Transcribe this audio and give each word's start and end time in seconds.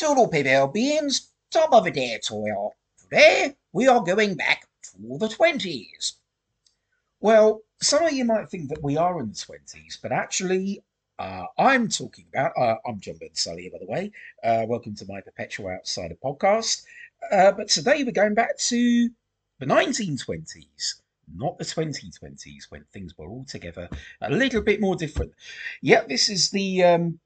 Toodle 0.00 0.30
PBL 0.30 0.72
beings, 0.72 1.28
top 1.50 1.74
of 1.74 1.84
a 1.84 1.90
day 1.90 2.18
toil. 2.26 2.72
Today 3.02 3.54
we 3.74 3.86
are 3.86 4.02
going 4.02 4.34
back 4.34 4.66
to 4.84 5.18
the 5.18 5.28
20s. 5.28 6.14
Well, 7.20 7.60
some 7.82 8.04
of 8.04 8.12
you 8.14 8.24
might 8.24 8.48
think 8.48 8.70
that 8.70 8.82
we 8.82 8.96
are 8.96 9.20
in 9.20 9.28
the 9.28 9.34
20s, 9.34 9.98
but 10.00 10.10
actually, 10.10 10.82
uh, 11.18 11.44
I'm 11.58 11.86
talking 11.90 12.24
about, 12.32 12.52
uh, 12.56 12.76
I'm 12.86 12.98
John 12.98 13.16
Ben 13.20 13.34
Sully, 13.34 13.68
by 13.68 13.76
the 13.78 13.92
way. 13.92 14.10
Uh, 14.42 14.64
welcome 14.66 14.94
to 14.94 15.04
my 15.06 15.20
Perpetual 15.20 15.68
Outsider 15.68 16.16
podcast. 16.24 16.82
Uh, 17.30 17.52
but 17.52 17.68
today 17.68 18.02
we're 18.02 18.12
going 18.12 18.32
back 18.32 18.56
to 18.56 19.10
the 19.58 19.66
1920s, 19.66 20.94
not 21.36 21.58
the 21.58 21.64
2020s, 21.64 22.70
when 22.70 22.86
things 22.94 23.18
were 23.18 23.28
altogether 23.28 23.86
a 24.22 24.30
little 24.30 24.62
bit 24.62 24.80
more 24.80 24.96
different. 24.96 25.34
Yeah, 25.82 26.04
this 26.08 26.30
is 26.30 26.48
the 26.48 26.84
um, 26.84 27.20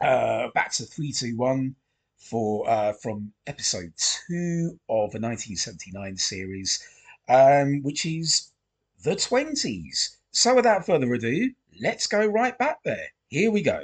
uh, 0.00 0.48
back 0.54 0.72
to 0.72 0.84
321 0.84 1.74
for 2.20 2.68
uh, 2.68 2.92
from 2.92 3.32
episode 3.46 3.92
two 3.96 4.78
of 4.88 5.10
the 5.10 5.18
1979 5.18 6.16
series, 6.18 6.86
um, 7.28 7.82
which 7.82 8.04
is 8.06 8.52
the 9.02 9.16
20s. 9.16 10.16
So, 10.30 10.54
without 10.54 10.86
further 10.86 11.12
ado, 11.12 11.52
let's 11.80 12.06
go 12.06 12.24
right 12.24 12.56
back 12.56 12.82
there. 12.84 13.08
Here 13.28 13.50
we 13.50 13.62
go. 13.62 13.82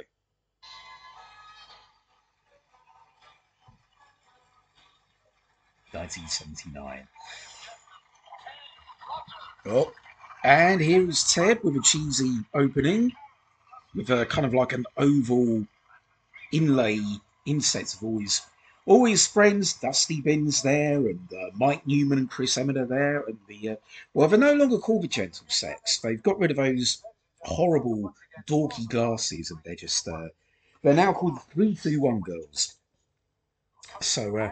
Nineteen 5.93 6.27
seventy 6.27 6.69
nine. 6.69 7.07
Oh, 9.65 9.91
and 10.43 10.79
here 10.79 11.09
is 11.09 11.33
Ted 11.33 11.63
with 11.63 11.75
a 11.75 11.81
cheesy 11.81 12.41
opening, 12.53 13.13
with 13.95 14.09
a 14.09 14.25
kind 14.25 14.45
of 14.45 14.53
like 14.53 14.73
an 14.73 14.85
oval 14.97 15.65
inlay 16.51 17.01
insets 17.47 17.95
of 17.95 18.03
always 18.03 18.41
all 18.87 19.03
his 19.03 19.27
friends, 19.27 19.73
Dusty 19.73 20.21
Bin's 20.21 20.61
there, 20.61 20.95
and 20.95 21.27
uh, 21.33 21.49
Mike 21.55 21.85
Newman 21.85 22.19
and 22.19 22.31
Chris 22.31 22.57
Emmett 22.57 22.77
are 22.77 22.85
there, 22.85 23.21
and 23.27 23.37
the 23.47 23.71
uh, 23.71 23.75
well, 24.13 24.29
they're 24.29 24.39
no 24.39 24.53
longer 24.53 24.77
called 24.77 25.03
the 25.03 25.09
Gentle 25.09 25.45
Sex. 25.49 25.99
They've 25.99 26.23
got 26.23 26.39
rid 26.39 26.51
of 26.51 26.57
those 26.57 27.03
horrible 27.41 28.15
dorky 28.47 28.87
glasses, 28.87 29.51
and 29.51 29.59
they're 29.65 29.75
just 29.75 30.07
uh, 30.07 30.29
they're 30.81 30.93
now 30.93 31.11
called 31.11 31.41
Three 31.51 31.75
Two 31.75 31.99
One 31.99 32.21
Girls. 32.21 32.75
So 33.99 34.37
uh, 34.37 34.51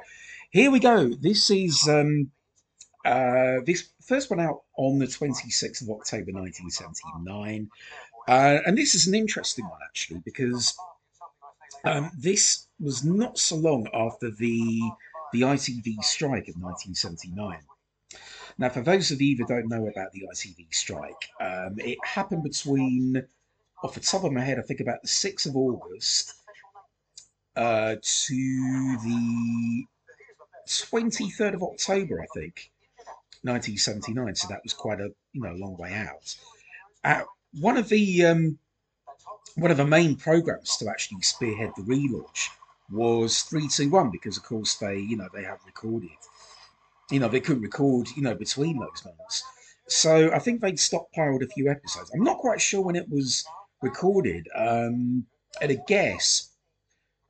here 0.49 0.69
we 0.69 0.79
go. 0.79 1.09
This 1.09 1.49
is 1.49 1.87
um, 1.87 2.29
uh, 3.05 3.59
this 3.65 3.87
first 4.05 4.29
one 4.29 4.41
out 4.41 4.63
on 4.77 4.99
the 4.99 5.07
twenty 5.07 5.49
sixth 5.49 5.81
of 5.81 5.89
October, 5.89 6.33
nineteen 6.33 6.69
seventy 6.69 6.99
nine, 7.23 7.69
uh, 8.27 8.59
and 8.65 8.77
this 8.77 8.95
is 8.95 9.07
an 9.07 9.15
interesting 9.15 9.63
one 9.63 9.79
actually 9.87 10.21
because 10.25 10.77
um, 11.85 12.11
this 12.17 12.67
was 12.79 13.03
not 13.03 13.37
so 13.37 13.55
long 13.55 13.87
after 13.93 14.31
the 14.31 14.81
the 15.33 15.41
ITV 15.41 16.03
strike 16.03 16.47
of 16.47 16.55
1979. 16.55 17.59
Now, 18.57 18.69
for 18.69 18.81
those 18.81 19.11
of 19.11 19.21
you 19.21 19.35
that 19.37 19.47
don't 19.47 19.67
know 19.67 19.87
about 19.87 20.11
the 20.13 20.23
ITV 20.33 20.73
strike, 20.73 21.29
um, 21.41 21.75
it 21.77 21.97
happened 22.05 22.43
between, 22.43 23.21
off 23.83 23.95
the 23.95 23.99
top 23.99 24.23
of 24.23 24.31
my 24.31 24.41
head, 24.41 24.59
I 24.59 24.61
think 24.61 24.79
about 24.79 25.01
the 25.01 25.09
6th 25.09 25.45
of 25.45 25.57
August 25.57 26.35
uh, 27.55 27.95
to 28.01 28.97
the 29.03 29.85
23rd 30.67 31.53
of 31.53 31.63
October, 31.63 32.21
I 32.21 32.27
think, 32.33 32.71
1979. 33.41 34.35
So 34.35 34.47
that 34.47 34.63
was 34.63 34.73
quite 34.73 34.99
a 34.99 35.09
you 35.33 35.41
know 35.41 35.53
long 35.53 35.75
way 35.77 35.93
out. 35.93 36.35
Uh, 37.03 37.23
one 37.59 37.77
of 37.77 37.89
the 37.89 38.25
um, 38.25 38.57
one 39.55 39.71
of 39.71 39.77
the 39.77 39.85
main 39.85 40.15
programs 40.15 40.75
to 40.77 40.89
actually 40.89 41.21
spearhead 41.21 41.71
the 41.75 41.83
relaunch 41.83 42.49
was 42.91 43.41
321 43.43 44.11
because 44.11 44.37
of 44.37 44.43
course 44.43 44.75
they 44.75 44.97
you 44.97 45.17
know 45.17 45.27
they 45.33 45.43
have 45.43 45.59
recorded 45.65 46.09
you 47.11 47.19
know 47.19 47.27
they 47.27 47.39
couldn't 47.39 47.63
record 47.63 48.07
you 48.15 48.21
know 48.21 48.35
between 48.35 48.79
those 48.79 49.03
months 49.05 49.43
so 49.87 50.31
i 50.31 50.39
think 50.39 50.61
they'd 50.61 50.77
stockpiled 50.77 51.43
a 51.43 51.47
few 51.47 51.69
episodes. 51.69 52.11
I'm 52.13 52.23
not 52.23 52.39
quite 52.39 52.61
sure 52.61 52.81
when 52.81 52.95
it 52.95 53.09
was 53.09 53.45
recorded. 53.81 54.47
Um 54.55 55.25
at 55.61 55.71
a 55.71 55.75
guess 55.87 56.51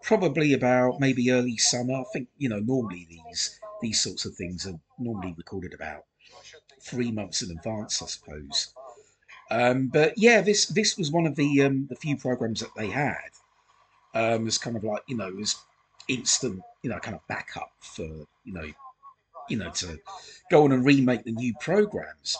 probably 0.02 0.54
about 0.54 1.00
maybe 1.00 1.32
early 1.32 1.58
summer. 1.58 1.96
I 1.96 2.04
think 2.14 2.30
you 2.38 2.50
know 2.50 2.60
normally 2.60 3.08
these 3.10 3.60
these 3.82 4.02
sorts 4.02 4.26
of 4.26 4.36
things 4.36 4.66
are 4.66 4.80
normally 4.98 5.34
recorded 5.38 5.74
about 5.74 6.06
three 6.82 7.12
months 7.12 7.42
in 7.42 7.52
advance 7.52 8.02
i 8.02 8.06
suppose 8.06 8.74
um, 9.52 9.88
but 9.88 10.14
yeah, 10.18 10.42
this 10.42 10.66
this 10.68 10.98
was 10.98 11.12
one 11.12 11.28
of 11.28 11.36
the 11.36 11.62
um, 11.64 11.88
the 11.90 11.96
few 11.96 12.18
programs 12.18 12.62
that 12.62 12.74
they 12.76 12.90
had. 12.90 13.30
Um, 14.14 14.46
was 14.46 14.58
kind 14.58 14.76
of 14.78 14.84
like 14.84 15.04
you 15.08 15.18
know, 15.18 15.30
was 15.32 15.56
instant, 16.08 16.62
you 16.82 16.90
know, 16.90 17.00
kind 17.00 17.16
of 17.16 17.28
backup 17.28 17.72
for 17.80 18.04
you 18.04 18.54
know, 18.54 18.66
you 19.50 19.58
know, 19.58 19.70
to 19.72 20.00
go 20.50 20.64
on 20.64 20.72
and 20.72 20.86
remake 20.86 21.24
the 21.26 21.32
new 21.32 21.54
programs. 21.60 22.38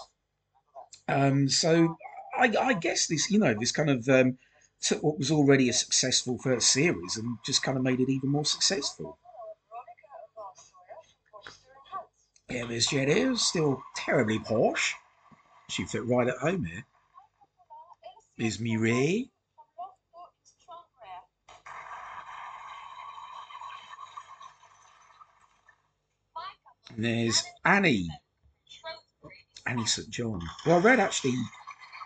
Um, 1.08 1.48
so 1.48 1.98
I, 2.36 2.52
I 2.60 2.74
guess 2.74 3.08
this, 3.08 3.30
you 3.30 3.38
know, 3.38 3.54
this 3.54 3.72
kind 3.72 3.90
of 3.90 4.10
um, 4.10 4.38
took 4.82 5.04
what 5.04 5.20
was 5.20 5.30
already 5.30 5.70
a 5.70 5.74
successful 5.74 6.40
first 6.40 6.72
series 6.72 7.18
and 7.18 7.38
just 7.46 7.62
kind 7.62 7.78
of 7.78 7.84
made 7.84 8.00
it 8.00 8.10
even 8.10 8.32
more 8.32 8.46
successful. 8.46 9.20
Yeah, 12.50 12.66
Miss 12.66 12.88
Jet 12.88 13.10
is 13.10 13.42
still 13.42 13.84
terribly 13.96 14.40
posh. 14.40 14.96
She 15.70 15.86
fit 15.86 16.06
right 16.06 16.28
at 16.28 16.38
home 16.38 16.66
here 16.66 16.86
is 18.38 18.60
Mireille. 18.60 19.30
And 26.96 27.04
there's 27.04 27.44
Annie. 27.66 28.10
Annie 29.66 29.86
St. 29.86 30.10
John. 30.10 30.42
Well, 30.66 30.80
Red 30.80 31.00
actually 31.00 31.36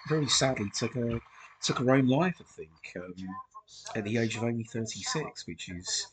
very 0.07 0.27
sadly 0.27 0.69
took 0.73 0.93
her 0.93 1.19
took 1.61 1.79
her 1.79 1.91
own 1.91 2.07
life, 2.07 2.35
I 2.39 2.43
think, 2.43 2.69
um, 2.95 3.13
at 3.95 4.05
the 4.05 4.17
age 4.17 4.37
of 4.37 4.43
only 4.43 4.63
36, 4.63 5.45
which 5.45 5.69
is 5.69 6.07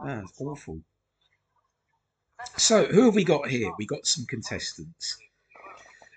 ah, 0.00 0.22
awful. 0.38 0.80
So, 2.58 2.84
who 2.84 3.06
have 3.06 3.14
we 3.14 3.24
got 3.24 3.48
here? 3.48 3.72
We 3.78 3.86
got 3.86 4.06
some 4.06 4.26
contestants. 4.26 5.16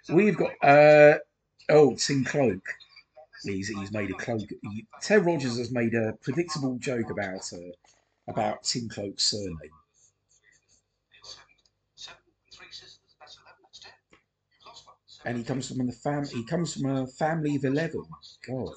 We've 0.09 0.37
got 0.37 0.51
uh, 0.61 1.19
oh 1.69 1.95
Tim 1.95 2.25
Cloak. 2.25 2.61
He's, 3.45 3.69
he's 3.69 3.91
made 3.91 4.09
a 4.09 4.15
cloak. 4.15 4.41
He, 4.71 4.85
Ted 5.01 5.25
Rogers 5.25 5.57
has 5.57 5.71
made 5.71 5.93
a 5.93 6.13
predictable 6.21 6.77
joke 6.79 7.09
about 7.09 7.51
uh, 7.53 7.71
about 8.27 8.63
Tim 8.63 8.89
Cloak's 8.89 9.23
surname. 9.23 9.57
And 15.25 15.37
he 15.37 15.43
comes 15.43 15.67
from 15.67 15.85
the 15.85 15.91
fam. 15.91 16.25
He 16.25 16.43
comes 16.43 16.73
from 16.73 16.89
a 16.89 17.07
family 17.07 17.55
of 17.55 17.65
eleven. 17.65 18.03
God. 18.47 18.73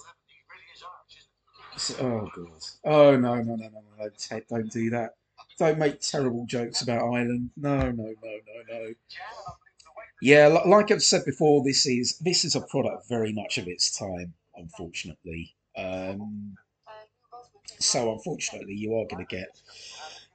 So, 1.77 1.95
oh 2.01 2.31
God. 2.35 2.63
Oh 2.85 3.17
no 3.17 3.35
no 3.37 3.55
no 3.55 3.69
no 3.69 3.83
no! 3.99 4.09
Ted, 4.19 4.45
don't 4.49 4.71
do 4.71 4.91
that. 4.91 5.17
Don't 5.59 5.79
make 5.79 6.01
terrible 6.01 6.47
jokes 6.47 6.83
about 6.83 7.03
Ireland. 7.03 7.51
No 7.57 7.91
no 7.91 7.91
no 7.91 8.13
no 8.23 8.63
no. 8.69 8.95
Yeah, 10.21 10.49
like 10.67 10.91
I've 10.91 11.03
said 11.03 11.25
before, 11.25 11.63
this 11.63 11.87
is 11.87 12.19
this 12.19 12.45
is 12.45 12.57
a 12.57 12.61
product 12.61 13.09
very 13.09 13.33
much 13.33 13.59
of 13.59 13.69
its 13.69 13.97
time 13.97 14.35
unfortunately. 14.59 15.55
Um, 15.77 16.55
so 17.79 18.13
unfortunately, 18.13 18.75
you 18.75 18.97
are 18.97 19.07
going 19.07 19.25
to 19.25 19.37
get 19.37 19.49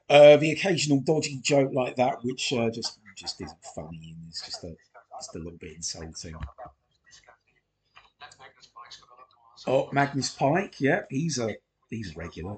uh, 0.09 0.37
the 0.37 0.51
occasional 0.51 1.01
dodgy 1.01 1.39
joke 1.41 1.71
like 1.73 1.95
that, 1.97 2.23
which 2.23 2.53
uh, 2.53 2.69
just 2.69 2.99
just 3.15 3.41
isn't 3.41 3.63
funny 3.75 4.15
and 4.15 4.27
it's 4.27 4.45
just 4.45 4.63
a 4.63 4.73
just 5.17 5.35
a 5.35 5.39
little 5.39 5.57
bit 5.59 5.75
insulting. 5.75 6.35
Oh, 9.65 9.89
Magnus 9.91 10.29
Pyke, 10.31 10.81
yeah, 10.81 11.01
he's 11.09 11.39
a 11.39 11.55
he's 11.89 12.15
a 12.15 12.19
regular. 12.19 12.57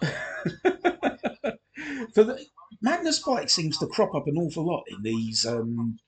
For 2.14 2.24
the 2.24 2.44
Magnus 2.82 3.20
Pyke 3.20 3.48
seems 3.48 3.78
to 3.78 3.86
crop 3.86 4.14
up 4.14 4.26
an 4.26 4.36
awful 4.36 4.66
lot 4.66 4.84
in 4.88 5.02
these 5.02 5.46
um, 5.46 5.98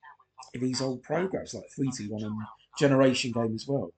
in 0.52 0.60
these 0.60 0.82
old 0.82 1.02
programs 1.02 1.54
like 1.54 1.64
Three 1.74 1.90
Two 1.96 2.10
One 2.10 2.24
and 2.24 2.36
generation 2.78 3.32
game 3.32 3.54
as 3.54 3.66
well. 3.66 3.92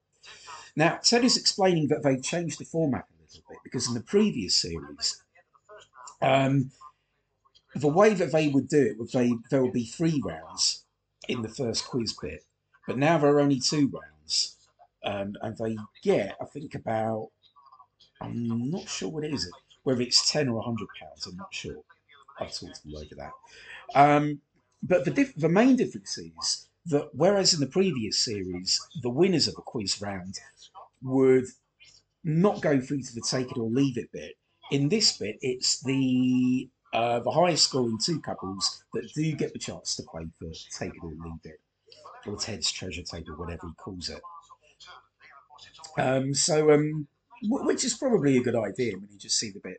Now, 0.75 0.99
Ted 1.03 1.23
is 1.25 1.37
explaining 1.37 1.87
that 1.89 2.03
they've 2.03 2.23
changed 2.23 2.59
the 2.59 2.65
format 2.65 3.05
a 3.09 3.21
little 3.21 3.43
bit 3.49 3.59
because 3.63 3.87
in 3.87 3.93
the 3.93 4.01
previous 4.01 4.55
series, 4.55 5.21
um, 6.21 6.71
the 7.75 7.87
way 7.87 8.13
that 8.13 8.31
they 8.31 8.47
would 8.47 8.67
do 8.67 8.81
it 8.81 8.97
would 8.99 9.11
they 9.11 9.33
there 9.49 9.63
would 9.63 9.73
be 9.73 9.85
three 9.85 10.21
rounds 10.23 10.85
in 11.27 11.41
the 11.41 11.49
first 11.49 11.85
quiz 11.85 12.15
bit, 12.19 12.43
but 12.87 12.97
now 12.97 13.17
there 13.17 13.31
are 13.31 13.39
only 13.39 13.59
two 13.59 13.91
rounds, 13.93 14.57
um, 15.03 15.35
and 15.41 15.57
they 15.57 15.77
get 16.03 16.35
I 16.41 16.45
think 16.45 16.75
about 16.75 17.29
I'm 18.21 18.69
not 18.69 18.89
sure 18.89 19.09
what 19.09 19.23
it 19.23 19.33
is, 19.33 19.49
whether 19.83 20.01
it's 20.01 20.31
ten 20.31 20.49
or 20.49 20.61
hundred 20.61 20.87
pounds. 20.99 21.25
I'm 21.27 21.37
not 21.37 21.53
sure. 21.53 21.77
I've 22.39 22.53
talked 22.53 22.75
to 22.75 22.83
them 22.83 22.95
over 22.95 23.15
that. 23.15 23.31
Um, 23.95 24.41
but 24.81 25.05
the 25.05 25.11
diff- 25.11 25.35
the 25.35 25.49
main 25.49 25.75
difference 25.75 26.17
is 26.17 26.68
that 26.87 27.09
whereas 27.13 27.53
in 27.53 27.59
the 27.59 27.67
previous 27.67 28.17
series, 28.17 28.79
the 29.01 29.09
winners 29.09 29.47
of 29.47 29.55
a 29.57 29.61
quiz 29.61 30.01
round 30.01 30.39
would 31.01 31.45
not 32.23 32.61
go 32.61 32.79
through 32.79 33.01
to 33.01 33.15
the 33.15 33.21
take 33.21 33.51
it 33.51 33.57
or 33.57 33.69
leave 33.69 33.97
it 33.97 34.11
bit, 34.11 34.35
in 34.71 34.89
this 34.89 35.17
bit, 35.17 35.37
it's 35.41 35.81
the 35.81 36.69
uh, 36.93 37.19
the 37.19 37.31
highest 37.31 37.65
scoring 37.65 37.99
two 38.03 38.19
couples 38.19 38.83
that 38.93 39.11
do 39.13 39.31
get 39.33 39.53
the 39.53 39.59
chance 39.59 39.95
to 39.95 40.03
play 40.03 40.27
for 40.39 40.49
Take 40.77 40.95
It 40.95 41.03
or 41.03 41.09
Leave 41.09 41.39
It, 41.43 41.59
or 42.25 42.35
Ted's 42.35 42.71
Treasure 42.71 43.03
Table, 43.03 43.35
whatever 43.35 43.67
he 43.67 43.73
calls 43.75 44.09
it. 44.09 44.21
Um, 45.97 46.33
so, 46.33 46.71
um, 46.71 47.07
which 47.43 47.85
is 47.85 47.93
probably 47.93 48.37
a 48.37 48.43
good 48.43 48.55
idea 48.55 48.93
when 48.93 49.09
you 49.11 49.17
just 49.17 49.37
see 49.39 49.51
the 49.51 49.59
bit, 49.59 49.77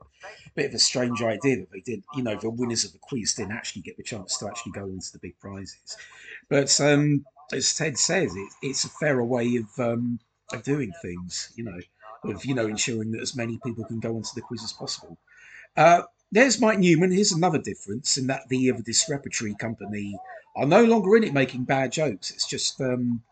bit 0.54 0.66
of 0.66 0.74
a 0.74 0.78
strange 0.78 1.22
idea 1.22 1.56
that 1.56 1.70
they 1.70 1.80
did. 1.80 2.02
You 2.14 2.22
know, 2.22 2.36
the 2.36 2.50
winners 2.50 2.84
of 2.84 2.92
the 2.92 2.98
quiz 2.98 3.34
didn't 3.34 3.52
actually 3.52 3.82
get 3.82 3.96
the 3.96 4.02
chance 4.02 4.38
to 4.38 4.46
actually 4.46 4.72
go 4.72 4.84
into 4.86 5.12
the 5.12 5.18
big 5.18 5.38
prizes. 5.40 5.96
But 6.48 6.80
um, 6.80 7.24
as 7.52 7.74
Ted 7.74 7.98
says, 7.98 8.34
it, 8.34 8.48
it's 8.62 8.84
a 8.84 8.88
fairer 8.88 9.24
way 9.24 9.56
of 9.56 9.78
um, 9.78 10.20
of 10.52 10.62
doing 10.62 10.92
things. 11.02 11.52
You 11.56 11.64
know, 11.64 11.80
of 12.24 12.44
you 12.44 12.54
know 12.54 12.66
ensuring 12.66 13.12
that 13.12 13.20
as 13.20 13.36
many 13.36 13.58
people 13.64 13.84
can 13.84 14.00
go 14.00 14.16
onto 14.16 14.34
the 14.34 14.42
quiz 14.42 14.64
as 14.64 14.72
possible. 14.72 15.18
Uh, 15.76 16.02
there's 16.32 16.60
Mike 16.60 16.78
Newman. 16.78 17.10
Here's 17.10 17.32
another 17.32 17.58
difference 17.58 18.16
in 18.16 18.28
that 18.28 18.48
the, 18.48 18.70
uh, 18.70 18.76
the 18.76 18.82
Disrepertory 18.82 19.54
Company 19.54 20.16
are 20.56 20.66
no 20.66 20.84
longer 20.84 21.16
in 21.16 21.24
it 21.24 21.32
making 21.32 21.64
bad 21.64 21.92
jokes. 21.92 22.30
It's 22.30 22.48
just 22.48 22.80
um, 22.80 23.22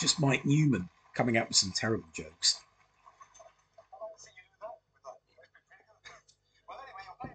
just 0.00 0.20
Mike 0.20 0.44
Newman 0.44 0.88
coming 1.14 1.36
up 1.36 1.48
with 1.48 1.56
some 1.56 1.72
terrible 1.72 2.08
jokes. 2.12 2.60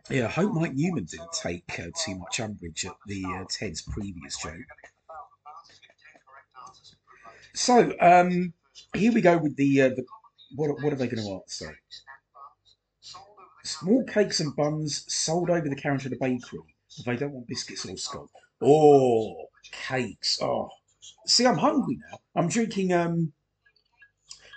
Yeah, 0.10 0.26
I 0.26 0.30
hope 0.30 0.54
Mike 0.54 0.74
Newman 0.74 1.06
didn't 1.06 1.32
take 1.34 1.80
uh, 1.80 1.88
too 2.04 2.16
much 2.16 2.40
umbrage 2.40 2.86
at 2.86 2.96
the 3.08 3.24
uh, 3.26 3.46
Ted's 3.50 3.82
previous 3.82 4.38
joke. 4.38 4.54
So 7.54 7.94
um, 8.00 8.54
here 8.94 9.14
we 9.14 9.22
go 9.22 9.38
with 9.38 9.56
the, 9.56 9.82
uh, 9.82 9.90
the 9.90 10.06
what, 10.56 10.82
what 10.82 10.94
are 10.94 10.96
they 10.96 11.08
going 11.08 11.24
to 11.24 11.34
answer? 11.34 11.78
Small 13.64 14.04
cakes 14.06 14.40
and 14.40 14.56
buns 14.56 15.12
sold 15.12 15.50
over 15.50 15.68
the 15.68 15.76
counter 15.76 16.08
at 16.08 16.14
a 16.14 16.18
bakery. 16.20 16.60
They 17.06 17.16
don't 17.16 17.32
want 17.32 17.48
biscuits 17.48 17.86
or 17.86 17.98
scone. 17.98 18.30
Oh, 18.62 19.48
cakes. 19.72 20.40
Oh, 20.42 20.70
see, 21.26 21.46
I'm 21.46 21.58
hungry 21.58 21.98
now. 22.12 22.20
I'm 22.36 22.48
drinking 22.48 22.94
um, 22.94 23.34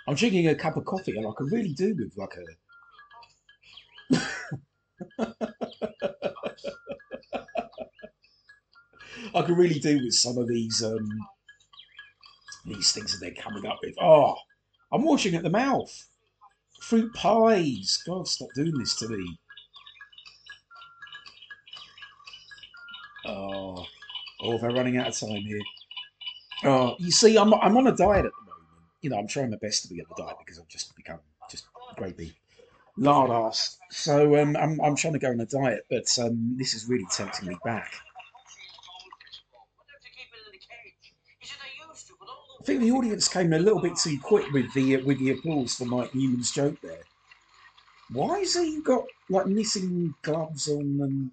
I'm 0.07 0.15
drinking 0.15 0.47
a 0.47 0.55
cup 0.55 0.77
of 0.77 0.85
coffee, 0.85 1.15
and 1.17 1.25
I 1.27 1.31
can 1.37 1.47
really 1.47 1.73
do 1.73 1.95
with 1.97 2.13
like 2.17 2.35
a. 4.11 4.19
I 9.35 9.41
can 9.41 9.55
really 9.55 9.79
do 9.79 10.03
with 10.03 10.13
some 10.13 10.37
of 10.37 10.47
these 10.47 10.83
um, 10.83 11.07
these 12.65 12.91
things 12.91 13.11
that 13.11 13.19
they're 13.19 13.43
coming 13.43 13.65
up 13.65 13.79
with. 13.83 13.95
Oh, 14.01 14.35
I'm 14.91 15.03
watching 15.03 15.35
at 15.35 15.43
the 15.43 15.49
mouth. 15.49 16.07
Fruit 16.81 17.13
pies. 17.13 18.01
God, 18.05 18.27
stop 18.27 18.49
doing 18.55 18.77
this 18.77 18.95
to 18.97 19.07
me. 19.09 19.39
Oh, 23.25 23.85
oh, 24.41 24.57
they're 24.57 24.71
running 24.71 24.97
out 24.97 25.09
of 25.09 25.19
time 25.19 25.41
here. 25.41 25.59
Oh, 26.63 26.95
you 26.99 27.11
see, 27.11 27.37
I'm 27.37 27.53
I'm 27.53 27.77
on 27.77 27.87
a 27.87 27.95
diet 27.95 28.25
at 28.25 28.31
the 28.31 28.45
moment. 28.45 28.65
You 29.01 29.09
know, 29.09 29.17
I'm 29.17 29.27
trying 29.27 29.51
my 29.51 29.57
best 29.57 29.83
to 29.83 29.89
be 29.89 30.01
on 30.01 30.07
the 30.09 30.23
diet 30.23 30.37
because 30.39 30.59
I've 30.59 30.67
just 30.67 30.95
become 30.95 31.19
just 31.49 31.65
great 31.95 32.17
big 32.17 32.33
lard 32.99 33.31
ass. 33.31 33.77
So 33.89 34.39
um, 34.41 34.55
I'm 34.57 34.79
I'm 34.81 34.95
trying 34.95 35.13
to 35.13 35.19
go 35.19 35.29
on 35.29 35.39
a 35.39 35.45
diet, 35.45 35.85
but 35.89 36.07
um, 36.19 36.55
this 36.57 36.73
is 36.73 36.87
really 36.87 37.07
tempting 37.11 37.49
me 37.49 37.57
back. 37.63 37.93
I 42.59 42.63
think 42.63 42.81
the 42.81 42.91
audience 42.91 43.27
came 43.27 43.53
a 43.53 43.59
little 43.59 43.81
bit 43.81 43.95
too 43.95 44.19
quick 44.21 44.51
with 44.51 44.71
the 44.73 44.97
uh, 44.97 45.05
with 45.05 45.19
the 45.19 45.31
applause 45.31 45.75
for 45.75 45.85
Mike 45.85 46.13
Newman's 46.13 46.51
joke 46.51 46.79
there. 46.81 47.03
Why 48.11 48.39
has 48.39 48.55
he 48.55 48.81
got 48.81 49.05
like 49.29 49.47
missing 49.47 50.13
gloves 50.23 50.67
on 50.67 50.99
and 50.99 51.31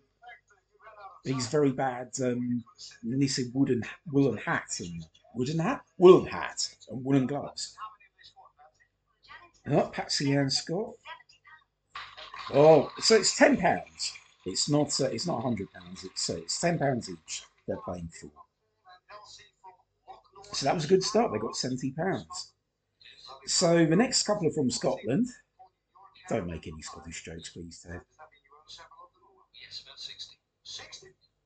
he's 1.27 1.49
very 1.49 1.73
bad 1.73 2.11
um, 2.23 2.65
missing 3.03 3.51
wooden 3.53 3.83
woolen 4.13 4.37
hat 4.39 4.69
and 4.79 5.05
wooden 5.35 5.59
hat 5.59 5.83
woolen 5.99 6.27
hat 6.27 6.69
and 6.89 7.05
woolen 7.05 7.27
gloves. 7.27 7.77
Oh, 9.69 9.91
Patsy 9.93 10.33
Ann 10.37 10.49
Scott. 10.49 10.93
Oh, 12.55 12.91
so 13.01 13.17
it's 13.17 13.37
ten 13.37 13.57
pounds. 13.57 14.13
It's 14.45 14.69
not. 14.69 14.99
Uh, 15.01 15.07
it's 15.07 15.27
not 15.27 15.43
hundred 15.43 15.69
pounds. 15.73 16.05
It's 16.05 16.31
uh, 16.31 16.37
it's 16.37 16.61
ten 16.61 16.79
pounds 16.79 17.11
each. 17.11 17.43
They're 17.67 17.79
playing 17.85 18.11
for. 18.21 18.31
So 20.53 20.67
that 20.67 20.75
was 20.75 20.85
a 20.85 20.89
good 20.89 21.03
start. 21.03 21.33
They 21.33 21.39
got 21.39 21.55
£70. 21.55 22.25
So 23.47 23.85
the 23.85 23.97
next 23.97 24.23
couple 24.23 24.47
are 24.47 24.53
from 24.53 24.71
Scotland. 24.71 25.29
Don't 26.29 26.47
make 26.47 26.67
any 26.67 26.83
Scottish 26.83 27.25
jokes, 27.25 27.51
please, 27.51 27.85
Ted. 27.87 28.01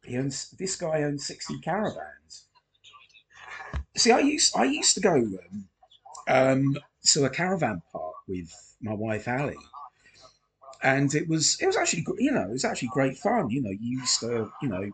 He 0.05 0.17
owns, 0.17 0.51
this 0.59 0.77
guy 0.77 1.03
owns 1.03 1.27
60 1.27 1.61
caravans. 1.61 2.47
See, 3.97 4.13
I 4.13 4.21
used 4.21 4.57
I 4.57 4.65
used 4.65 4.95
to 4.95 5.01
go 5.01 5.15
um, 5.15 5.69
um, 6.29 6.79
to 7.07 7.25
a 7.25 7.31
caravan 7.31 7.83
park 7.93 8.15
with 8.27 8.51
my 8.81 8.95
wife 8.95 9.29
Ali, 9.29 9.57
and 10.83 11.15
it 11.15 11.29
was 11.29 11.59
it 11.61 11.67
was 11.67 11.77
actually 11.77 12.05
you 12.19 12.31
know 12.31 12.43
it 12.43 12.51
was 12.51 12.65
actually 12.65 12.89
great 12.89 13.19
fun. 13.19 13.51
You 13.51 13.63
know, 13.63 13.71
you 13.71 14.01
used 14.01 14.21
to 14.21 14.51
you 14.63 14.69
know 14.69 14.91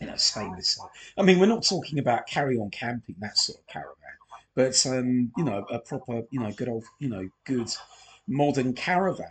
you 0.00 0.06
know, 0.06 0.16
stainless. 0.16 0.78
I 1.16 1.22
mean, 1.22 1.38
we're 1.38 1.46
not 1.46 1.64
talking 1.64 1.98
about 1.98 2.26
carry 2.26 2.56
on 2.56 2.70
camping, 2.70 3.16
that 3.18 3.36
sort 3.36 3.58
of 3.58 3.66
caravan, 3.66 3.94
but 4.54 4.86
um, 4.86 5.32
you 5.36 5.44
know, 5.44 5.66
a 5.70 5.78
proper, 5.78 6.22
you 6.30 6.40
know, 6.40 6.52
good 6.52 6.68
old, 6.68 6.84
you 7.00 7.08
know, 7.08 7.28
good 7.44 7.68
modern 8.26 8.74
caravan. 8.74 9.26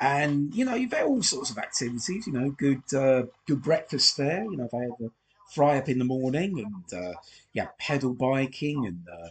And 0.00 0.52
you 0.54 0.64
know, 0.64 0.74
you've 0.74 0.92
had 0.92 1.04
all 1.04 1.22
sorts 1.22 1.50
of 1.50 1.58
activities. 1.58 2.26
You 2.26 2.32
know, 2.32 2.50
good, 2.50 2.82
uh, 2.94 3.24
good 3.46 3.62
breakfast 3.62 4.16
there. 4.16 4.44
You 4.44 4.56
know, 4.56 4.68
they 4.72 4.78
had 4.78 4.98
the 4.98 5.10
fry 5.54 5.78
up 5.78 5.88
in 5.88 5.98
the 5.98 6.04
morning, 6.04 6.58
and 6.58 7.04
uh, 7.04 7.12
yeah, 7.52 7.68
pedal 7.78 8.12
biking, 8.12 8.86
and 8.86 9.06
uh, 9.08 9.28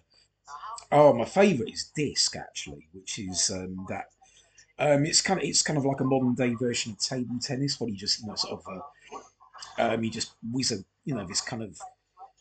oh, 0.92 1.14
my 1.14 1.26
favourite 1.26 1.74
is 1.74 1.92
disc 1.94 2.36
actually, 2.38 2.88
which 2.94 3.20
is 3.20 3.52
um, 3.54 3.86
that. 3.90 4.06
Um, 4.82 5.06
it's 5.06 5.22
kind 5.22 5.40
of 5.40 5.46
it's 5.46 5.62
kind 5.62 5.78
of 5.78 5.86
like 5.86 6.02
a 6.02 6.04
modern 6.04 6.34
day 6.34 6.56
version 6.56 6.94
of 6.94 7.00
table 7.00 7.36
tennis, 7.40 7.80
where 7.80 7.90
you 7.90 7.96
just 7.96 8.22
you 8.22 8.28
know 8.28 8.36
sort 8.36 8.60
of 8.60 8.66
uh, 8.68 8.82
um, 9.78 10.04
you 10.04 10.10
just 10.10 10.34
whiz 10.52 10.72
a, 10.72 10.84
you 11.06 11.16
know, 11.16 11.26
this 11.26 11.42
kind 11.42 11.64
of 11.64 11.80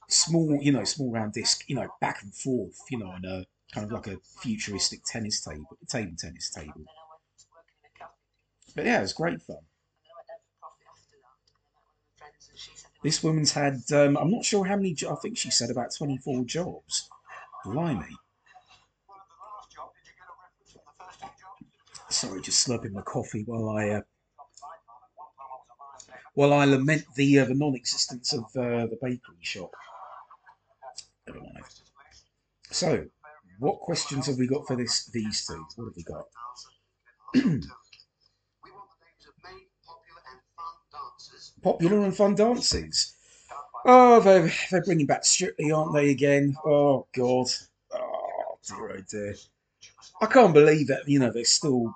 small, 0.08 0.58
you 0.60 0.72
know, 0.72 0.84
small 0.84 1.12
round 1.12 1.32
disc, 1.32 1.64
you 1.68 1.76
know, 1.76 1.88
back 2.00 2.22
and 2.22 2.34
forth, 2.34 2.78
you 2.90 2.98
know, 2.98 3.06
on 3.06 3.24
a 3.24 3.46
kind 3.72 3.86
of 3.86 3.92
like 3.92 4.06
a 4.06 4.18
futuristic 4.42 5.00
tennis 5.04 5.42
table, 5.42 5.66
table 5.88 6.12
tennis 6.18 6.50
table. 6.50 6.84
But 8.74 8.86
yeah, 8.86 8.98
it 8.98 9.02
was 9.02 9.12
great 9.12 9.42
fun. 9.42 9.58
This 13.02 13.22
woman's 13.22 13.52
had, 13.52 13.80
um, 13.92 14.16
I'm 14.18 14.30
not 14.30 14.44
sure 14.44 14.64
how 14.66 14.76
many, 14.76 14.94
I 15.10 15.14
think 15.16 15.38
she 15.38 15.50
said 15.50 15.70
about 15.70 15.94
24 15.96 16.44
jobs. 16.44 17.08
Blimey. 17.64 18.16
Sorry, 22.10 22.40
just 22.42 22.66
slurping 22.66 22.92
my 22.92 23.02
coffee 23.02 23.44
while 23.46 23.70
I 23.70 23.88
uh, 23.90 24.00
while 26.34 26.52
I 26.52 26.64
lament 26.64 27.04
the 27.14 27.38
uh, 27.40 27.44
the 27.46 27.54
non-existence 27.54 28.32
of 28.32 28.44
uh, 28.56 28.86
the 28.86 28.98
bakery 29.00 29.36
shop. 29.40 29.70
Never 31.26 31.40
mind. 31.40 31.64
So, 32.70 33.06
what 33.58 33.80
questions 33.80 34.26
have 34.26 34.36
we 34.36 34.46
got 34.46 34.66
for 34.66 34.76
this 34.76 35.06
these 35.06 35.46
two? 35.46 35.64
What 35.76 35.86
have 35.86 35.96
we 35.96 36.02
got? 36.02 36.26
popular 41.62 42.04
and 42.04 42.16
fun 42.16 42.34
dances. 42.34 43.14
Oh, 43.84 44.20
they're, 44.20 44.52
they're 44.70 44.84
bringing 44.84 45.06
back 45.06 45.24
Strictly, 45.24 45.72
aren't 45.72 45.94
they, 45.94 46.10
again? 46.10 46.54
Oh, 46.64 47.06
God. 47.14 47.46
Oh, 47.92 48.58
dear, 48.66 48.96
oh, 48.96 49.02
dear. 49.10 49.34
I 50.20 50.26
can't 50.26 50.52
believe 50.52 50.88
that, 50.88 51.08
you 51.08 51.18
know, 51.18 51.32
they're 51.32 51.44
still, 51.44 51.94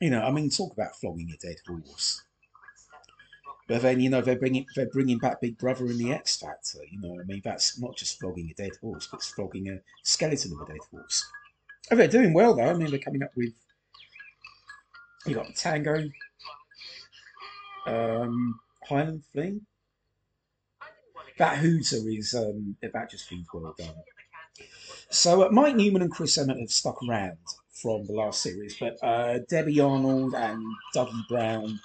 you 0.00 0.10
know, 0.10 0.22
I 0.22 0.30
mean, 0.30 0.50
talk 0.50 0.72
about 0.72 0.96
flogging 0.96 1.30
a 1.30 1.36
dead 1.36 1.56
horse. 1.66 2.22
But 3.68 3.82
then 3.82 4.00
you 4.00 4.08
know 4.08 4.22
they're 4.22 4.38
bringing 4.38 4.66
they're 4.74 4.88
bringing 4.88 5.18
back 5.18 5.42
Big 5.42 5.58
Brother 5.58 5.84
and 5.84 5.98
the 5.98 6.12
X 6.12 6.38
Factor. 6.38 6.78
You 6.90 7.00
know, 7.00 7.20
I 7.20 7.24
mean 7.24 7.42
that's 7.44 7.78
not 7.78 7.96
just 7.96 8.18
flogging 8.18 8.50
a 8.50 8.54
dead 8.54 8.72
horse, 8.80 9.06
but 9.06 9.18
it's 9.18 9.28
flogging 9.28 9.68
a 9.68 9.80
skeleton 10.02 10.54
of 10.54 10.62
a 10.62 10.72
dead 10.72 10.80
horse. 10.90 11.30
Oh, 11.90 11.96
they're 11.96 12.08
doing 12.08 12.32
well 12.32 12.54
though. 12.54 12.62
I 12.62 12.74
mean, 12.74 12.90
they're 12.90 12.98
coming 12.98 13.22
up 13.22 13.32
with 13.36 13.52
you 15.26 15.34
got 15.34 15.54
Tango, 15.54 16.08
um, 17.86 18.58
Highland 18.88 19.24
Fling. 19.32 19.66
That 21.36 21.58
Hooter 21.58 22.08
is 22.08 22.34
um, 22.34 22.74
that 22.80 23.10
just 23.10 23.28
feels 23.28 23.46
well 23.52 23.74
done. 23.78 23.94
So 25.10 25.46
uh, 25.46 25.50
Mike 25.50 25.76
Newman 25.76 26.02
and 26.02 26.10
Chris 26.10 26.38
Emmett 26.38 26.58
have 26.58 26.72
stuck 26.72 27.02
around 27.06 27.36
from 27.80 28.04
the 28.06 28.12
last 28.12 28.42
series, 28.42 28.76
but 28.78 28.98
uh, 29.02 29.38
Debbie 29.48 29.80
Arnold 29.80 30.34
and 30.34 30.64
Dougie 30.94 31.28
Brown 31.28 31.78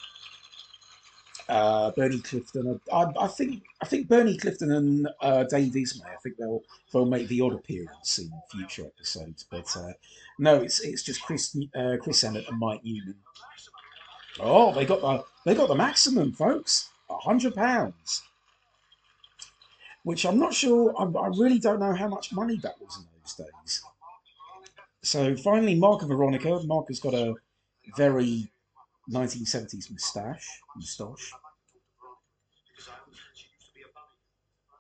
uh, 1.50 1.91
Bernie 1.91 2.19
Clifton. 2.19 2.79
I, 2.91 3.05
I, 3.19 3.27
think 3.27 3.63
I 3.81 3.85
think 3.85 4.07
Bernie 4.07 4.38
Clifton 4.38 4.71
and 4.71 5.07
uh, 5.21 5.43
Dave 5.43 5.75
Ismay. 5.75 6.05
I 6.05 6.17
think 6.21 6.38
they'll 6.38 6.63
they'll 6.91 7.05
make 7.05 7.27
the 7.27 7.41
odd 7.41 7.53
appearance 7.53 8.19
in 8.19 8.31
future 8.51 8.85
episodes. 8.85 9.45
But 9.50 9.75
uh, 9.75 9.93
no, 10.39 10.62
it's 10.62 10.79
it's 10.81 11.03
just 11.03 11.21
Chris 11.21 11.55
uh, 11.75 11.97
Chris 12.01 12.23
Emmett 12.23 12.47
and 12.47 12.59
Mike 12.59 12.83
Newman. 12.83 13.15
Oh, 14.39 14.73
they 14.73 14.85
got 14.85 15.01
the 15.01 15.23
they 15.45 15.55
got 15.55 15.67
the 15.67 15.75
maximum, 15.75 16.31
folks. 16.33 16.89
Hundred 17.09 17.53
pounds, 17.53 18.23
which 20.03 20.25
I'm 20.25 20.39
not 20.39 20.53
sure. 20.53 20.95
I, 20.97 21.03
I 21.03 21.27
really 21.27 21.59
don't 21.59 21.79
know 21.79 21.93
how 21.93 22.07
much 22.07 22.33
money 22.33 22.57
that 22.63 22.81
was 22.81 22.97
in 22.97 23.05
those 23.21 23.33
days. 23.35 23.83
So 25.03 25.36
finally, 25.36 25.75
Mark 25.75 26.01
and 26.01 26.10
Veronica. 26.10 26.62
Mark 26.65 26.88
has 26.88 27.00
got 27.00 27.13
a 27.13 27.36
very 27.98 28.50
1970s 29.12 29.91
moustache. 29.91 30.62
Moustache. 30.75 31.33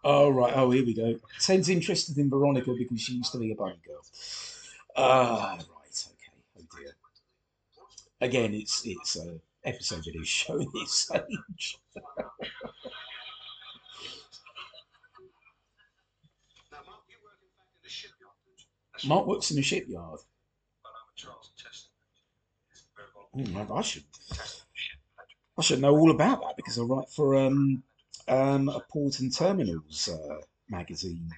Oh 0.03 0.29
right. 0.29 0.53
Oh, 0.55 0.71
here 0.71 0.85
we 0.85 0.93
go. 0.93 1.17
Ted's 1.39 1.69
interested 1.69 2.17
in 2.17 2.29
Veronica 2.29 2.73
because 2.77 3.01
she 3.01 3.13
used 3.13 3.31
to 3.33 3.37
be 3.39 3.51
a 3.51 3.55
bunny 3.55 3.79
girl. 3.85 4.01
Ah, 4.95 5.55
right. 5.57 6.07
Okay. 6.11 6.31
Oh 6.59 6.77
dear. 6.77 6.95
Again, 8.21 8.53
it's 8.53 8.85
it's 8.85 9.17
a 9.17 9.39
episode 9.65 10.03
that 10.05 10.15
is 10.15 10.27
showing 10.27 10.69
its 10.75 11.09
age. 11.11 11.79
Mark 19.05 19.27
works 19.27 19.51
in 19.51 19.59
a 19.59 19.61
shipyard. 19.61 20.19
Mm, 23.35 23.71
I 23.71 23.81
should 23.81 24.03
I 25.57 25.61
should 25.61 25.81
know 25.81 25.95
all 25.95 26.11
about 26.11 26.41
that 26.41 26.55
because 26.55 26.77
I 26.77 26.83
write 26.83 27.09
for 27.09 27.35
um, 27.35 27.83
um, 28.27 28.69
a 28.69 28.79
port 28.79 29.19
and 29.19 29.35
terminals 29.35 30.09
uh, 30.09 30.37
magazine, 30.69 31.29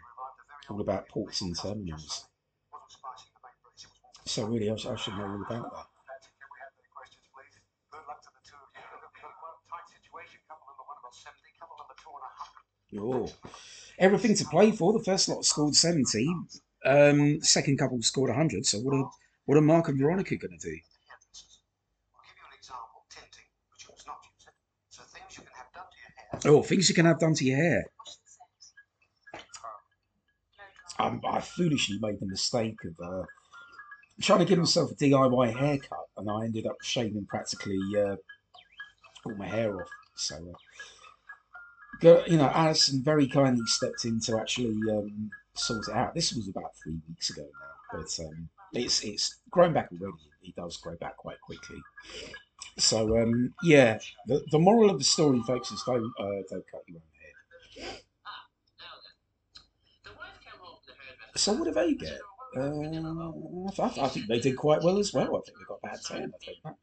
all 0.69 0.81
about 0.81 1.07
ports 1.09 1.41
and 1.41 1.57
terminals. 1.57 2.27
So 4.25 4.45
really, 4.45 4.69
I, 4.69 4.73
I 4.73 4.95
should 4.95 5.17
know 5.17 5.25
all 5.25 5.41
about 5.41 5.71
that. 5.73 5.85
Oh, 12.97 13.29
everything 13.99 14.35
to 14.35 14.45
play 14.45 14.71
for. 14.71 14.93
The 14.93 15.03
first 15.03 15.27
lot 15.27 15.43
scored 15.45 15.75
seventy. 15.75 16.27
Um, 16.85 17.41
second 17.41 17.77
couple 17.77 18.01
scored 18.01 18.33
hundred. 18.33 18.65
So 18.65 18.79
what 18.79 18.95
are 18.95 19.09
what 19.45 19.57
are 19.57 19.61
Mark 19.61 19.87
and 19.87 19.99
Veronica 19.99 20.35
going 20.35 20.57
to 20.57 20.69
do? 20.69 20.77
Oh, 26.45 26.61
things 26.61 26.89
you 26.89 26.95
can 26.95 27.05
have 27.05 27.19
done 27.19 27.33
to 27.33 27.45
your 27.45 27.57
hair. 27.57 27.85
Um, 30.99 31.21
I 31.27 31.41
foolishly 31.41 31.97
made 32.01 32.19
the 32.19 32.27
mistake 32.27 32.77
of 32.85 33.05
uh, 33.05 33.25
trying 34.21 34.39
to 34.39 34.45
give 34.45 34.59
myself 34.59 34.91
a 34.91 34.95
DIY 34.95 35.57
haircut, 35.57 36.05
and 36.17 36.29
I 36.29 36.45
ended 36.45 36.67
up 36.67 36.77
shaving 36.81 37.25
practically 37.25 37.79
uh, 37.97 38.15
all 39.25 39.35
my 39.35 39.47
hair 39.47 39.81
off. 39.81 39.89
So, 40.15 40.35
uh, 42.03 42.23
you 42.27 42.37
know, 42.37 42.49
Alison 42.53 43.03
very 43.03 43.27
kindly 43.27 43.65
stepped 43.65 44.05
in 44.05 44.19
to 44.21 44.37
actually 44.39 44.77
um, 44.89 45.31
sort 45.57 45.87
it 45.87 45.95
out. 45.95 46.13
This 46.13 46.33
was 46.33 46.47
about 46.47 46.75
three 46.83 46.99
weeks 47.07 47.29
ago 47.29 47.43
now, 47.43 47.99
but 47.99 48.25
um, 48.25 48.49
it's 48.73 49.03
it's 49.03 49.39
grown 49.49 49.73
back 49.73 49.89
already. 49.91 50.17
It 50.43 50.55
does 50.55 50.77
grow 50.77 50.95
back 50.97 51.17
quite 51.17 51.39
quickly. 51.41 51.77
So 52.77 53.17
um, 53.21 53.53
yeah, 53.63 53.99
the, 54.27 54.43
the 54.51 54.59
moral 54.59 54.89
of 54.89 54.97
the 54.99 55.05
story, 55.05 55.41
folks, 55.47 55.71
is 55.71 55.83
don't 55.85 56.11
uh, 56.19 56.41
don't 56.49 56.65
cut 56.71 56.83
your 56.87 56.97
own 56.97 57.83
hair. 57.83 57.93
So 61.35 61.53
what 61.53 61.65
do 61.65 61.71
they 61.71 61.93
get? 61.93 62.19
Uh, 62.57 63.81
I, 63.81 64.05
I 64.05 64.07
think 64.07 64.27
they 64.27 64.39
did 64.39 64.55
quite 64.55 64.81
well 64.81 64.97
as 64.97 65.13
well. 65.13 65.35
I 65.35 65.41
think 65.45 65.57
they 65.57 65.65
got 65.67 65.81
bad 65.81 65.99
ten. 66.05 66.33
I 66.33 66.45
think. 66.45 66.77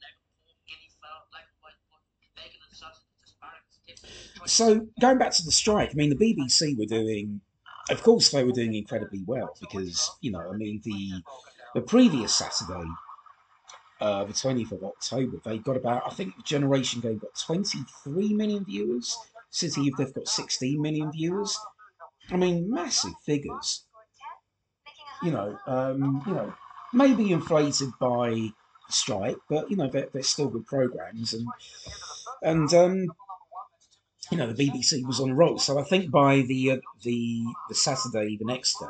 So 4.46 4.86
going 5.00 5.18
back 5.18 5.32
to 5.32 5.44
the 5.44 5.52
strike, 5.52 5.90
I 5.90 5.94
mean 5.94 6.10
the 6.10 6.16
BBC 6.16 6.76
were 6.78 6.86
doing, 6.86 7.40
of 7.90 8.02
course, 8.02 8.30
they 8.30 8.44
were 8.44 8.52
doing 8.52 8.74
incredibly 8.74 9.22
well 9.26 9.54
because 9.60 10.10
you 10.20 10.30
know, 10.30 10.50
I 10.52 10.56
mean 10.56 10.80
the 10.84 11.22
the 11.74 11.82
previous 11.82 12.34
Saturday 12.34 12.88
uh, 14.02 14.24
the 14.24 14.32
20th 14.32 14.72
of 14.72 14.82
October, 14.82 15.38
they 15.44 15.58
got 15.58 15.76
about, 15.76 16.02
I 16.04 16.10
think 16.10 16.44
Generation 16.44 17.00
Game 17.00 17.18
got 17.18 17.38
23 17.38 18.34
million 18.34 18.64
viewers. 18.64 19.16
City 19.50 19.92
they've 19.96 20.12
got 20.12 20.26
16 20.26 20.82
million 20.82 21.12
viewers. 21.12 21.56
I 22.30 22.36
mean, 22.36 22.68
massive 22.68 23.12
figures. 23.24 23.84
You 25.22 25.30
know, 25.30 25.56
um, 25.68 26.22
you 26.26 26.34
know, 26.34 26.52
maybe 26.92 27.30
inflated 27.30 27.90
by 28.00 28.48
strike, 28.88 29.36
but 29.48 29.70
you 29.70 29.76
know, 29.76 29.88
they're, 29.88 30.08
they're 30.12 30.22
still 30.24 30.48
good 30.48 30.66
programs, 30.66 31.32
and 31.32 31.46
and 32.42 32.74
um, 32.74 33.06
you 34.32 34.38
know, 34.38 34.50
the 34.50 34.66
BBC 34.66 35.06
was 35.06 35.20
on 35.20 35.30
a 35.30 35.34
roll. 35.34 35.58
So 35.58 35.78
I 35.78 35.82
think 35.82 36.10
by 36.10 36.40
the 36.40 36.72
uh, 36.72 36.76
the 37.02 37.44
the 37.68 37.74
Saturday, 37.74 38.38
the 38.38 38.46
next 38.46 38.80
day, 38.80 38.86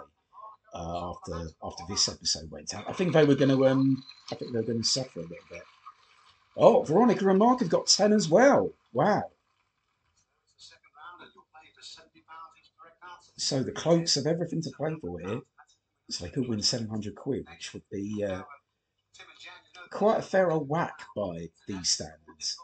uh, 0.73 1.11
after 1.11 1.49
after 1.63 1.83
this 1.89 2.09
episode 2.09 2.49
went 2.49 2.73
out. 2.75 2.89
I 2.89 2.93
think 2.93 3.13
they 3.13 3.25
were 3.25 3.35
going 3.35 3.51
to 3.51 3.67
um, 3.67 4.03
I 4.31 4.37
think 4.37 4.53
they 4.53 4.61
were 4.61 4.67
going 4.67 4.83
to 4.83 4.89
suffer 4.89 5.19
a 5.19 5.23
little 5.23 5.37
bit. 5.51 5.63
Oh, 6.57 6.83
Veronica 6.83 7.29
and 7.29 7.41
Mark 7.41 7.59
have 7.59 7.69
got 7.69 7.89
ten 7.89 8.13
as 8.13 8.29
well. 8.29 8.71
Wow. 8.93 9.25
So 13.37 13.65
the 13.65 13.73
cloaks 13.73 14.15
have 14.15 14.27
everything 14.27 14.63
to 14.63 14.71
play 14.71 14.95
for 15.01 15.19
here. 15.19 15.41
So 16.09 16.25
they 16.25 16.31
could 16.31 16.49
win 16.49 16.63
700 16.63 17.17
quid, 17.17 17.49
which 17.51 17.73
would 17.75 17.83
be 17.91 18.25
uh, 18.25 18.43
quite 19.91 20.19
a 20.19 20.23
fair 20.23 20.53
old 20.53 20.69
whack 20.69 21.01
by 21.17 21.49
these 21.67 21.89
standards. 21.89 22.57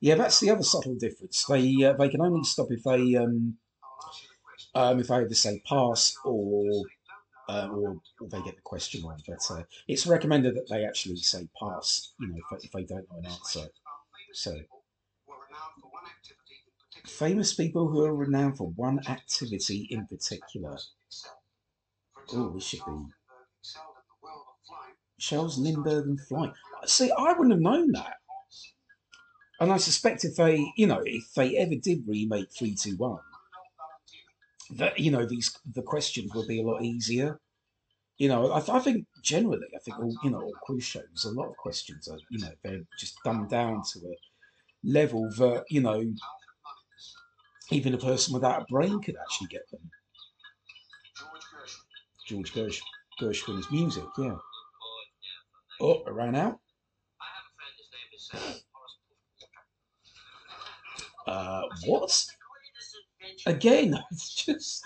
Yeah, 0.00 0.14
that's 0.16 0.40
the 0.40 0.50
other 0.50 0.62
subtle 0.62 0.94
difference. 0.94 1.44
They 1.48 1.84
uh, 1.84 1.94
they 1.94 2.08
can 2.08 2.20
only 2.20 2.44
stop 2.44 2.68
if 2.70 2.82
they 2.82 3.16
um, 3.16 3.56
um, 4.74 5.00
if 5.00 5.08
they 5.08 5.14
either 5.14 5.34
say 5.34 5.62
pass 5.66 6.16
or 6.24 6.84
uh, 7.48 7.68
or, 7.70 8.00
or, 8.20 8.28
they 8.28 8.42
get 8.42 8.56
the 8.56 8.62
question 8.62 9.02
wrong. 9.04 9.20
But 9.26 9.38
uh, 9.50 9.62
it's 9.86 10.06
recommended 10.06 10.54
that 10.56 10.68
they 10.68 10.84
actually 10.84 11.16
say 11.16 11.48
pass. 11.60 12.12
You 12.18 12.28
know, 12.28 12.36
if, 12.52 12.64
if 12.64 12.72
they 12.72 12.84
don't 12.84 13.06
know 13.10 13.18
an 13.18 13.26
answer. 13.26 13.68
So 14.32 14.60
famous 17.06 17.54
people 17.54 17.88
who 17.88 18.04
are 18.04 18.14
renowned 18.14 18.58
for 18.58 18.68
one 18.68 19.00
activity 19.08 19.86
in 19.90 20.06
particular. 20.06 20.78
Oh, 22.32 22.50
this 22.50 22.64
should 22.64 22.84
be 22.84 22.92
Charles 25.18 25.58
Lindbergh 25.58 26.06
and 26.06 26.20
flight. 26.20 26.52
See, 26.84 27.10
I 27.16 27.32
wouldn't 27.32 27.52
have 27.52 27.60
known 27.60 27.92
that. 27.92 28.16
And 29.58 29.72
I 29.72 29.78
suspect 29.78 30.24
if 30.24 30.36
they, 30.36 30.64
you 30.76 30.86
know, 30.86 31.02
if 31.04 31.32
they 31.34 31.56
ever 31.56 31.74
did 31.74 32.04
remake 32.06 32.48
three 32.56 32.74
two 32.74 32.96
one, 32.96 33.20
that 34.76 34.98
you 34.98 35.10
know 35.10 35.24
these 35.24 35.56
the 35.74 35.82
questions 35.82 36.34
would 36.34 36.46
be 36.46 36.60
a 36.60 36.64
lot 36.64 36.82
easier. 36.82 37.40
You 38.18 38.28
know, 38.28 38.50
I, 38.50 38.76
I 38.76 38.80
think 38.80 39.06
generally, 39.22 39.66
I 39.74 39.78
think 39.78 39.98
all 39.98 40.14
you 40.22 40.30
know, 40.30 40.40
all 40.40 40.52
quiz 40.62 40.84
shows, 40.84 41.24
a 41.24 41.30
lot 41.30 41.48
of 41.48 41.56
questions 41.56 42.08
are, 42.08 42.18
you 42.30 42.38
know, 42.38 42.50
they're 42.62 42.82
just 42.98 43.18
dumbed 43.24 43.50
down 43.50 43.82
to 43.92 43.98
a 44.00 44.16
level 44.84 45.30
that 45.38 45.64
you 45.70 45.80
know, 45.80 46.04
even 47.70 47.94
a 47.94 47.98
person 47.98 48.34
without 48.34 48.62
a 48.62 48.66
brain 48.66 49.00
could 49.00 49.16
actually 49.16 49.48
get 49.48 49.68
them. 49.70 49.90
George 52.26 52.52
Gersh, 52.52 52.80
Gershwin's 53.20 53.70
music, 53.70 54.04
yeah. 54.18 54.36
Oh, 55.80 56.02
I 56.06 56.10
ran 56.10 56.34
out. 56.34 56.58
Uh, 61.26 61.62
what? 61.84 62.26
Again, 63.46 63.98
it's 64.10 64.34
just. 64.34 64.82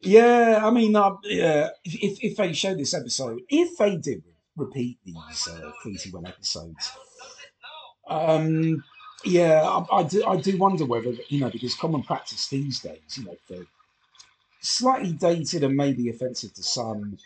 yeah, 0.00 0.60
I 0.62 0.70
mean, 0.70 0.96
uh, 0.96 1.12
yeah. 1.24 1.68
If, 1.84 2.22
if 2.22 2.36
they 2.36 2.52
show 2.52 2.74
this 2.74 2.94
episode, 2.94 3.40
if 3.48 3.76
they 3.78 3.96
did 3.96 4.22
repeat 4.56 4.98
these 5.04 5.48
uh, 5.48 5.70
31 5.84 6.26
episodes, 6.26 6.90
um, 8.08 8.82
yeah, 9.24 9.62
I, 9.62 9.98
I, 9.98 10.02
do. 10.04 10.24
I 10.26 10.36
do 10.36 10.56
wonder 10.56 10.86
whether 10.86 11.12
you 11.28 11.40
know 11.40 11.50
because 11.50 11.74
common 11.74 12.02
practice 12.02 12.48
these 12.48 12.80
days, 12.80 13.18
you 13.18 13.24
know, 13.24 13.36
for 13.46 13.66
slightly 14.66 15.12
dated 15.12 15.64
and 15.64 15.74
maybe 15.76 16.08
offensive 16.08 16.54
to 16.54 16.62
some 16.62 17.18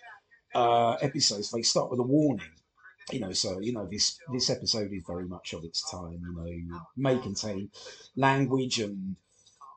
uh, 0.55 0.93
episodes, 1.03 1.51
they 1.51 1.63
start 1.63 1.91
with 1.91 2.01
a 2.01 2.05
warning 2.05 2.51
you 3.13 3.21
know, 3.21 3.33
so 3.33 3.61
you 3.61 3.73
know 3.73 3.87
this 3.87 4.19
this 4.33 4.51
episode 4.51 4.93
is 4.93 5.03
very 5.07 5.27
much 5.27 5.53
of 5.53 5.65
its 5.65 5.89
time. 5.91 6.21
You 6.23 6.69
know, 6.69 6.81
may 6.97 7.19
contain 7.19 7.71
language 8.17 8.79
and 8.81 9.17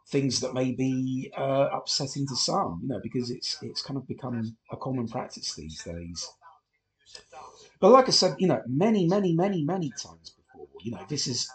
things 0.08 0.40
that 0.42 0.54
may 0.54 0.72
be 0.72 1.32
uh, 1.36 1.70
upsetting 1.74 2.28
to 2.28 2.36
some. 2.36 2.80
You 2.84 2.90
know, 2.90 3.00
because 3.02 3.32
it's 3.32 3.58
it's 3.62 3.82
kind 3.82 3.98
of 3.98 4.08
become 4.08 4.56
a 4.72 4.78
common 4.78 5.08
practice 5.08 5.56
these 5.56 5.84
days. 5.84 6.30
But 7.80 7.90
like 7.90 8.08
I 8.08 8.12
said, 8.12 8.36
you 8.40 8.48
know, 8.48 8.62
many, 8.66 9.08
many, 9.08 9.34
many, 9.34 9.64
many 9.64 9.90
times 9.90 10.32
before, 10.32 10.68
you 10.82 10.92
know, 10.92 11.06
this 11.10 11.28
is 11.28 11.50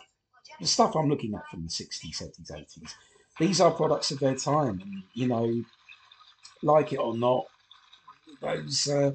the 0.60 0.66
stuff 0.66 0.94
I'm 0.94 1.08
looking 1.08 1.34
at 1.34 1.48
from 1.48 1.62
the 1.62 1.68
60s, 1.68 2.22
70s, 2.22 2.52
80s. 2.52 2.92
These 3.38 3.60
are 3.60 3.70
products 3.70 4.10
of 4.10 4.18
their 4.18 4.34
time, 4.34 4.80
and 4.80 5.02
you 5.14 5.28
know, 5.28 5.64
like 6.62 6.92
it 6.92 6.98
or 6.98 7.16
not, 7.16 7.44
those 8.40 8.88
uh, 8.88 9.12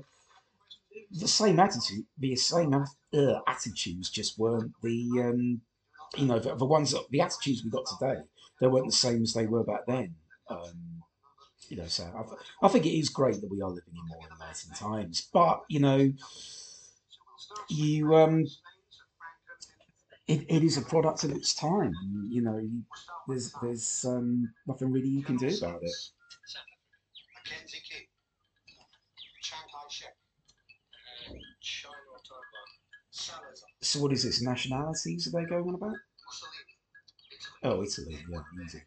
the 1.12 1.28
same 1.28 1.60
attitude, 1.60 2.06
the 2.18 2.36
same 2.36 2.74
uh, 2.74 3.40
attitudes 3.48 4.10
just 4.10 4.38
weren't 4.40 4.72
the 4.82 5.22
um, 5.22 5.62
you 6.16 6.26
know 6.26 6.40
the, 6.40 6.56
the 6.56 6.66
ones 6.66 6.92
that, 6.92 7.04
the 7.10 7.22
attitudes 7.22 7.64
we 7.64 7.70
got 7.70 7.86
today. 7.86 8.22
They 8.60 8.68
weren't 8.68 8.88
the 8.88 8.92
same 8.92 9.24
as 9.24 9.34
they 9.34 9.46
were 9.46 9.64
back 9.64 9.86
then. 9.88 10.16
Um, 10.50 11.04
you 11.70 11.78
know, 11.78 11.88
so 11.88 12.04
I, 12.04 12.66
I 12.66 12.70
think 12.70 12.86
it 12.86 12.98
is 12.98 13.10
great 13.10 13.42
that 13.42 13.52
we 13.52 13.62
are 13.62 13.70
living 13.70 13.94
in 13.94 14.08
more 14.08 14.20
enlightened 14.32 14.76
times. 14.76 15.28
But 15.34 15.62
you 15.70 15.80
know, 15.80 16.12
you 17.70 18.16
um, 18.16 18.46
it, 20.28 20.46
it 20.50 20.64
is 20.64 20.78
a 20.78 20.82
product 20.82 21.24
of 21.24 21.32
its 21.32 21.54
time. 21.54 21.94
You 22.30 22.42
know, 22.42 22.62
there's 23.28 23.54
there's 23.62 24.06
um, 24.08 24.54
nothing 24.68 24.92
really 24.92 25.10
you 25.10 25.24
can 25.24 25.38
do 25.38 25.56
about 25.58 25.82
it. 25.82 25.92
So 33.82 34.00
what 34.02 34.14
is 34.14 34.24
this? 34.24 34.42
Nationalities 34.42 35.28
are 35.28 35.32
they 35.42 35.46
going 35.46 35.68
on 35.68 35.76
about? 35.76 35.98
Oh, 37.64 37.84
Italy. 37.84 38.18
Yeah, 38.30 38.40
easy. 38.66 38.82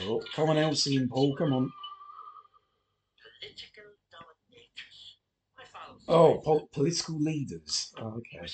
Oh, 0.00 0.22
come 0.34 0.50
on, 0.50 0.58
Elsie 0.58 0.96
and 0.96 1.08
Paul, 1.08 1.34
come 1.36 1.52
on. 1.52 1.72
Oh, 6.08 6.40
po 6.44 6.68
political 6.72 7.18
leaders. 7.18 7.92
Oh, 7.98 8.18
okay. 8.18 8.46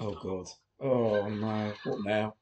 Oh, 0.00 0.14
God. 0.22 0.46
Oh, 0.80 1.28
no. 1.28 1.72
What 1.84 2.04
now? 2.04 2.34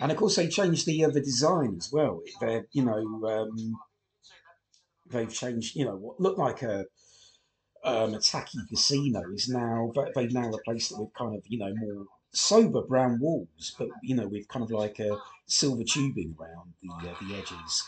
And 0.00 0.10
of 0.10 0.18
course, 0.18 0.36
they 0.36 0.48
changed 0.48 0.86
the 0.86 1.04
uh, 1.04 1.10
design 1.10 1.76
as 1.78 1.90
well. 1.92 2.20
They're, 2.40 2.66
you 2.72 2.84
know, 2.84 2.98
um, 3.26 3.76
they've 5.10 5.32
changed. 5.32 5.76
You 5.76 5.86
know, 5.86 5.96
what 5.96 6.20
looked 6.20 6.38
like 6.38 6.62
a 6.62 6.86
um, 7.84 8.14
a 8.14 8.18
tacky 8.18 8.58
casino 8.68 9.22
is 9.32 9.48
now 9.48 9.92
they've 10.14 10.32
now 10.32 10.50
replaced 10.50 10.92
it 10.92 10.98
with 10.98 11.12
kind 11.14 11.36
of 11.36 11.42
you 11.46 11.58
know 11.58 11.72
more 11.76 12.06
sober 12.36 12.82
brown 12.82 13.18
walls, 13.20 13.74
but 13.78 13.88
you 14.02 14.14
know 14.14 14.26
with 14.26 14.48
kind 14.48 14.64
of 14.64 14.70
like 14.70 14.98
a 14.98 15.16
silver 15.46 15.84
tubing 15.84 16.36
around 16.40 16.72
the 16.82 17.08
uh, 17.08 17.14
the 17.20 17.34
edges. 17.36 17.84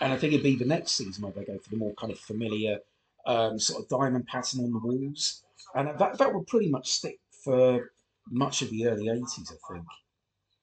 And 0.00 0.12
I 0.12 0.16
think 0.16 0.32
it'd 0.32 0.42
be 0.42 0.56
the 0.56 0.64
next 0.64 0.92
season 0.92 1.22
where 1.22 1.32
they 1.32 1.44
go 1.44 1.58
for 1.58 1.70
the 1.70 1.76
more 1.76 1.94
kind 1.94 2.12
of 2.12 2.18
familiar 2.18 2.78
um, 3.26 3.58
sort 3.58 3.82
of 3.82 3.88
diamond 3.88 4.26
pattern 4.26 4.64
on 4.64 4.72
the 4.72 4.78
walls, 4.78 5.44
and 5.74 5.88
that 5.98 6.18
that 6.18 6.34
would 6.34 6.46
pretty 6.46 6.70
much 6.70 6.90
stick 6.90 7.18
for 7.44 7.92
much 8.30 8.62
of 8.62 8.70
the 8.70 8.86
early 8.86 9.06
'80s, 9.06 9.52
I 9.52 9.74
think. 9.74 9.86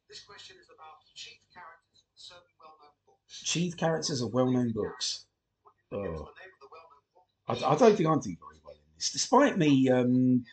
This 0.09 0.21
question 0.21 0.57
is 0.59 0.67
about 0.67 0.99
chief 1.15 1.39
characters 1.53 2.03
certain 2.15 2.43
well-known 2.59 2.91
books. 3.05 3.41
Chief 3.43 3.77
characters 3.77 4.21
of 4.21 4.33
well-known 4.33 4.71
books. 4.73 5.25
Oh. 5.93 6.29
I, 7.47 7.53
I 7.53 7.75
don't 7.75 7.95
think 7.95 8.09
I 8.09 8.15
do 8.15 8.35
very 8.35 8.59
well 8.63 8.75
in 8.75 8.95
this, 8.95 9.11
despite 9.11 9.57
me. 9.57 9.89
Um, 9.89 10.45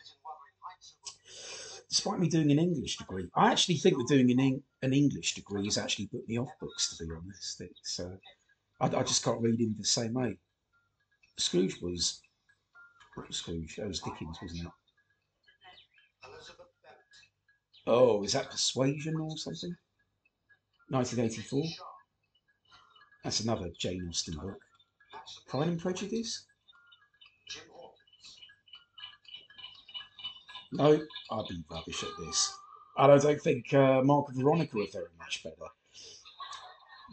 despite 1.89 2.19
me 2.19 2.29
doing 2.29 2.51
an 2.51 2.59
English 2.59 2.97
degree, 2.97 3.27
I 3.35 3.51
actually 3.51 3.77
think 3.77 3.97
that 3.97 4.07
doing 4.07 4.31
an, 4.31 4.63
an 4.81 4.93
English 4.93 5.35
degree 5.35 5.65
has 5.65 5.77
actually 5.77 6.07
put 6.07 6.27
me 6.27 6.37
off 6.37 6.49
books. 6.59 6.95
To 6.97 7.05
be 7.05 7.11
honest, 7.11 7.61
it's 7.61 7.99
uh, 7.99 8.15
I, 8.79 8.85
I, 8.85 9.03
just 9.03 9.23
can't 9.23 9.41
read 9.41 9.59
him 9.59 9.75
the 9.77 9.85
same 9.85 10.13
way. 10.13 10.37
Scrooge 11.37 11.81
was 11.81 12.21
Scrooge? 13.31 13.75
That 13.77 13.87
was 13.87 14.01
Dickens, 14.01 14.37
wasn't 14.41 14.65
it? 14.65 14.71
Oh, 17.87 18.23
is 18.23 18.33
that 18.33 18.51
Persuasion 18.51 19.15
or 19.15 19.35
something? 19.37 19.75
1984. 20.89 21.63
That's 23.23 23.41
another 23.41 23.69
Jane 23.77 24.07
Austen 24.07 24.35
book. 24.35 24.59
Pride 25.47 25.67
and 25.69 25.79
Prejudice. 25.79 26.45
No, 30.71 31.01
I'd 31.31 31.47
be 31.49 31.63
rubbish 31.69 32.03
at 32.03 32.09
this. 32.19 32.57
And 32.97 33.11
I 33.11 33.17
don't 33.17 33.41
think 33.41 33.73
uh, 33.73 34.01
Mark 34.03 34.27
and 34.29 34.37
Veronica 34.37 34.77
are 34.77 34.87
very 34.91 35.09
much 35.17 35.43
better. 35.43 35.69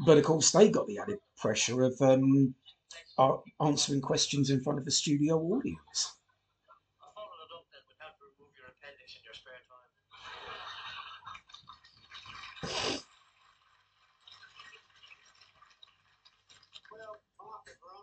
But 0.05 0.19
of 0.19 0.25
course, 0.25 0.51
they 0.53 0.69
got 0.69 0.87
the 0.87 0.99
added 0.99 1.21
pressure 1.39 1.83
of 1.83 2.01
um, 2.03 2.55
answering 3.61 4.03
questions 4.03 4.51
in 4.51 4.63
front 4.63 4.79
of 4.79 4.87
a 4.87 4.91
studio 4.91 5.41
audience. 5.41 6.13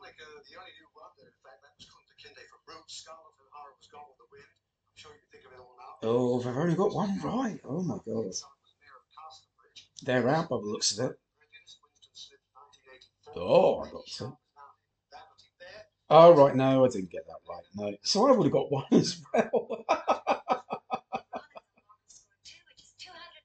Veronica, 0.04 0.28
the 0.50 0.60
only 0.60 0.74
new 0.80 0.90
one 0.94 1.12
in 1.20 1.32
fact, 1.44 1.64
that 1.64 1.74
was 1.80 1.88
Kunta 1.88 2.14
Kinte 2.20 2.44
from 2.50 2.62
Roots, 2.68 3.02
Scarlett 3.02 3.36
O'Hara 3.40 3.74
was 3.74 3.88
Gone 3.88 4.06
with 4.12 4.20
the 4.20 4.30
Wind. 4.32 4.73
Oh, 6.02 6.42
they've 6.42 6.58
only 6.58 6.76
got 6.76 6.94
one 6.94 7.20
right. 7.22 7.60
Oh 7.64 7.82
my 7.82 7.98
god. 8.06 8.34
They're 10.04 10.30
out 10.30 10.50
by 10.50 10.58
the 10.58 10.64
looks 10.64 10.98
of 10.98 11.12
it. 11.12 11.20
Oh, 13.36 13.80
I 13.80 13.90
got 13.90 14.06
two. 14.06 14.38
Oh, 16.10 16.36
right. 16.36 16.56
No, 16.56 16.86
I 16.86 16.90
didn't 16.90 17.10
get 17.10 17.26
that 17.26 17.40
right. 17.50 17.64
No. 17.76 17.98
So 18.04 18.28
I 18.28 18.32
would 18.32 18.46
have 18.46 18.52
got 18.52 18.72
one 18.72 18.86
as 18.92 19.22
well. 19.34 19.86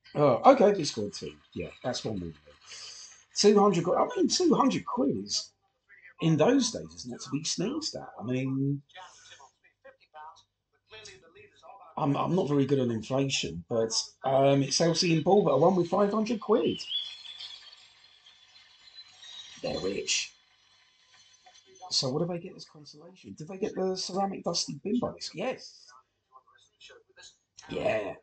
oh, 0.17 0.53
okay. 0.53 0.73
We 0.73 0.85
scored 0.85 1.15
two. 1.15 1.33
Yeah, 1.55 1.71
that's 1.83 2.05
one 2.05 2.19
more. 2.19 2.33
200 3.37 3.85
quid. 3.85 3.99
I 3.99 4.07
mean, 4.17 4.29
200 4.29 4.85
quid 4.85 5.17
is, 5.25 5.53
in 6.21 6.37
those 6.37 6.73
days, 6.73 6.93
is 6.95 7.07
not 7.07 7.21
to 7.21 7.31
be 7.31 7.45
sneezed 7.45 7.95
at. 7.95 8.09
I 8.21 8.25
mean, 8.25 8.83
I'm, 11.99 12.17
I'm 12.17 12.35
not 12.35 12.49
very 12.49 12.65
good 12.65 12.81
on 12.81 12.91
inflation, 12.91 13.65
but 13.69 13.93
um, 14.25 14.63
it's 14.63 14.81
Elsie 14.81 15.15
and 15.15 15.25
Paul 15.25 15.45
that 15.45 15.51
are 15.53 15.59
one 15.59 15.77
with 15.77 15.89
500 15.89 16.41
quid. 16.41 16.81
They're 19.63 19.81
rich. 19.81 20.33
So 21.91 22.11
what 22.11 22.21
do 22.21 22.33
they 22.33 22.39
get 22.39 22.57
as 22.57 22.67
consolation? 22.67 23.35
Did 23.37 23.49
they 23.49 23.57
get 23.57 23.75
the 23.75 23.97
ceramic 23.97 24.45
dusty 24.45 24.81
bin 24.85 25.01
box? 25.01 25.31
Yes. 25.35 25.87
Yeah. 27.69 28.15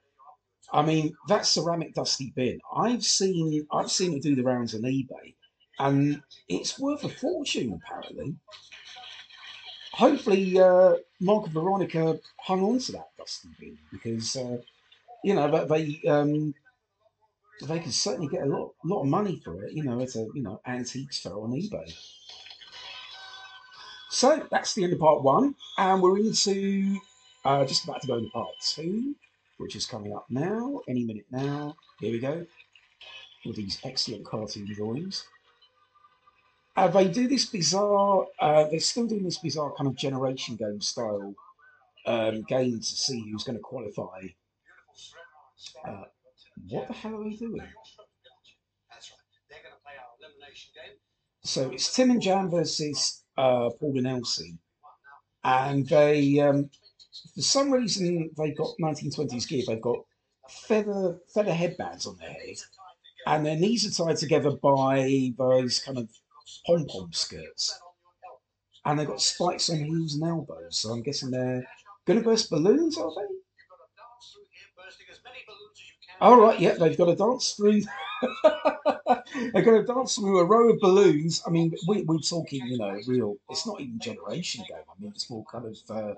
I 0.71 0.81
mean, 0.81 1.15
that 1.27 1.45
ceramic 1.45 1.93
dusty 1.93 2.31
bin, 2.35 2.59
I've 2.75 3.03
seen 3.03 3.67
I've 3.71 3.91
seen 3.91 4.13
it 4.13 4.23
do 4.23 4.35
the 4.35 4.43
rounds 4.43 4.73
on 4.73 4.81
eBay, 4.81 5.35
and 5.79 6.21
it's 6.47 6.79
worth 6.79 7.03
a 7.03 7.09
fortune 7.09 7.79
apparently 7.83 8.35
hopefully 9.95 10.59
uh, 10.59 10.95
Mark 11.21 11.45
and 11.45 11.53
Veronica 11.53 12.19
hung 12.37 12.61
on 12.63 12.79
to 12.79 12.91
that 12.93 13.09
dusty 13.17 13.49
bin 13.59 13.77
because 13.91 14.35
uh, 14.35 14.57
you 15.23 15.33
know 15.33 15.65
they 15.65 16.01
um, 16.07 16.53
they 17.65 17.79
can 17.79 17.91
certainly 17.91 18.27
get 18.27 18.43
a 18.43 18.45
lot 18.45 18.73
lot 18.83 19.01
of 19.01 19.07
money 19.07 19.41
for 19.43 19.63
it. 19.63 19.73
You 19.73 19.83
know, 19.83 19.99
it's 19.99 20.15
a 20.15 20.27
you 20.33 20.43
know 20.43 20.59
antiques 20.65 21.19
fair 21.19 21.33
on 21.33 21.51
eBay. 21.51 21.93
So 24.09 24.45
that's 24.51 24.73
the 24.75 24.83
end 24.83 24.93
of 24.93 24.99
part 24.99 25.23
one, 25.23 25.55
and 25.77 26.01
we're 26.01 26.19
into 26.19 26.97
uh, 27.43 27.65
just 27.65 27.83
about 27.83 28.01
to 28.01 28.07
go 28.07 28.17
into 28.17 28.29
part 28.29 28.49
two, 28.61 29.15
which 29.57 29.75
is 29.75 29.85
coming 29.85 30.13
up 30.13 30.25
now, 30.29 30.81
any 30.87 31.03
minute 31.03 31.25
now. 31.31 31.75
Here 31.99 32.11
we 32.11 32.19
go 32.19 32.45
with 33.45 33.55
these 33.55 33.79
excellent 33.83 34.25
cartoon 34.25 34.71
drawings. 34.73 35.25
Uh, 36.75 36.87
they 36.89 37.07
do 37.07 37.27
this 37.27 37.45
bizarre. 37.45 38.25
Uh, 38.39 38.65
they're 38.65 38.79
still 38.79 39.07
doing 39.07 39.23
this 39.23 39.37
bizarre 39.37 39.73
kind 39.77 39.87
of 39.87 39.95
generation 39.95 40.55
game 40.55 40.81
style 40.81 41.33
um, 42.05 42.43
game 42.43 42.79
to 42.79 42.83
see 42.83 43.29
who's 43.31 43.43
going 43.43 43.57
to 43.57 43.61
qualify. 43.61 44.21
Uh, 45.87 46.03
what 46.69 46.87
the 46.87 46.93
hell 46.93 47.15
are 47.15 47.23
they 47.23 47.35
doing? 47.35 47.61
So 51.43 51.69
it's 51.71 51.93
Tim 51.95 52.11
and 52.11 52.21
Jan 52.21 52.49
versus 52.49 53.23
uh, 53.37 53.69
Paul 53.79 53.97
and 53.97 54.07
Elsie, 54.07 54.57
and 55.43 55.87
they, 55.87 56.39
um, 56.39 56.69
for 57.35 57.41
some 57.41 57.71
reason, 57.71 58.31
they've 58.37 58.57
got 58.57 58.75
1920s 58.81 59.47
gear. 59.47 59.63
They've 59.67 59.81
got 59.81 59.99
feather 60.49 61.19
feather 61.33 61.53
headbands 61.53 62.07
on 62.07 62.17
their 62.17 62.31
head, 62.31 62.57
and 63.27 63.45
their 63.45 63.55
knees 63.55 63.85
are 63.85 64.05
tied 64.05 64.17
together 64.17 64.51
by 64.51 65.33
those 65.37 65.79
kind 65.79 65.99
of 65.99 66.09
pom 66.65 66.85
pom 66.85 67.11
skirts. 67.11 67.79
And 68.85 68.99
they've 68.99 69.07
got 69.07 69.21
spikes 69.21 69.69
on 69.69 69.77
heels 69.77 70.13
and 70.13 70.23
elbows, 70.23 70.77
so 70.77 70.91
I'm 70.91 71.01
guessing 71.01 71.31
they're 71.31 71.67
going 72.05 72.19
to 72.19 72.25
burst 72.25 72.51
balloons, 72.51 72.97
are 72.97 73.09
they? 73.15 73.35
All 76.21 76.39
right, 76.39 76.59
yeah, 76.59 76.75
they've 76.75 76.97
got 76.97 77.05
to 77.05 77.15
dance 77.15 77.51
through. 77.51 77.81
they've 79.53 79.65
got 79.65 79.71
to 79.71 79.83
dance 79.83 80.15
through 80.15 80.39
a 80.39 80.45
row 80.45 80.69
of 80.69 80.79
balloons. 80.79 81.43
I 81.45 81.49
mean, 81.49 81.73
we, 81.87 82.03
we're 82.03 82.19
talking, 82.19 82.65
you 82.67 82.77
know, 82.77 82.97
real. 83.07 83.35
It's 83.49 83.67
not 83.67 83.81
even 83.81 83.99
generation 83.99 84.63
game. 84.67 84.77
I 84.87 85.01
mean, 85.01 85.11
it's 85.13 85.29
more 85.29 85.43
kind 85.51 85.65
of 85.65 85.77
uh, 85.89 86.13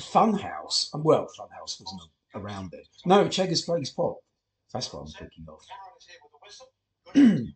fun 0.00 0.34
house. 0.34 0.90
And 0.92 1.02
well, 1.04 1.26
fun 1.36 1.48
house 1.58 1.80
wasn't 1.80 2.02
around 2.34 2.74
it. 2.74 2.86
No, 3.06 3.28
Cheggers 3.28 3.62
plays 3.62 3.90
pop. 3.90 4.18
That's 4.72 4.92
what 4.92 5.00
I'm 5.00 5.08
thinking 5.08 5.46
of. 5.48 5.60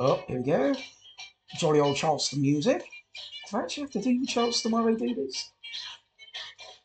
oh, 0.00 0.24
here 0.26 0.38
we 0.38 0.44
go. 0.44 0.74
Jolly 1.56 1.80
old 1.80 1.96
Charleston 1.96 2.40
music. 2.40 2.84
Do 3.50 3.58
I 3.58 3.60
actually 3.60 3.82
have 3.82 3.90
to 3.92 4.00
do 4.00 4.24
Charleston 4.26 4.72
while 4.72 4.84
they 4.84 4.94
do 4.94 5.14
this? 5.14 5.52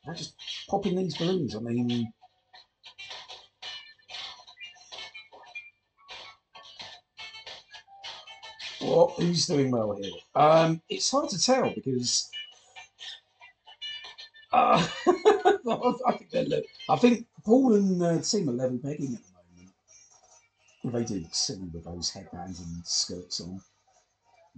I 0.07 0.13
just 0.13 0.35
popping 0.69 0.95
these 0.95 1.17
balloons. 1.17 1.55
I 1.55 1.59
mean, 1.59 2.11
what? 8.81 9.11
Who's 9.13 9.47
doing 9.47 9.71
well 9.71 9.97
here? 10.01 10.11
Um, 10.35 10.81
it's 10.89 11.09
hard 11.09 11.29
to 11.29 11.41
tell 11.41 11.73
because 11.73 12.29
uh, 14.51 14.85
I 15.07 16.11
think 16.17 16.49
they're. 16.49 16.61
I 16.89 16.95
think 16.97 17.25
Paul 17.43 17.75
and 17.75 18.01
uh, 18.01 18.21
Tim 18.21 18.49
are 18.49 18.53
level 18.53 18.79
pegging 18.83 19.15
at. 19.15 19.34
They 20.91 21.03
do 21.03 21.25
silly 21.31 21.67
with 21.73 21.85
those 21.85 22.11
headbands 22.11 22.59
and 22.59 22.85
skirts 22.85 23.41
on 23.41 23.59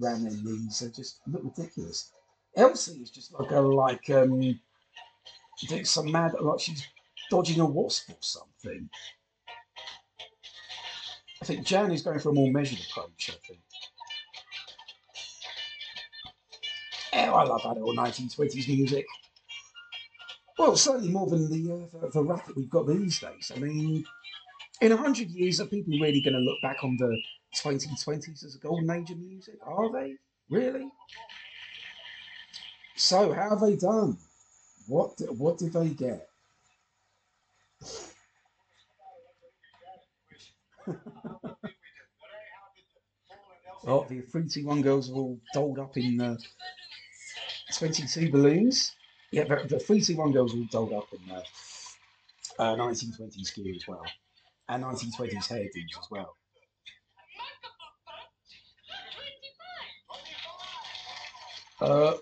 around 0.01 0.23
their 0.23 0.33
knees. 0.33 0.79
They 0.79 0.89
just 0.89 1.21
look 1.25 1.43
ridiculous. 1.43 2.11
Elsie 2.55 2.99
is 3.01 3.11
just 3.11 3.33
like 3.33 3.51
a 3.51 3.59
like 3.59 4.09
um 4.09 4.59
doing 5.67 5.85
some 5.85 6.11
mad 6.11 6.33
like 6.39 6.59
she's 6.59 6.85
dodging 7.31 7.61
a 7.61 7.65
wasp 7.65 8.09
or 8.09 8.17
something. 8.19 8.89
I 11.41 11.45
think 11.45 11.65
Jan 11.65 11.91
is 11.91 12.01
going 12.01 12.19
for 12.19 12.29
a 12.29 12.33
more 12.33 12.51
measured 12.51 12.79
approach, 12.89 13.29
I 13.29 13.47
think. 13.47 13.59
Oh, 17.13 17.33
I 17.33 17.43
love 17.43 17.61
that 17.63 17.81
old 17.81 17.97
1920s 17.97 18.67
music. 18.67 19.05
Well, 20.57 20.75
certainly 20.75 21.09
more 21.09 21.27
than 21.27 21.49
the, 21.49 21.73
uh, 21.73 21.99
the, 21.99 22.09
the 22.09 22.23
that 22.23 22.55
we've 22.55 22.69
got 22.69 22.87
these 22.87 23.19
days. 23.19 23.51
I 23.55 23.59
mean, 23.59 24.03
in 24.81 24.91
a 24.91 24.97
hundred 24.97 25.29
years, 25.29 25.59
are 25.59 25.65
people 25.65 25.93
really 25.99 26.21
going 26.21 26.33
to 26.35 26.39
look 26.39 26.61
back 26.61 26.83
on 26.83 26.97
the 26.97 27.17
2020s 27.55 28.43
as 28.45 28.55
a 28.55 28.59
golden 28.59 28.89
age 28.91 29.11
of 29.11 29.17
music? 29.17 29.55
Are 29.65 29.91
they 29.91 30.15
really? 30.49 30.89
So, 32.95 33.33
how 33.33 33.49
have 33.51 33.61
they 33.61 33.75
done? 33.75 34.17
What 34.87 35.19
what 35.37 35.57
did 35.57 35.73
they 35.73 35.89
get? 35.89 36.29
oh, 43.85 44.05
the 44.09 44.21
Three 44.21 44.47
Two 44.47 44.65
One 44.65 44.81
girls 44.81 45.11
are 45.11 45.15
all 45.15 45.39
dolled 45.53 45.79
up 45.79 45.97
in 45.97 46.21
uh, 46.21 46.37
22 47.77 48.31
balloons. 48.31 48.95
Yeah, 49.31 49.43
the, 49.43 49.67
the 49.67 49.79
Three 49.79 50.01
Two 50.01 50.15
One 50.17 50.31
girls 50.31 50.53
are 50.55 50.57
all 50.57 50.67
dolled 50.71 50.93
up 50.93 51.07
in 51.11 51.19
uh, 51.29 51.43
uh, 52.59 52.75
1920s 52.75 53.53
gear 53.53 53.75
as 53.75 53.87
well, 53.87 54.05
and 54.69 54.83
1920s 54.83 55.47
hairdos 55.47 55.99
as 55.99 56.11
well. 56.11 56.35
Uh, 61.79 62.13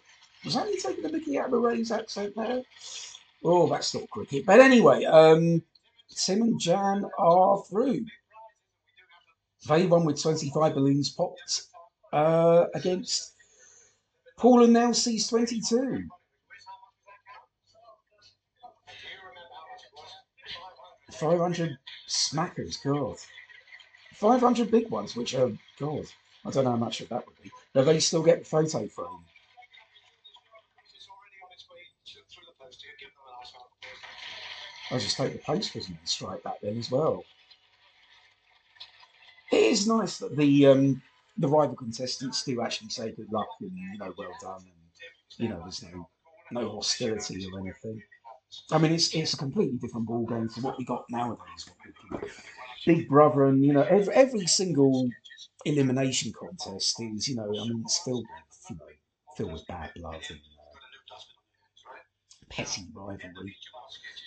was 0.43 0.55
me 0.57 0.77
taking 0.77 1.03
the 1.03 1.11
mickey 1.11 1.39
out 1.39 1.53
of 1.53 1.61
Ray's 1.61 1.91
accent 1.91 2.35
there? 2.35 2.61
Oh, 3.43 3.67
that's 3.67 3.93
not 3.93 4.09
cricket. 4.09 4.45
But 4.45 4.59
anyway, 4.59 5.05
um, 5.05 5.63
Tim 6.13 6.41
and 6.41 6.59
Jan 6.59 7.05
are 7.17 7.63
through. 7.69 8.05
They 9.67 9.85
won 9.87 10.05
with 10.05 10.21
25 10.21 10.75
balloons 10.75 11.09
popped 11.09 11.63
uh, 12.13 12.65
against 12.73 13.33
Paul 14.37 14.63
and 14.63 14.77
Elsie's 14.77 15.27
22. 15.27 16.07
Five 21.19 21.39
hundred 21.39 21.77
smackers, 22.07 22.83
God. 22.83 23.17
Five 24.13 24.41
hundred 24.41 24.71
big 24.71 24.89
ones, 24.89 25.15
which 25.15 25.33
are 25.35 25.51
God. 25.79 26.05
I 26.45 26.51
don't 26.51 26.65
know 26.65 26.71
how 26.71 26.77
much 26.77 27.01
of 27.01 27.09
that 27.09 27.25
would 27.25 27.41
be. 27.41 27.51
But 27.73 27.85
they 27.85 27.99
still 27.99 28.23
get 28.23 28.39
the 28.39 28.45
photo 28.45 28.87
frame. 28.87 29.25
I'll 34.91 34.99
just 34.99 35.17
take 35.17 35.33
the 35.33 35.39
post 35.39 35.73
wasn't 35.73 35.97
a 36.03 36.07
strike 36.07 36.43
back 36.43 36.61
then 36.61 36.77
as 36.77 36.91
well. 36.91 37.23
It 39.51 39.57
is 39.57 39.87
nice 39.87 40.17
that 40.19 40.35
the 40.37 40.67
um, 40.67 41.01
the 41.37 41.47
rival 41.47 41.75
contestants 41.75 42.43
do 42.43 42.61
actually 42.61 42.89
say 42.89 43.11
good 43.11 43.31
luck 43.31 43.47
and 43.61 43.71
you 43.71 43.97
know 43.97 44.13
well 44.17 44.35
done 44.41 44.61
and 44.61 45.37
you 45.37 45.49
know 45.49 45.59
there's 45.61 45.83
no 45.83 46.07
no 46.51 46.69
hostility 46.69 47.47
or 47.51 47.59
anything. 47.59 48.01
I 48.71 48.77
mean 48.77 48.91
it's 48.93 49.13
it's 49.15 49.33
a 49.33 49.37
completely 49.37 49.77
different 49.77 50.07
ball 50.07 50.25
game 50.25 50.49
from 50.49 50.63
what 50.63 50.77
we 50.77 50.85
got 50.85 51.05
nowadays. 51.09 51.69
Big 52.85 53.07
Brother 53.09 53.45
and 53.45 53.63
you 53.65 53.73
know 53.73 53.81
every 53.83 54.13
every 54.13 54.45
single 54.47 55.09
elimination 55.65 56.31
contest 56.33 56.99
is 57.01 57.27
you 57.27 57.35
know 57.35 57.59
I 57.59 57.65
mean 57.65 57.81
it's 57.83 57.99
filled 57.99 58.25
with 58.29 58.65
you 58.69 58.75
know 58.77 58.85
filled 59.35 59.53
with 59.53 59.67
bad 59.67 59.91
blood 59.95 60.23
and 60.29 60.39
petty 62.49 62.85
rivalry. 62.93 63.55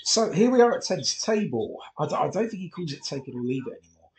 So 0.05 0.33
here 0.33 0.51
we 0.51 0.61
are 0.61 0.77
at 0.77 0.85
Ted's 0.85 1.21
table. 1.23 1.79
I 1.99 2.07
d- 2.09 2.14
I 2.14 2.29
don't 2.31 2.49
think 2.51 2.62
he 2.62 2.71
calls 2.71 2.93
it 2.93 3.05
take 3.05 3.29
it 3.29 3.35
or 3.35 3.43
leave 3.43 3.67
it 3.67 3.81
anymore. 3.85 4.11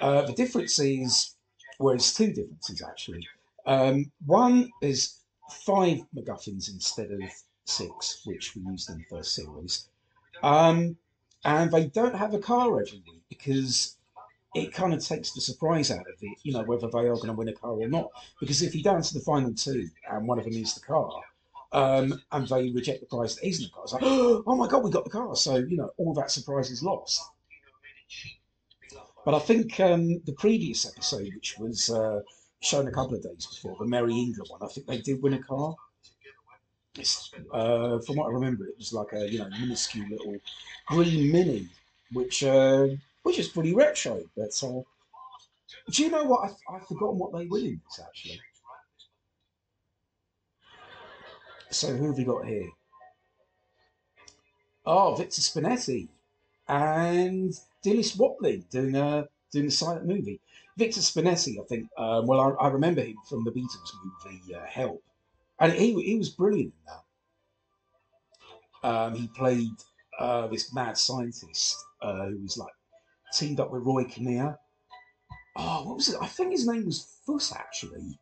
Uh, 0.00 0.22
the 0.26 0.34
difference 0.34 0.78
is, 0.78 1.36
well, 1.78 1.94
it's 1.94 2.14
two 2.14 2.32
differences 2.32 2.82
actually. 2.82 3.26
Um, 3.66 4.12
one 4.26 4.70
is 4.82 5.20
five 5.50 5.98
MacGuffins 6.16 6.70
instead 6.72 7.10
of 7.12 7.22
six, 7.70 8.22
which 8.24 8.54
we 8.54 8.62
used 8.62 8.90
in 8.90 8.98
the 8.98 9.04
first 9.16 9.34
series. 9.34 9.88
Um, 10.42 10.96
and 11.44 11.70
they 11.70 11.86
don't 11.86 12.14
have 12.14 12.34
a 12.34 12.38
car 12.38 12.80
every 12.80 13.02
week 13.06 13.22
because 13.28 13.96
it 14.54 14.72
kind 14.72 14.92
of 14.92 15.04
takes 15.04 15.32
the 15.32 15.40
surprise 15.40 15.90
out 15.90 16.00
of 16.00 16.16
it, 16.20 16.38
you 16.42 16.52
know, 16.52 16.62
whether 16.62 16.88
they 16.88 17.06
are 17.06 17.14
going 17.14 17.28
to 17.28 17.32
win 17.32 17.48
a 17.48 17.52
car 17.52 17.72
or 17.72 17.88
not. 17.88 18.10
Because 18.40 18.62
if 18.62 18.74
you 18.74 18.82
down 18.82 19.02
to 19.02 19.14
the 19.14 19.20
final 19.20 19.54
two 19.54 19.88
and 20.10 20.26
one 20.26 20.38
of 20.38 20.44
them 20.44 20.54
is 20.54 20.74
the 20.74 20.80
car, 20.80 21.22
um, 21.72 22.20
and 22.32 22.48
they 22.48 22.70
reject 22.70 23.00
the 23.00 23.06
prize 23.06 23.36
that 23.36 23.46
isn't 23.46 23.64
the 23.64 23.70
car. 23.70 23.84
It's 23.84 23.92
like, 23.92 24.02
oh 24.04 24.56
my 24.56 24.66
god, 24.66 24.82
we 24.82 24.90
got 24.90 25.04
the 25.04 25.10
car. 25.10 25.36
So 25.36 25.56
you 25.56 25.76
know, 25.76 25.90
all 25.98 26.14
that 26.14 26.30
surprise 26.30 26.70
is 26.70 26.82
lost. 26.82 27.20
But 29.24 29.34
I 29.34 29.38
think 29.38 29.78
um, 29.80 30.20
the 30.24 30.32
previous 30.32 30.86
episode, 30.86 31.30
which 31.34 31.56
was 31.58 31.90
uh, 31.90 32.20
shown 32.60 32.88
a 32.88 32.92
couple 32.92 33.14
of 33.14 33.22
days 33.22 33.46
before, 33.46 33.76
the 33.78 33.84
Merry 33.84 34.14
England 34.14 34.48
one, 34.48 34.62
I 34.62 34.66
think 34.72 34.86
they 34.86 34.98
did 34.98 35.22
win 35.22 35.34
a 35.34 35.42
car. 35.42 35.76
Uh, 37.52 38.00
from 38.00 38.16
what 38.16 38.26
I 38.26 38.32
remember, 38.32 38.66
it 38.66 38.76
was 38.76 38.92
like 38.92 39.12
a 39.12 39.30
you 39.30 39.38
know 39.38 39.48
minuscule 39.48 40.08
little 40.08 40.36
green 40.86 41.30
mini, 41.30 41.68
which 42.12 42.42
uh, 42.42 42.88
which 43.22 43.38
is 43.38 43.48
pretty 43.48 43.74
retro. 43.74 44.22
But 44.36 44.50
uh, 44.62 44.82
do 45.90 46.02
you 46.02 46.10
know 46.10 46.24
what? 46.24 46.50
I've, 46.50 46.74
I've 46.74 46.86
forgotten 46.88 47.18
what 47.18 47.32
they 47.32 47.46
win 47.46 47.64
in 47.64 47.80
this 47.84 48.00
actually. 48.04 48.40
So 51.70 51.94
who 51.94 52.08
have 52.08 52.18
we 52.18 52.24
got 52.24 52.46
here? 52.46 52.68
Oh, 54.84 55.14
Victor 55.14 55.40
Spinetti 55.40 56.08
and 56.66 57.52
Dilys 57.84 58.18
Watling 58.18 58.64
doing 58.70 58.96
a 58.96 59.28
doing 59.52 59.66
a 59.66 59.70
silent 59.70 60.06
movie. 60.06 60.40
Victor 60.76 61.00
Spinetti, 61.00 61.60
I 61.60 61.64
think. 61.66 61.88
Um, 61.96 62.26
well, 62.26 62.40
I, 62.40 62.64
I, 62.64 62.68
remember 62.68 63.02
him 63.02 63.16
from 63.28 63.44
the 63.44 63.50
Beatles 63.50 63.92
movie 64.24 64.54
uh, 64.54 64.64
Help, 64.66 65.02
and 65.60 65.72
he 65.72 66.00
he 66.02 66.16
was 66.16 66.30
brilliant 66.30 66.72
in 66.74 66.84
that. 66.86 67.04
Um, 68.82 69.14
he 69.14 69.28
played 69.28 69.70
uh, 70.18 70.46
this 70.46 70.74
mad 70.74 70.96
scientist 70.96 71.76
uh, 72.00 72.26
who 72.26 72.42
was 72.42 72.56
like 72.56 72.72
teamed 73.34 73.60
up 73.60 73.70
with 73.70 73.82
Roy 73.82 74.04
Kinnear. 74.04 74.58
Oh, 75.56 75.86
what 75.86 75.96
was 75.96 76.08
it? 76.08 76.16
I 76.20 76.26
think 76.26 76.52
his 76.52 76.66
name 76.66 76.86
was 76.86 77.18
Foot 77.26 77.52
actually. 77.54 78.18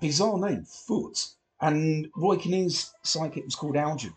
Bizarre 0.00 0.38
name, 0.38 0.64
Foot 0.64 1.30
and 1.60 2.08
Roy 2.16 2.36
Kinnear's 2.36 2.92
psychic 3.02 3.44
was 3.44 3.54
called 3.54 3.76
Algernon. 3.76 4.14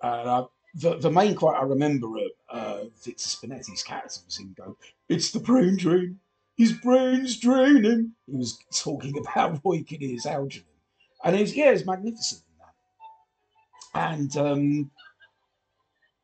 Uh, 0.00 0.44
the, 0.74 0.98
the 0.98 1.10
main 1.10 1.34
quote 1.34 1.56
I 1.56 1.62
remember 1.62 2.08
of 2.18 2.30
uh, 2.48 2.84
Victor 3.02 3.24
Spinetti's 3.24 3.82
character 3.82 4.20
was 4.24 4.38
him 4.38 4.54
go, 4.56 4.76
It's 5.08 5.30
the 5.30 5.40
brain 5.40 5.76
drain. 5.76 6.20
His 6.56 6.72
brain's 6.72 7.38
draining. 7.38 8.12
He 8.26 8.36
was 8.36 8.58
talking 8.72 9.16
about 9.18 9.60
Roy 9.64 9.82
Kinnear's 9.82 10.26
Algernon. 10.26 10.66
And 11.24 11.40
was, 11.40 11.56
yeah, 11.56 11.70
was 11.72 11.86
magnificent 11.86 12.42
in 12.50 12.58
that. 12.58 14.12
And 14.12 14.36
um, 14.36 14.90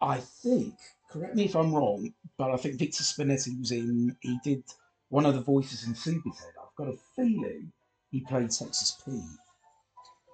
I 0.00 0.18
think, 0.18 0.74
correct 1.10 1.34
me 1.34 1.46
if 1.46 1.56
I'm 1.56 1.74
wrong, 1.74 2.12
but 2.36 2.50
I 2.50 2.56
think 2.56 2.78
Victor 2.78 3.02
Spinetti 3.02 3.58
was 3.58 3.72
in, 3.72 4.16
he 4.20 4.38
did 4.44 4.62
one 5.08 5.26
of 5.26 5.34
the 5.34 5.40
voices 5.40 5.86
in 5.86 5.94
Superted. 5.94 6.38
I've 6.60 6.76
got 6.76 6.88
a 6.92 6.96
feeling 7.16 7.72
he 8.10 8.20
played 8.20 8.50
Texas 8.50 8.98
Pete. 9.04 9.22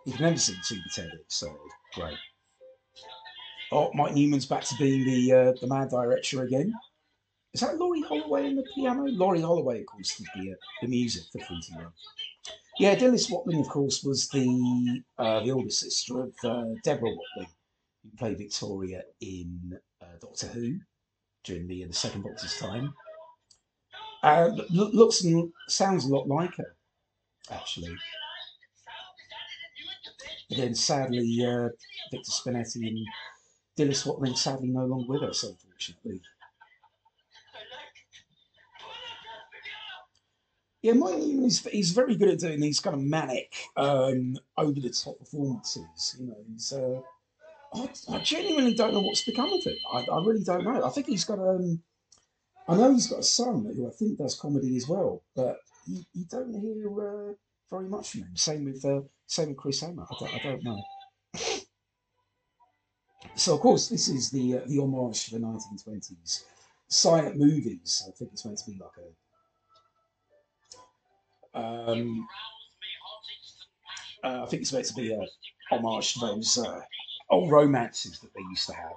You've 0.04 0.20
never 0.20 0.36
seen 0.36 0.56
Super 0.62 0.88
Ted, 0.94 1.10
so 1.28 1.56
great. 1.94 2.18
Oh, 3.72 3.90
Mike 3.94 4.14
Newman's 4.14 4.46
back 4.46 4.62
to 4.64 4.76
being 4.76 5.04
the 5.04 5.32
uh, 5.32 5.52
the 5.60 5.66
mad 5.66 5.90
director 5.90 6.42
again. 6.44 6.72
Is 7.52 7.60
that 7.60 7.78
Laurie 7.78 8.02
Holloway 8.02 8.46
in 8.46 8.56
the 8.56 8.64
piano? 8.74 9.04
Laurie 9.06 9.40
Holloway, 9.40 9.80
of 9.80 9.86
course, 9.86 10.16
did 10.16 10.26
the, 10.36 10.52
uh, 10.52 10.56
the 10.82 10.88
music 10.88 11.24
for 11.32 11.38
21. 11.38 11.86
Yeah, 12.78 12.94
Dilys 12.94 13.30
Watling, 13.30 13.60
of 13.60 13.68
course, 13.68 14.02
was 14.04 14.28
the 14.28 15.02
uh, 15.18 15.40
the 15.42 15.50
older 15.50 15.70
sister 15.70 16.22
of 16.24 16.34
uh, 16.44 16.64
Deborah 16.82 17.08
Watling, 17.10 17.52
who 18.02 18.10
played 18.18 18.38
Victoria 18.38 19.02
in 19.20 19.78
uh, 20.02 20.06
Doctor 20.20 20.48
Who 20.48 20.78
during 21.44 21.66
the, 21.68 21.84
the 21.84 21.92
second 21.94 22.22
Doctor's 22.24 22.56
time. 22.58 22.92
Uh, 24.22 24.50
lo- 24.70 24.90
looks 24.92 25.22
and 25.24 25.52
sounds 25.68 26.04
a 26.04 26.08
lot 26.08 26.28
like 26.28 26.54
her, 26.56 26.76
actually. 27.50 27.94
Again, 30.50 30.74
sadly, 30.74 31.44
uh, 31.44 31.68
Victor 32.12 32.30
Spinetti 32.30 32.86
and 32.88 33.06
Dilys 33.78 34.04
Watling 34.06 34.36
sadly 34.36 34.68
no 34.68 34.84
longer 34.84 35.12
with 35.14 35.22
us, 35.22 35.42
unfortunately. 35.44 36.20
Yeah, 40.86 40.92
Mike 40.92 41.18
Newman 41.18 41.46
is 41.46 41.66
he's 41.66 41.90
very 41.90 42.14
good 42.14 42.28
at 42.28 42.38
doing 42.38 42.60
these 42.60 42.78
kind 42.78 42.94
of 42.94 43.02
manic, 43.02 43.52
um, 43.76 44.36
over 44.56 44.78
the 44.78 44.90
top 44.90 45.18
performances. 45.18 46.14
You 46.16 46.28
know, 46.28 46.36
he's. 46.48 46.72
Uh, 46.72 47.00
I, 47.74 47.88
I 48.14 48.18
genuinely 48.20 48.74
don't 48.74 48.94
know 48.94 49.00
what's 49.00 49.24
become 49.24 49.52
of 49.52 49.64
him. 49.64 49.74
I, 49.92 50.06
I 50.08 50.24
really 50.24 50.44
don't 50.44 50.62
know. 50.62 50.84
I 50.84 50.90
think 50.90 51.08
he's 51.08 51.24
got 51.24 51.40
um, 51.40 51.82
I 52.68 52.76
know 52.76 52.92
he's 52.92 53.08
got 53.08 53.18
a 53.18 53.24
son 53.24 53.68
who 53.74 53.88
I 53.88 53.90
think 53.90 54.16
does 54.16 54.38
comedy 54.38 54.76
as 54.76 54.86
well, 54.86 55.24
but 55.34 55.56
you, 55.88 56.04
you 56.14 56.24
don't 56.30 56.54
hear 56.54 56.86
uh, 56.86 57.32
very 57.68 57.88
much 57.88 58.12
from 58.12 58.20
him. 58.20 58.36
Same 58.36 58.66
with 58.66 58.84
uh, 58.84 59.00
same 59.26 59.48
with 59.48 59.56
Chris 59.56 59.82
Emmett. 59.82 60.06
I 60.08 60.14
don't, 60.20 60.34
I 60.34 60.38
don't 60.38 60.62
know. 60.62 60.82
So 63.34 63.54
of 63.54 63.60
course 63.60 63.88
this 63.88 64.06
is 64.06 64.30
the 64.30 64.58
uh, 64.58 64.60
the 64.68 64.78
homage 64.78 65.24
to 65.24 65.30
the 65.32 65.40
1920s 65.40 66.44
silent 66.86 67.36
movies. 67.36 68.04
I 68.06 68.12
think 68.12 68.30
it's 68.32 68.44
meant 68.44 68.58
to 68.58 68.70
be 68.70 68.78
like 68.78 68.96
a 68.98 69.25
um, 71.56 72.28
uh, 74.22 74.42
I 74.42 74.46
think 74.46 74.62
it's 74.62 74.72
meant 74.72 74.86
to 74.86 74.94
be 74.94 75.12
a 75.12 75.26
homage 75.70 76.14
to 76.14 76.20
those 76.20 76.58
uh, 76.58 76.80
old 77.30 77.50
romances 77.50 78.18
that 78.20 78.32
they 78.34 78.42
used 78.50 78.66
to 78.68 78.74
have. 78.74 78.96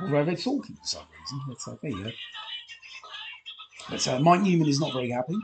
Although 0.00 0.24
they're 0.24 0.36
talking 0.36 0.74
for 0.76 0.84
some 0.84 1.04
reason. 1.20 1.40
But, 1.48 1.72
uh, 1.72 1.76
there 1.82 1.90
you 1.90 2.04
go. 2.04 2.10
But 3.90 4.08
uh, 4.08 4.20
Mike 4.20 4.42
Newman 4.42 4.68
is 4.68 4.80
not 4.80 4.92
very 4.92 5.10
happy. 5.10 5.36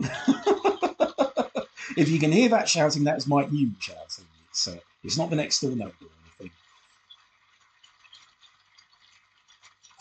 if 1.96 2.08
you 2.08 2.18
can 2.18 2.32
hear 2.32 2.48
that 2.48 2.68
shouting, 2.68 3.04
that 3.04 3.18
is 3.18 3.26
Mike 3.26 3.52
Newman 3.52 3.76
shouting. 3.80 4.24
It's, 4.48 4.68
uh, 4.68 4.78
it's 5.04 5.18
not 5.18 5.30
the 5.30 5.36
next 5.36 5.60
door 5.60 5.70
neighbour 5.70 5.92
or 6.00 6.08
anything. 6.38 6.50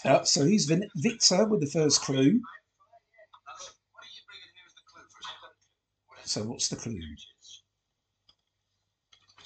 Uh, 0.06 0.24
so 0.24 0.46
he's 0.46 0.66
Vin- 0.66 0.90
Victor 0.96 1.46
with 1.46 1.60
the 1.60 1.68
first 1.68 2.02
clue. 2.02 2.16
What 2.16 2.24
are 2.24 4.08
you 4.08 4.22
bringing 4.28 4.52
here 4.56 4.66
as 4.66 4.74
the 4.74 4.82
clue 4.88 5.04
for 5.04 5.24
something? 5.24 5.56
What 6.08 6.20
is 6.24 6.32
So 6.32 6.44
what's 6.44 6.68
the 6.70 6.76
clue? 6.78 7.00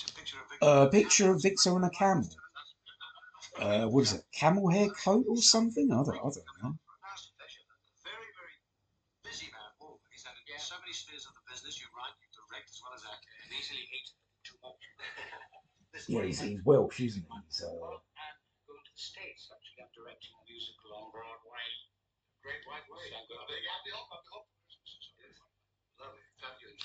A 0.06 0.12
picture 0.16 0.38
of 0.40 0.50
Victor. 0.50 0.68
A 0.68 0.90
picture 0.90 1.32
of 1.32 1.42
Victor 1.42 1.70
on 1.72 1.84
a 1.84 1.90
camel. 1.90 2.30
Uh, 3.58 3.86
what 3.88 4.02
is 4.02 4.14
it? 4.14 4.24
Camel 4.34 4.70
hair 4.70 4.90
coat 4.90 5.26
or 5.28 5.38
something? 5.38 5.92
I 5.92 5.96
don't, 5.96 6.10
I 6.10 6.22
don't 6.22 6.36
know. 6.62 6.78
Pleasure. 7.38 7.62
A 7.66 8.04
very, 8.04 8.30
very 8.38 8.58
busy 16.98 17.24
man 17.30 18.03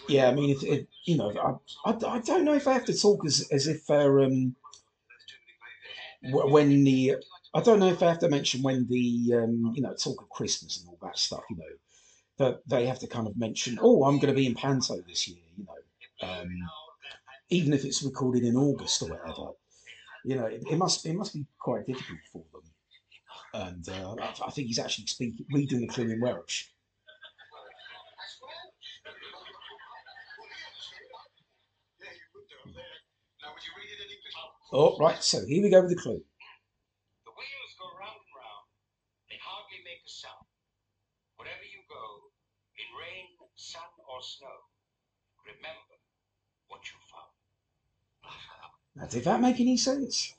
Yeah, 0.09 0.29
I 0.29 0.35
mean, 0.35 0.51
if, 0.51 0.62
if 0.64 0.87
you 1.05 1.16
know, 1.16 1.31
I, 1.85 1.90
I, 1.90 2.16
I 2.16 2.18
don't 2.21 2.44
know 2.44 2.55
if 2.55 2.66
I 2.66 2.73
have 2.73 2.85
to 2.87 2.99
talk 2.99 3.25
as, 3.27 3.47
as 3.51 3.66
if 3.66 3.87
they're 3.87 4.21
um, 4.21 4.57
great 6.23 6.33
wh- 6.33 6.51
when 6.51 6.85
the 6.85 7.16
I 7.55 7.61
don't 7.61 7.81
know 7.81 7.88
if 7.88 8.03
I 8.03 8.09
have 8.09 8.18
to 8.21 8.29
mention 8.29 8.62
when 8.62 8.87
the 8.88 9.35
um, 9.35 9.73
you 9.75 9.83
know 9.83 9.94
talk 9.94 10.21
of 10.23 10.29
Christmas 10.29 10.81
and 10.81 10.88
all 10.88 10.99
that 11.03 11.18
stuff. 11.18 11.44
You 11.51 11.57
know, 11.57 11.64
that 12.38 12.61
they 12.68 12.87
have 12.87 12.99
to 13.01 13.07
kind 13.09 13.27
of 13.27 13.37
mention. 13.38 13.79
Oh, 13.81 14.05
I'm 14.05 14.18
going 14.18 14.35
to 14.35 14.38
be 14.40 14.47
in 14.47 14.55
Panto 14.55 15.01
this 15.07 15.29
year. 15.29 15.38
You 15.57 15.66
know, 15.66 16.29
um, 16.29 16.51
even 17.51 17.73
if 17.73 17.85
it's 17.85 18.03
recorded 18.03 18.44
in 18.44 18.57
August 18.57 19.03
or 19.03 19.11
whatever. 19.11 19.53
You 20.25 20.37
know, 20.37 20.47
it, 20.47 20.62
it 20.71 20.77
must 20.79 21.07
it 21.07 21.14
must 21.14 21.35
be 21.35 21.47
quite 21.59 21.87
difficult 21.87 22.21
for 22.33 22.44
them. 22.53 22.58
And 23.54 23.88
uh, 23.88 24.14
I, 24.20 24.34
I 24.46 24.50
think 24.50 24.68
he's 24.68 24.78
actually 24.78 25.06
speaking 25.06 25.46
reading 25.52 25.80
the 25.80 25.88
clue 25.88 26.11
in 26.11 26.20
Welsh. 26.20 26.66
Yeah, 31.98 32.12
you 32.12 32.28
would 32.34 32.48
do. 32.48 32.56
Now, 33.42 33.50
would 33.54 33.64
you 33.64 33.72
read 33.76 33.88
it 33.88 34.00
in 34.04 34.11
English? 34.12 34.37
Oh, 34.72 34.96
right. 34.98 35.22
So 35.22 35.44
here 35.46 35.62
we 35.62 35.70
go 35.70 35.80
with 35.80 35.90
the 35.90 35.96
clue. 35.96 36.20
The 37.24 37.32
wheels 37.32 37.72
go 37.80 37.87
round 37.98 38.20
and 38.20 38.34
round. 38.37 38.66
They 39.30 39.38
hardly 39.42 39.80
make 39.84 40.04
a 40.04 40.11
sound. 40.11 40.44
Wherever 41.37 41.64
you 41.64 41.80
go, 41.88 42.30
in 42.76 42.88
rain, 43.00 43.26
sun, 43.56 43.88
or 44.04 44.20
snow, 44.20 44.68
remember 45.46 45.96
what 46.68 46.84
you 46.84 46.98
found. 47.08 47.32
Now, 48.94 49.06
did 49.06 49.24
that 49.24 49.40
make 49.40 49.58
any 49.61 49.76
sense? 49.78 50.34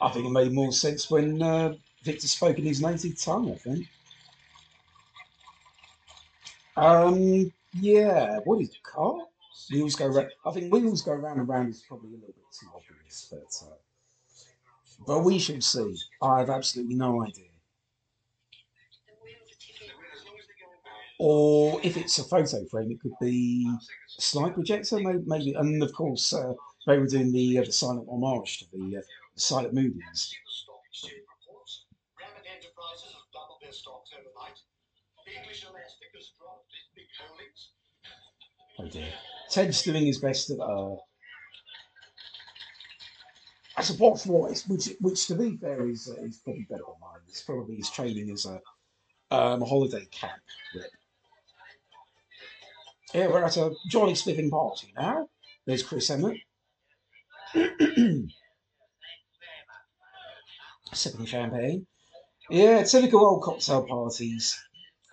I 0.00 0.10
think 0.10 0.26
it 0.26 0.30
made 0.30 0.52
more 0.52 0.72
sense 0.72 1.10
when 1.10 1.42
uh, 1.42 1.74
Victor 2.08 2.26
spoke 2.26 2.58
in 2.58 2.64
his 2.64 2.80
native 2.80 3.20
tongue. 3.20 3.52
I 3.52 3.56
think. 3.56 3.86
Um. 6.76 7.52
Yeah. 7.74 8.38
What 8.44 8.62
is? 8.62 8.70
Car? 8.82 9.18
Wheels 9.70 9.94
go 9.94 10.06
round. 10.06 10.30
I 10.46 10.50
think 10.52 10.72
wheels 10.72 11.02
go 11.02 11.12
round 11.12 11.38
and 11.40 11.48
round 11.48 11.68
is 11.68 11.82
probably 11.86 12.10
a 12.10 12.20
little 12.20 12.28
bit 12.28 12.44
too 12.58 12.68
obvious, 12.74 13.28
but 13.30 13.52
uh, 13.66 13.76
but 15.06 15.20
we 15.20 15.38
shall 15.38 15.60
see. 15.60 15.94
I 16.22 16.38
have 16.40 16.50
absolutely 16.50 16.94
no 16.94 17.22
idea. 17.22 17.44
Or 21.20 21.80
if 21.82 21.96
it's 21.96 22.18
a 22.18 22.24
photo 22.24 22.64
frame, 22.66 22.92
it 22.92 23.00
could 23.02 23.18
be 23.20 23.68
a 23.68 24.22
slide 24.22 24.54
projector, 24.54 24.98
maybe. 24.98 25.22
maybe. 25.26 25.52
And 25.54 25.82
of 25.82 25.92
course, 25.92 26.32
uh, 26.32 26.54
they 26.86 26.96
were 26.96 27.06
doing 27.08 27.32
the, 27.32 27.58
uh, 27.58 27.64
the 27.64 27.72
silent 27.72 28.08
homage 28.08 28.60
to 28.60 28.66
the, 28.72 28.98
uh, 28.98 29.00
the 29.34 29.40
silent 29.40 29.74
movies. 29.74 30.32
Rabbit 32.20 32.46
Enterprises 32.46 33.10
have 33.12 33.28
doubled 33.34 33.60
their 33.60 33.72
stocks 33.72 33.74
overnight. 33.74 33.74
English 33.74 33.74
Elastic 33.74 33.74
has 33.74 33.74
dropped 33.74 33.74
its 33.74 33.74
big 33.74 33.76
holdings. 34.78 35.27
Oh 38.80 38.88
dear. 38.88 39.12
Ted's 39.50 39.82
doing 39.82 40.06
his 40.06 40.18
best 40.18 40.50
at 40.50 40.60
uh 40.60 40.94
as 43.76 43.90
a 43.90 43.94
box 43.94 44.24
voice, 44.24 44.66
which 44.66 44.90
which 45.00 45.26
to 45.26 45.34
be 45.34 45.56
fair 45.56 45.88
is 45.88 46.08
uh, 46.08 46.22
is 46.22 46.38
probably 46.38 46.66
better 46.68 46.82
than 46.86 47.00
mine. 47.00 47.20
It's 47.28 47.42
probably 47.42 47.76
his 47.76 47.90
training 47.90 48.30
as 48.30 48.46
a 48.46 48.60
um, 49.30 49.60
holiday 49.60 50.06
camp 50.10 50.42
rep. 50.74 50.90
Yeah, 53.14 53.28
we're 53.28 53.44
at 53.44 53.56
a 53.56 53.74
jolly 53.88 54.14
spiffing 54.14 54.50
party 54.50 54.92
now. 54.96 55.28
There's 55.66 55.82
Chris 55.82 56.10
Emmett. 56.10 56.38
Sipping 60.92 61.26
champagne. 61.26 61.86
Yeah, 62.50 62.82
typical 62.82 63.20
old 63.24 63.42
cocktail 63.42 63.86
parties. 63.86 64.58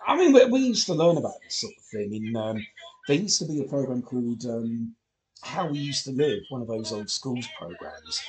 I 0.06 0.16
mean, 0.16 0.32
we, 0.32 0.44
we 0.46 0.60
used 0.60 0.86
to 0.86 0.94
learn 0.94 1.16
about 1.16 1.34
this 1.42 1.56
sort 1.56 1.74
of 1.76 1.84
thing 1.84 2.14
in. 2.14 2.36
Um, 2.36 2.64
there 3.06 3.16
used 3.16 3.38
to 3.40 3.46
be 3.46 3.60
a 3.60 3.64
program 3.64 4.02
called 4.02 4.44
um, 4.46 4.94
How 5.42 5.68
We 5.68 5.78
Used 5.78 6.04
to 6.04 6.12
Live, 6.12 6.42
one 6.48 6.62
of 6.62 6.68
those 6.68 6.92
old 6.92 7.10
schools 7.10 7.46
programs. 7.58 8.20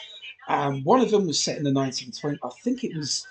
Um, 0.47 0.83
one 0.83 1.01
of 1.01 1.11
them 1.11 1.27
was 1.27 1.41
set 1.41 1.57
in 1.57 1.63
the 1.63 1.71
1920s. 1.71 2.37
I 2.43 2.49
think 2.63 2.83
it 2.83 2.95
was, 2.95 3.25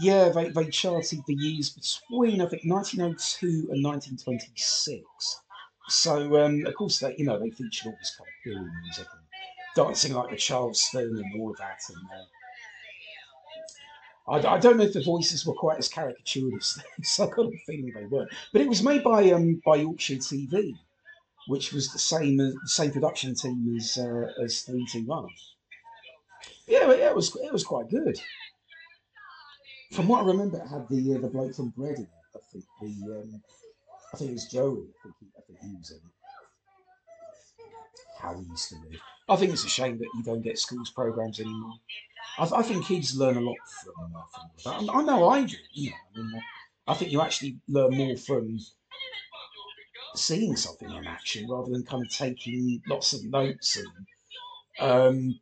yeah, 0.00 0.28
they, 0.28 0.48
they 0.50 0.66
charted 0.68 1.20
the 1.26 1.34
years 1.34 1.70
between, 1.70 2.40
I 2.40 2.46
think, 2.46 2.62
1902 2.64 3.46
and 3.72 3.84
1926. 3.84 5.04
So, 5.88 6.44
um, 6.44 6.64
of 6.66 6.74
course, 6.74 6.98
they, 7.00 7.14
you 7.18 7.26
know, 7.26 7.38
they 7.38 7.50
featured 7.50 7.88
all 7.88 7.96
this 7.98 8.16
kind 8.16 8.28
of 8.28 8.42
period 8.42 8.72
music 8.84 9.06
and 9.12 9.22
dancing 9.76 10.14
like 10.14 10.30
the 10.30 10.36
Charles 10.36 10.80
Charleston 10.90 11.22
and 11.22 11.40
all 11.40 11.50
of 11.50 11.56
that. 11.58 11.80
And 11.88 11.98
uh, 11.98 12.24
I, 14.26 14.38
I 14.38 14.58
don't 14.58 14.78
know 14.78 14.84
if 14.84 14.92
the 14.94 15.02
voices 15.02 15.46
were 15.46 15.54
quite 15.54 15.78
as 15.78 15.88
caricatured 15.88 16.54
as 16.58 16.78
this. 16.98 17.20
I 17.20 17.26
got 17.26 17.46
a 17.46 17.58
feeling 17.66 17.92
they 17.94 18.06
weren't. 18.06 18.30
But 18.52 18.62
it 18.62 18.68
was 18.68 18.82
made 18.82 19.04
by 19.04 19.30
um, 19.32 19.60
by 19.64 19.76
Yorkshire 19.76 20.16
TV, 20.16 20.74
which 21.48 21.72
was 21.72 21.92
the 21.92 21.98
same 21.98 22.36
the 22.38 22.56
same 22.66 22.92
production 22.92 23.34
team 23.34 23.76
as 23.76 23.98
uh, 23.98 24.32
as 24.42 24.62
Three 24.62 24.86
Two 24.90 25.04
One. 25.04 25.28
Yeah, 26.66 26.90
it 26.90 27.14
was 27.14 27.36
it 27.36 27.52
was 27.52 27.64
quite 27.64 27.90
good. 27.90 28.18
From 29.92 30.08
what 30.08 30.24
I 30.24 30.26
remember, 30.26 30.58
it 30.58 30.68
had 30.68 30.88
the 30.88 31.14
uh, 31.16 31.20
the 31.20 31.28
bloke 31.28 31.54
from 31.54 31.70
Bread 31.70 31.96
in 31.96 32.04
it. 32.04 32.08
I 32.34 32.40
think 32.52 32.64
the 32.80 33.20
um, 33.20 33.42
I 34.12 34.16
think 34.16 34.30
it 34.30 34.34
was 34.34 34.46
Joey. 34.46 34.88
I 34.88 35.02
think 35.02 35.14
he, 35.20 35.26
I 35.38 35.40
think 35.46 35.58
he 35.60 35.76
was 35.76 35.90
in 35.90 35.96
it. 35.98 36.02
how 38.18 38.32
we 38.34 38.44
used 38.46 38.68
to 38.70 38.76
live. 38.76 39.00
I 39.28 39.36
think 39.36 39.52
it's 39.52 39.64
a 39.64 39.68
shame 39.68 39.98
that 39.98 40.08
you 40.16 40.22
don't 40.24 40.42
get 40.42 40.58
schools 40.58 40.90
programs 40.90 41.40
anymore. 41.40 41.74
I, 42.38 42.48
I 42.56 42.62
think 42.62 42.86
kids 42.86 43.16
learn 43.16 43.36
a 43.36 43.40
lot 43.40 43.56
from, 43.82 44.16
uh, 44.16 44.22
from. 44.62 44.90
I, 44.90 45.00
I 45.00 45.02
know 45.02 45.28
I 45.28 45.44
do. 45.44 45.56
You 45.72 45.90
know, 45.90 45.96
I 46.14 46.18
mean, 46.18 46.34
uh, 46.36 46.90
I 46.90 46.94
think 46.94 47.12
you 47.12 47.20
actually 47.20 47.58
learn 47.68 47.96
more 47.96 48.16
from 48.16 48.58
seeing 50.14 50.56
something 50.56 50.90
in 50.90 51.06
action 51.06 51.48
rather 51.50 51.70
than 51.72 51.84
kind 51.84 52.04
of 52.04 52.10
taking 52.10 52.82
lots 52.88 53.12
of 53.12 53.24
notes 53.24 53.76
and 53.76 54.06
um, 54.80 55.40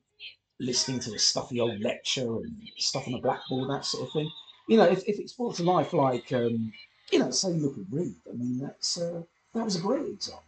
listening 0.60 1.00
to 1.00 1.14
a 1.14 1.18
stuffy 1.18 1.60
old 1.60 1.80
lecture 1.80 2.36
and 2.36 2.62
stuff 2.78 3.06
on 3.08 3.14
a 3.14 3.20
blackboard, 3.20 3.70
that 3.70 3.84
sort 3.84 4.06
of 4.06 4.12
thing. 4.12 4.30
You 4.68 4.76
know, 4.78 4.84
if, 4.84 5.06
if 5.08 5.18
it's 5.18 5.32
brought 5.32 5.56
to 5.56 5.64
life 5.64 5.92
like, 5.92 6.32
um, 6.32 6.72
you 7.10 7.18
know, 7.18 7.30
say 7.30 7.50
look 7.50 7.76
at 7.76 7.84
Reed, 7.90 8.16
I 8.28 8.32
mean, 8.32 8.58
that's 8.58 8.98
uh, 8.98 9.22
that 9.54 9.64
was 9.64 9.76
a 9.76 9.80
great 9.80 10.06
example. 10.08 10.44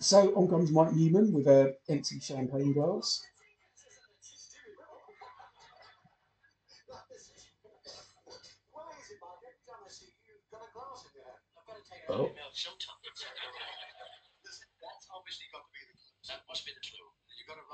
So 0.00 0.34
on 0.34 0.48
comes 0.48 0.70
Mike 0.72 0.94
Newman 0.94 1.32
with 1.32 1.46
a 1.46 1.76
empty 1.88 2.20
champagne 2.20 2.72
glass. 2.72 3.26
Oh. 12.08 12.30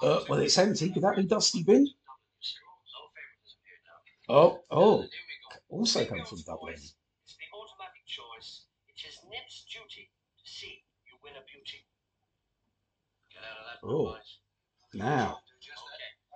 Uh, 0.03 0.21
well, 0.29 0.41
it's 0.41 0.59
empty. 0.59 0.91
Could 0.91 1.03
that 1.03 1.17
be 1.17 1.25
Dusty 1.25 1.63
Bin? 1.63 1.89
Oh, 4.29 4.61
oh. 4.71 5.05
Also 5.69 6.05
comes 6.05 6.29
from 6.29 6.39
Dublin. 6.47 6.75
It's 6.75 6.95
the 7.27 7.47
automatic 7.55 8.05
choice. 8.07 8.65
It 8.89 9.09
is 9.09 9.19
Ned's 9.31 9.65
duty 9.71 10.11
to 10.45 10.51
see 10.51 10.83
you 11.07 11.17
win 11.23 11.35
a 11.35 11.45
beauty. 11.47 11.87
Get 13.33 13.43
out 13.43 13.59
of 13.59 13.67
that, 13.71 13.87
Oh. 13.87 14.17
Now, 14.95 15.41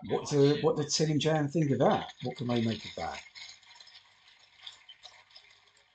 what 0.09 0.29
do 0.29 0.59
what 0.63 0.77
did 0.77 0.89
Tim 0.91 1.11
and 1.11 1.21
Jan 1.21 1.49
think 1.49 1.71
of 1.71 1.79
that? 1.79 2.13
What 2.23 2.37
can 2.37 2.47
they 2.47 2.63
make 2.63 2.85
of 2.85 2.91
that? 2.97 3.21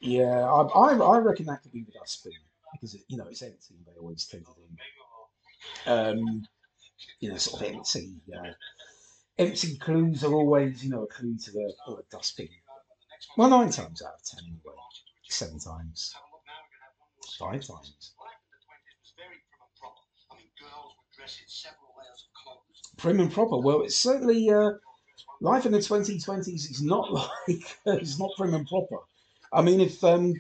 Yeah, 0.06 0.46
I, 0.46 0.62
I, 0.64 0.98
I 0.98 1.18
reckon 1.20 1.48
that 1.48 1.64
could 1.64 1.72
be 1.72 1.84
the 1.84 1.92
dustbin 1.92 2.34
because 2.74 2.94
it, 2.96 3.02
you 3.08 3.18
know 3.18 3.28
it's 3.30 3.42
empty. 3.42 3.76
They 3.86 4.00
always 4.00 4.26
tend 4.28 4.46
to 4.46 4.52
do. 4.54 5.92
Um, 5.92 6.48
you 7.20 7.32
know, 7.32 7.38
sort 7.38 7.62
of 7.64 7.76
empty. 7.76 8.16
Uh, 8.34 8.52
empty 9.40 9.78
clues 9.78 10.24
are 10.24 10.34
always, 10.34 10.84
you 10.84 10.92
know, 10.92 11.04
a 11.04 11.08
clue 11.08 11.38
to 11.38 11.52
the 11.52 11.74
or 11.88 12.00
a 12.00 12.04
dustbin. 12.12 12.50
Well, 13.38 13.50
nine 13.50 13.72
times 13.72 14.02
out 14.02 14.16
of 14.16 14.24
ten, 14.26 14.42
anyway. 14.46 14.78
Seven 15.30 15.60
times, 15.60 16.14
five 17.40 17.66
times. 17.66 18.14
Prim 22.98 23.20
and 23.20 23.32
proper. 23.32 23.58
Well, 23.58 23.82
it's 23.84 23.96
certainly 23.96 24.50
uh, 24.50 24.72
life 25.42 25.66
in 25.66 25.72
the 25.74 25.82
2020s 25.82 26.72
is 26.72 26.82
not 26.82 27.12
like 27.48 27.78
it's 27.86 28.20
not 28.20 28.32
prim 28.38 28.54
and 28.54 28.68
proper. 28.68 28.98
I 29.56 29.62
mean, 29.62 29.80
if 29.80 30.04
um, 30.04 30.34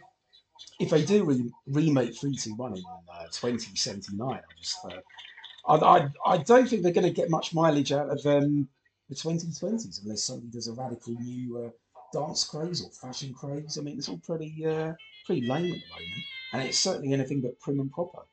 if 0.79 0.89
they 0.89 1.05
do 1.05 1.23
re- 1.23 1.51
remake 1.67 2.15
321 2.15 2.77
in 2.77 2.83
uh, 3.11 3.23
2079, 3.31 4.33
I 4.33 4.41
just 4.59 4.77
uh, 4.85 4.99
I, 5.67 5.75
I 5.75 6.09
I 6.25 6.37
don't 6.37 6.67
think 6.67 6.83
they're 6.83 6.91
going 6.91 7.07
to 7.07 7.13
get 7.13 7.29
much 7.29 7.53
mileage 7.53 7.91
out 7.93 8.09
of 8.09 8.25
um, 8.25 8.67
the 9.09 9.15
2020s 9.15 10.03
unless 10.03 10.23
somebody 10.23 10.47
does 10.51 10.67
a 10.67 10.73
radical 10.73 11.13
new 11.13 11.57
uh, 11.65 11.69
dance 12.13 12.43
craze 12.43 12.83
or 12.83 12.89
fashion 12.91 13.33
craze. 13.33 13.77
I 13.77 13.81
mean, 13.81 13.97
it's 13.97 14.09
all 14.09 14.19
pretty 14.19 14.65
uh, 14.65 14.93
pretty 15.25 15.47
lame 15.47 15.73
at 15.73 15.79
the 15.79 15.89
moment, 15.89 16.23
and 16.53 16.63
it's 16.63 16.79
certainly 16.79 17.13
anything 17.13 17.41
but 17.41 17.59
prim 17.59 17.79
and 17.79 17.91
proper. 17.91 18.23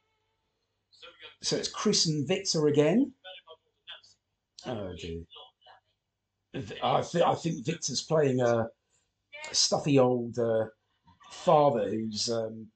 So 1.43 1.57
it's 1.57 1.69
Chris 1.69 2.07
and 2.07 2.27
Victor 2.27 2.67
again. 2.67 3.13
Oh 4.67 4.93
dear. 5.01 5.23
I, 6.83 7.01
th- 7.01 7.25
I 7.25 7.35
think 7.35 7.65
Victor's 7.65 8.03
playing 8.03 8.41
a 8.41 8.69
stuffy 9.55 9.99
old 9.99 10.39
uh, 10.39 10.67
father 11.31 11.89
who's 11.89 12.31
um, 12.31 12.67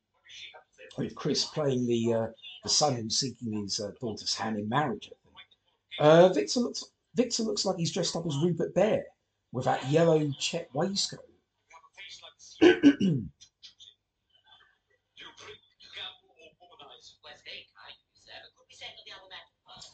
with 0.98 1.14
Chris 1.14 1.44
playing 1.44 1.86
the 1.86 2.14
uh, 2.14 2.26
the 2.62 2.68
son 2.68 2.96
who's 2.96 3.18
seeking 3.18 3.62
his 3.62 3.80
uh, 3.80 3.90
daughter's 4.00 4.34
hand 4.34 4.58
in 4.58 4.68
marriage. 4.68 5.10
I 5.12 5.16
think. 5.22 5.36
Uh, 5.98 6.28
Victor 6.32 6.60
looks 6.60 6.84
Victor 7.14 7.42
looks 7.42 7.64
like 7.64 7.76
he's 7.76 7.92
dressed 7.92 8.16
up 8.16 8.26
as 8.26 8.36
Rupert 8.42 8.74
Bear 8.74 9.04
with 9.52 9.64
that 9.64 9.88
yellow 9.90 10.30
check 10.38 10.74
waistcoat. 10.74 11.20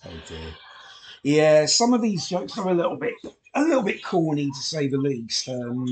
Oh 0.04 0.10
dear. 0.26 0.54
Yeah, 1.22 1.66
some 1.66 1.94
of 1.94 2.02
these 2.02 2.26
jokes 2.28 2.58
are 2.58 2.68
a 2.68 2.74
little 2.74 2.96
bit 2.96 3.14
a 3.54 3.62
little 3.62 3.82
bit 3.82 4.02
corny 4.02 4.46
to 4.50 4.58
say 4.60 4.88
the 4.88 4.98
least. 4.98 5.48
Um, 5.48 5.86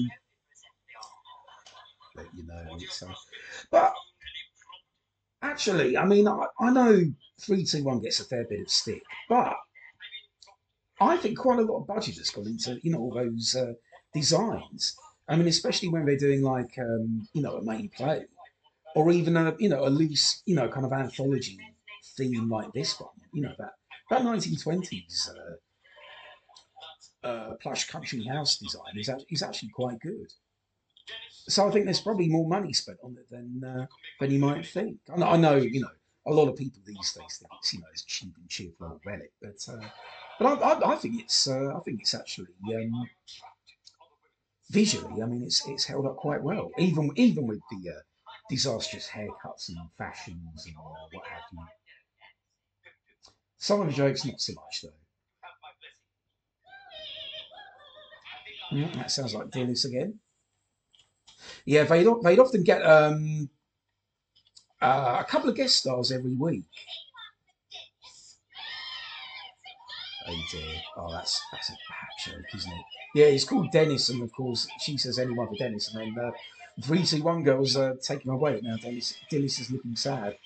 you 2.34 2.46
know, 2.46 2.78
uh, 3.08 3.14
but 3.70 3.92
actually, 5.42 5.96
I 5.96 6.04
mean, 6.04 6.28
I, 6.28 6.46
I 6.58 6.70
know 6.70 7.12
three 7.40 7.64
two 7.64 7.84
one 7.84 8.00
gets 8.00 8.20
a 8.20 8.24
fair 8.24 8.44
bit 8.44 8.60
of 8.60 8.70
stick, 8.70 9.02
but 9.28 9.56
I 11.00 11.16
think 11.16 11.38
quite 11.38 11.58
a 11.58 11.62
lot 11.62 11.80
of 11.80 11.86
budget 11.86 12.18
has 12.18 12.30
gone 12.30 12.46
into 12.46 12.78
you 12.82 12.92
know 12.92 12.98
all 12.98 13.14
those 13.14 13.56
uh, 13.56 13.72
designs. 14.14 14.96
I 15.28 15.36
mean, 15.36 15.48
especially 15.48 15.88
when 15.88 16.04
they're 16.04 16.16
doing 16.16 16.42
like 16.42 16.78
um, 16.78 17.28
you 17.32 17.42
know 17.42 17.56
a 17.56 17.62
main 17.62 17.88
play, 17.88 18.24
or 18.94 19.10
even 19.10 19.36
a 19.36 19.54
you 19.58 19.68
know 19.68 19.86
a 19.86 19.88
loose 19.88 20.42
you 20.46 20.54
know 20.54 20.68
kind 20.68 20.84
of 20.84 20.92
anthology 20.92 21.58
theme 22.16 22.50
like 22.50 22.72
this 22.72 22.98
one. 23.00 23.10
You 23.32 23.42
know 23.42 23.54
that 23.58 23.74
that 24.10 24.22
1920s 24.22 25.30
uh, 27.24 27.26
uh, 27.26 27.54
plush 27.62 27.88
country 27.88 28.24
house 28.24 28.58
design 28.58 28.96
is 28.96 29.10
is 29.30 29.42
actually 29.42 29.70
quite 29.70 30.00
good. 30.00 30.32
So 31.50 31.66
I 31.66 31.70
think 31.72 31.84
there's 31.84 32.00
probably 32.00 32.28
more 32.28 32.48
money 32.48 32.72
spent 32.72 32.98
on 33.02 33.16
it 33.18 33.28
than 33.30 33.62
uh, 33.64 33.86
than 34.20 34.30
you 34.30 34.38
might 34.38 34.66
think. 34.66 34.98
I 35.12 35.16
know, 35.16 35.26
I 35.26 35.36
know, 35.36 35.56
you 35.56 35.80
know, 35.80 35.90
a 36.26 36.32
lot 36.32 36.48
of 36.48 36.56
people 36.56 36.80
these 36.84 37.12
days 37.12 37.38
think 37.38 37.50
it's 37.58 37.72
you 37.74 37.80
know 37.80 37.86
it's 37.92 38.04
cheap 38.04 38.34
and 38.36 38.48
cheerful 38.48 38.86
old 38.86 39.00
relic, 39.04 39.32
but 39.42 39.56
uh, 39.68 39.88
but 40.38 40.62
I, 40.62 40.70
I, 40.70 40.92
I 40.92 40.96
think 40.96 41.20
it's 41.20 41.48
uh, 41.48 41.76
I 41.76 41.80
think 41.80 42.00
it's 42.00 42.14
actually 42.14 42.54
um, 42.74 43.08
visually. 44.70 45.22
I 45.22 45.26
mean, 45.26 45.42
it's 45.42 45.66
it's 45.68 45.84
held 45.84 46.06
up 46.06 46.16
quite 46.16 46.42
well, 46.42 46.70
even 46.78 47.10
even 47.16 47.46
with 47.46 47.60
the 47.70 47.90
uh, 47.90 48.00
disastrous 48.48 49.08
haircuts 49.08 49.68
and 49.68 49.78
fashions 49.98 50.66
and 50.66 50.76
what 50.76 51.26
have 51.26 51.42
you. 51.52 51.64
Some 53.58 53.80
of 53.80 53.86
the 53.88 53.92
jokes 53.92 54.24
not 54.24 54.40
so 54.40 54.54
much 54.54 54.82
though. 54.82 54.92
Mm, 58.72 58.94
that 58.94 59.10
sounds 59.10 59.34
like 59.34 59.50
Dennis 59.50 59.84
again. 59.84 60.20
Yeah, 61.64 61.85
they'd, 61.85 62.07
they'd 62.22 62.38
often 62.38 62.62
get 62.62 62.83
um, 62.83 63.48
uh, 64.81 65.18
a 65.20 65.24
couple 65.24 65.50
of 65.50 65.57
guest 65.57 65.76
stars 65.76 66.12
every 66.12 66.35
week. 66.35 66.64
Oh 70.26 70.42
dear. 70.53 70.81
Oh, 70.96 71.12
that's 71.12 71.40
that's 71.50 71.70
a 71.70 71.72
bad 71.72 72.33
joke, 72.33 72.44
isn't 72.55 72.72
it? 72.72 72.85
Yeah, 73.14 73.26
it's 73.26 73.44
called 73.44 73.72
Dennis, 73.72 74.11
and 74.11 74.22
of 74.22 74.33
course 74.33 74.68
she 74.79 74.96
says 74.96 75.18
anyone 75.18 75.48
for 75.48 75.57
Dennis, 75.57 75.92
and 75.92 76.16
then 76.16 76.24
uh, 76.24 76.31
three 76.83 77.03
two 77.03 77.22
one 77.22 77.42
girls 77.42 77.76
uh, 77.76 77.94
taking 78.00 78.31
away 78.31 78.61
now. 78.62 78.76
Dennis 78.76 79.16
Dennis 79.29 79.59
is 79.59 79.70
looking 79.70 79.96
sad. 79.96 80.37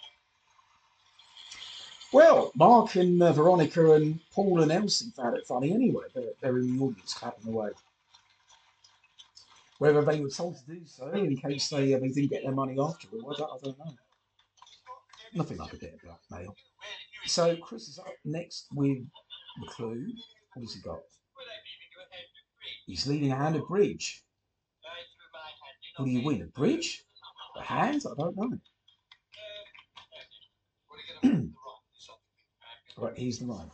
Well, 2.12 2.52
Mark 2.54 2.94
and 2.94 3.20
uh, 3.20 3.32
Veronica 3.32 3.94
and 3.94 4.20
Paul 4.32 4.62
and 4.62 4.70
Elsie 4.70 5.10
found 5.16 5.36
it 5.36 5.46
funny 5.46 5.72
anyway. 5.72 6.04
They're, 6.14 6.32
they're 6.40 6.58
in 6.58 6.76
the 6.76 6.84
audience 6.84 7.12
clapping 7.12 7.52
away. 7.52 7.70
Whether 9.84 10.00
they 10.02 10.20
were 10.20 10.30
told 10.30 10.56
to 10.56 10.64
do 10.64 10.80
so 10.86 11.12
in 11.12 11.36
case 11.36 11.68
they, 11.68 11.92
uh, 11.92 11.98
they 11.98 12.08
didn't 12.08 12.30
get 12.30 12.42
their 12.42 12.54
money 12.54 12.74
afterwards, 12.80 13.38
I 13.38 13.44
I 13.44 13.58
don't 13.62 13.78
know. 13.78 13.94
Nothing 15.34 15.58
like 15.58 15.74
a 15.74 15.76
bit 15.76 15.92
of 15.92 16.00
blackmail. 16.00 16.56
So 17.26 17.54
Chris 17.56 17.88
is 17.88 17.98
up 17.98 18.14
next 18.24 18.68
with 18.72 18.96
the 19.60 19.66
clue. 19.66 20.06
What 20.54 20.62
has 20.62 20.72
he 20.72 20.80
got? 20.80 21.00
He's 22.86 23.06
leading 23.06 23.30
a 23.32 23.36
hand 23.36 23.56
of 23.56 23.68
bridge. 23.68 24.22
What 25.98 26.06
do 26.06 26.10
you 26.12 26.24
win? 26.24 26.40
A 26.40 26.46
bridge? 26.46 27.04
A 27.58 27.62
hand? 27.62 28.04
I 28.10 28.14
don't 28.18 28.36
know. 28.38 28.58
Right, 32.96 33.18
here's 33.18 33.40
the 33.40 33.46
line. 33.46 33.70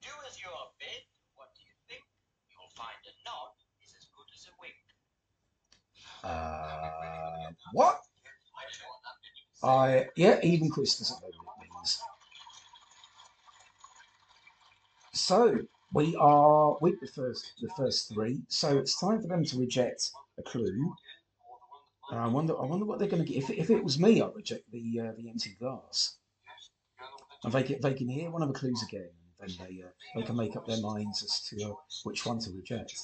Do 0.00 0.08
as 0.26 0.40
you 0.40 0.48
are 0.48 0.70
bid. 0.80 1.04
What 1.36 1.52
do 1.54 1.60
you 1.60 1.76
think? 1.86 2.00
You'll 2.48 2.72
find 2.72 2.96
a 3.04 3.12
nod 3.28 3.52
is 3.84 3.94
as 3.96 4.08
good 4.12 4.28
as 4.36 4.44
a 4.48 4.54
wink. 4.60 4.76
Uh, 6.24 7.50
what? 7.72 8.00
I 9.62 10.06
yeah, 10.16 10.40
even 10.42 10.70
Chris 10.70 10.98
doesn't 10.98 11.20
know 11.22 11.28
what 11.28 11.56
it 11.62 11.68
means. 11.74 11.98
So 15.14 15.58
we 15.94 16.16
are 16.16 16.76
with 16.80 17.00
the 17.00 17.08
first 17.08 17.54
the 17.60 17.70
first 17.76 18.12
three. 18.12 18.42
So 18.48 18.78
it's 18.78 18.98
time 19.00 19.22
for 19.22 19.28
them 19.28 19.44
to 19.46 19.58
reject 19.58 20.10
a 20.38 20.42
clue. 20.42 20.94
And 22.10 22.20
I 22.20 22.28
wonder 22.28 22.58
I 22.60 22.66
wonder 22.66 22.86
what 22.86 22.98
they're 23.00 23.08
going 23.08 23.24
to 23.24 23.28
get. 23.32 23.38
If, 23.42 23.50
if 23.50 23.70
it 23.70 23.84
was 23.84 23.98
me, 23.98 24.22
I'd 24.22 24.34
reject 24.34 24.70
the 24.72 25.00
uh, 25.00 25.12
the 25.18 25.30
empty 25.30 25.56
glass. 25.60 26.16
and 27.44 27.52
they 27.52 27.62
can, 27.62 27.80
they 27.82 27.94
can 27.94 28.08
hear 28.08 28.30
one 28.30 28.42
of 28.42 28.48
the 28.48 28.58
clues 28.58 28.82
again, 28.82 29.10
and 29.40 29.50
then 29.50 29.56
they 29.68 29.82
uh, 29.82 29.88
they 30.14 30.22
can 30.22 30.36
make 30.36 30.56
up 30.56 30.66
their 30.66 30.80
minds 30.80 31.22
as 31.22 31.40
to 31.48 31.70
uh, 31.70 31.74
which 32.04 32.26
one 32.26 32.38
to 32.40 32.50
reject. 32.52 32.94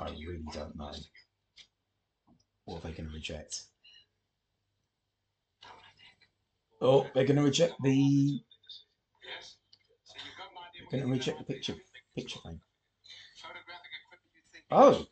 I 0.00 0.10
really 0.10 0.42
don't 0.52 0.76
know. 0.76 0.92
What 2.64 2.78
are 2.78 2.88
they 2.88 2.96
going 2.96 3.08
to 3.08 3.14
reject? 3.14 3.62
Oh, 6.80 7.06
they're 7.14 7.24
going 7.24 7.36
to 7.36 7.42
reject 7.42 7.74
the. 7.82 8.40
They're 10.90 11.00
going 11.00 11.10
to 11.10 11.18
reject 11.18 11.38
the 11.38 11.44
picture 11.44 11.74
picture 12.14 12.40
thing. 12.40 12.60
Oh, 14.70 15.06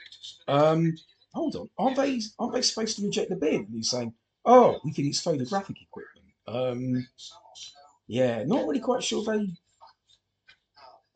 um, 0.49 0.97
hold 1.33 1.57
on. 1.57 1.71
Aren't 1.79 1.97
they 1.97 2.21
aren't 2.39 2.55
they 2.55 2.63
supposed 2.63 2.97
to 2.97 3.05
reject 3.05 3.31
the 3.31 3.37
bid? 3.37 3.61
And 3.61 3.75
he's 3.75 3.91
saying, 3.91 4.15
"Oh, 4.45 4.81
we 4.85 4.93
think 4.93 5.09
it's 5.09 5.21
photographic 5.21 5.77
equipment." 5.81 6.27
Um, 6.47 7.07
yeah, 8.07 8.43
not 8.45 8.67
really 8.67 8.81
quite 8.81 9.03
sure 9.03 9.25
they. 9.25 9.49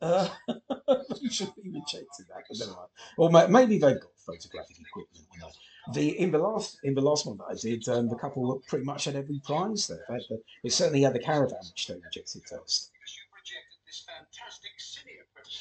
Uh, 0.01 0.29
should 1.29 1.53
be 1.55 1.69
rejected 1.69 2.25
that, 2.29 2.43
but 2.47 2.57
never 2.57 2.71
mind. 2.71 3.33
Ma- 3.33 3.47
maybe 3.47 3.77
they've 3.77 3.99
got 3.99 4.11
photographic 4.25 4.77
equipment. 4.79 5.25
You 5.33 5.39
know. 5.41 5.49
The 5.93 6.19
in 6.19 6.31
the 6.31 6.37
last 6.37 6.77
in 6.83 6.93
the 6.93 7.01
last 7.01 7.25
one 7.25 7.37
that 7.37 7.47
I 7.49 7.55
did, 7.55 7.87
um, 7.89 8.07
the 8.09 8.15
couple 8.15 8.61
pretty 8.67 8.85
much 8.85 9.05
had 9.05 9.15
every 9.15 9.41
prize 9.43 9.87
there. 9.87 10.05
They, 10.07 10.13
had 10.13 10.23
they 10.63 10.69
certainly 10.69 11.01
had 11.01 11.13
the 11.13 11.19
caravan, 11.19 11.59
which 11.71 11.87
they 11.87 11.95
rejected 11.95 12.43
first. 12.47 12.91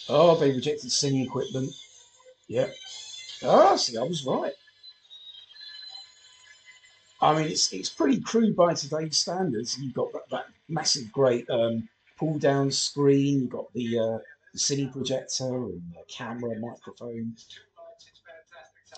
Oh, 0.08 0.36
they 0.36 0.52
rejected 0.52 0.92
singing 0.92 1.26
equipment. 1.26 1.70
Yep. 2.48 2.74
Ah, 3.44 3.76
see, 3.76 3.96
I 3.96 4.02
was 4.02 4.24
right. 4.24 4.52
I 7.20 7.36
mean, 7.36 7.50
it's 7.50 7.72
it's 7.72 7.88
pretty 7.88 8.20
crude 8.20 8.54
by 8.54 8.74
today's 8.74 9.16
standards. 9.16 9.78
You've 9.78 9.94
got 9.94 10.12
that, 10.12 10.28
that 10.30 10.46
massive, 10.68 11.10
great 11.12 11.48
um, 11.50 11.88
pull 12.18 12.38
down 12.38 12.70
screen. 12.70 13.42
You've 13.42 13.50
got 13.50 13.72
the 13.72 13.98
uh, 13.98 14.18
the 14.52 14.58
cine 14.58 14.92
projector 14.92 15.54
and 15.54 15.82
the 15.94 16.04
camera, 16.08 16.58
microphone. 16.58 17.36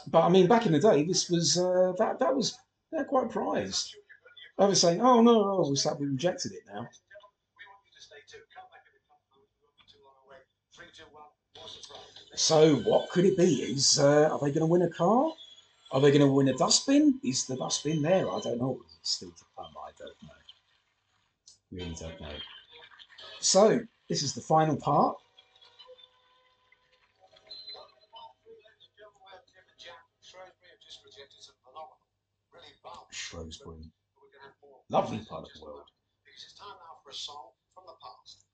But 0.06 0.22
I 0.24 0.28
mean, 0.28 0.46
back 0.46 0.66
in 0.66 0.72
the 0.72 0.78
day, 0.78 1.04
this 1.04 1.28
was 1.28 1.58
uh, 1.58 1.92
that 1.98 2.18
that 2.20 2.34
was 2.34 2.56
they're 2.90 3.04
quite 3.04 3.30
prized. 3.30 3.94
I 4.58 4.66
was 4.66 4.80
saying, 4.80 5.00
oh 5.00 5.22
no, 5.22 5.42
oh, 5.42 5.70
we 5.70 6.06
we 6.06 6.12
rejected 6.12 6.52
it 6.52 6.62
now. 6.72 6.88
So 12.34 12.76
what 12.76 13.10
could 13.10 13.26
it 13.26 13.36
be? 13.36 13.56
Is 13.62 13.98
uh, 13.98 14.28
are 14.32 14.38
they 14.38 14.50
going 14.50 14.60
to 14.60 14.66
win 14.66 14.82
a 14.82 14.90
car? 14.90 15.32
Are 15.92 16.00
they 16.00 16.10
going 16.10 16.22
to 16.22 16.32
win 16.32 16.48
a 16.48 16.54
dustbin? 16.54 17.20
Is 17.22 17.46
the 17.46 17.56
dustbin 17.56 18.00
there? 18.00 18.30
I 18.30 18.40
don't 18.40 18.58
know. 18.58 18.80
Still 19.02 19.30
to 19.30 19.44
come? 19.56 19.66
I 19.66 19.90
don't 19.98 20.22
know. 20.22 20.34
Really 21.72 21.94
don't 21.98 22.20
know. 22.20 22.36
So 23.40 23.80
this 24.08 24.22
is 24.22 24.34
the 24.34 24.42
final 24.42 24.76
part. 24.76 25.16
Shrewsbury. 33.10 33.90
Lovely 34.90 35.24
part 35.28 35.44
of 35.44 35.50
the 35.54 35.64
world. 35.64 35.84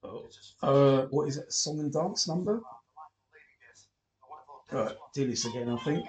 Oh. 0.05 0.28
Uh, 0.62 1.07
what 1.11 1.28
is 1.28 1.37
it? 1.37 1.53
Song 1.53 1.80
and 1.80 1.93
dance 1.93 2.28
number? 2.28 2.61
Right, 4.70 4.97
do 5.14 5.26
this 5.26 5.47
again, 5.47 5.68
I 5.68 5.76
think. 5.84 6.07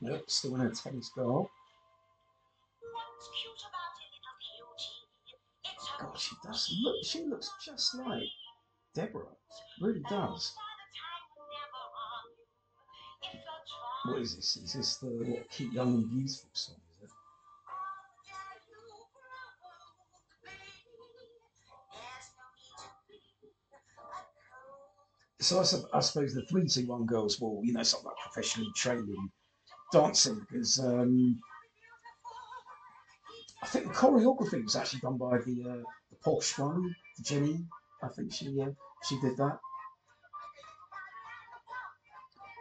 Nope, 0.00 0.24
still 0.28 0.54
in 0.56 0.62
a 0.62 0.70
tennis 0.70 1.10
ball. 1.16 1.50
God, 6.00 6.18
she 6.18 6.34
does 6.42 6.74
look. 6.82 6.96
She 7.04 7.24
looks 7.24 7.50
just 7.64 7.94
like 7.96 8.22
Deborah. 8.94 9.26
She 9.78 9.84
Really 9.84 10.02
does. 10.08 10.52
What 14.06 14.22
is 14.22 14.34
this? 14.34 14.56
Is 14.56 14.72
this 14.72 14.96
the 14.96 15.08
what, 15.08 15.50
Keep 15.50 15.74
Young 15.74 15.94
and 15.94 16.10
Beautiful 16.10 16.48
song? 16.54 16.76
Is 17.02 17.10
it? 25.38 25.44
So 25.44 25.58
I, 25.58 25.98
I 25.98 26.00
suppose 26.00 26.34
the 26.34 26.42
three 26.46 26.66
two 26.66 26.86
one 26.86 27.04
girls 27.04 27.38
will, 27.40 27.60
you 27.62 27.74
know, 27.74 27.82
sort 27.82 28.04
of 28.04 28.06
like 28.06 28.16
professionally 28.32 28.70
trained 28.74 29.08
in 29.08 29.30
dancing 29.92 30.46
because 30.50 30.78
um, 30.78 31.38
I 33.62 33.66
think 33.66 33.86
the 33.86 33.92
choreography 33.92 34.62
was 34.62 34.76
actually 34.76 35.00
done 35.00 35.16
by 35.18 35.38
the 35.38 35.64
uh, 35.68 35.82
the 36.10 36.16
posh 36.24 36.58
one, 36.58 36.94
Jenny. 37.22 37.64
I 38.02 38.08
think 38.08 38.32
she 38.32 38.60
uh, 38.60 38.70
she 39.06 39.20
did 39.20 39.36
that. 39.36 39.60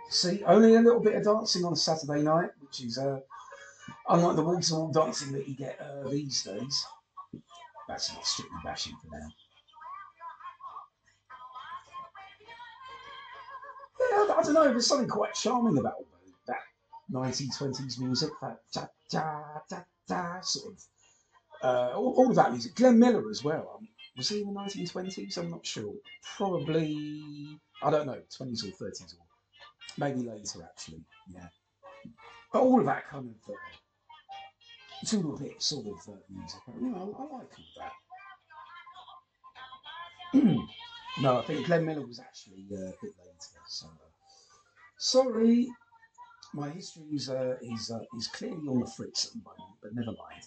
See, 0.09 0.43
only 0.43 0.75
a 0.75 0.81
little 0.81 0.99
bit 0.99 1.15
of 1.15 1.23
dancing 1.23 1.63
on 1.65 1.75
Saturday 1.75 2.23
night, 2.23 2.49
which 2.59 2.81
is 2.83 2.97
uh, 2.97 3.19
unlike 4.09 4.35
the 4.35 4.43
wall 4.43 4.59
to 4.59 4.75
wall 4.75 4.91
dancing 4.91 5.31
that 5.33 5.47
you 5.47 5.55
get 5.55 5.79
uh, 5.79 6.09
these 6.09 6.43
days. 6.43 6.85
That's 7.87 8.13
not 8.13 8.25
strictly 8.25 8.57
bashing 8.63 8.95
for 9.01 9.17
now. 9.17 9.27
Yeah, 13.99 14.33
I 14.35 14.43
don't 14.43 14.53
know. 14.53 14.69
There's 14.69 14.87
something 14.87 15.07
quite 15.07 15.33
charming 15.33 15.77
about 15.77 16.05
that 16.47 16.61
1920s 17.11 17.99
music, 17.99 18.31
that 18.41 18.59
da 18.73 18.87
da 19.09 19.41
da 19.69 19.77
da 20.09 20.41
sort 20.41 20.73
of 20.73 20.83
uh, 21.63 21.91
all, 21.95 22.13
all, 22.17 22.29
of 22.29 22.35
that 22.35 22.51
music. 22.51 22.75
Glenn 22.75 22.99
Miller 22.99 23.29
as 23.29 23.43
well. 23.43 23.77
Um, 23.77 23.87
was 24.17 24.29
he 24.29 24.41
in 24.41 24.53
the 24.53 24.59
1920s? 24.59 25.37
I'm 25.37 25.51
not 25.51 25.65
sure. 25.65 25.93
Probably, 26.37 27.59
I 27.83 27.89
don't 27.91 28.07
know, 28.07 28.21
20s 28.39 28.63
or 28.63 28.85
30s 28.85 29.13
or 29.13 29.25
maybe 29.97 30.21
later 30.21 30.63
actually. 30.63 31.03
Yeah, 31.33 31.47
but 32.51 32.61
all 32.61 32.79
of 32.79 32.85
that 32.85 33.09
kind 33.09 33.29
of 33.29 33.53
uh, 33.53 33.57
bit 35.37 35.61
sort 35.61 35.87
of 35.87 36.13
uh, 36.13 36.17
music. 36.29 36.59
You 36.81 36.89
know, 36.89 37.15
I, 37.17 37.21
I 37.21 37.37
like 37.37 37.51
all 37.57 37.73
that. 37.77 37.93
no, 41.21 41.39
I 41.39 41.41
think 41.43 41.65
Glenn 41.65 41.85
Miller 41.85 42.05
was 42.05 42.19
actually 42.19 42.65
uh, 42.71 42.89
a 42.89 42.93
bit 43.01 43.13
later. 43.17 43.61
So 43.67 43.87
uh, 43.87 44.09
sorry, 44.97 45.69
my 46.53 46.69
history 46.69 47.03
is 47.13 47.29
uh, 47.29 47.55
is 47.61 47.91
uh, 47.91 47.99
is 48.17 48.27
clearly 48.27 48.67
on 48.67 48.79
the 48.79 48.87
fritz 48.87 49.25
at 49.25 49.31
the 49.33 49.39
moment, 49.39 49.77
but 49.81 49.93
never 49.93 50.11
mind. 50.11 50.43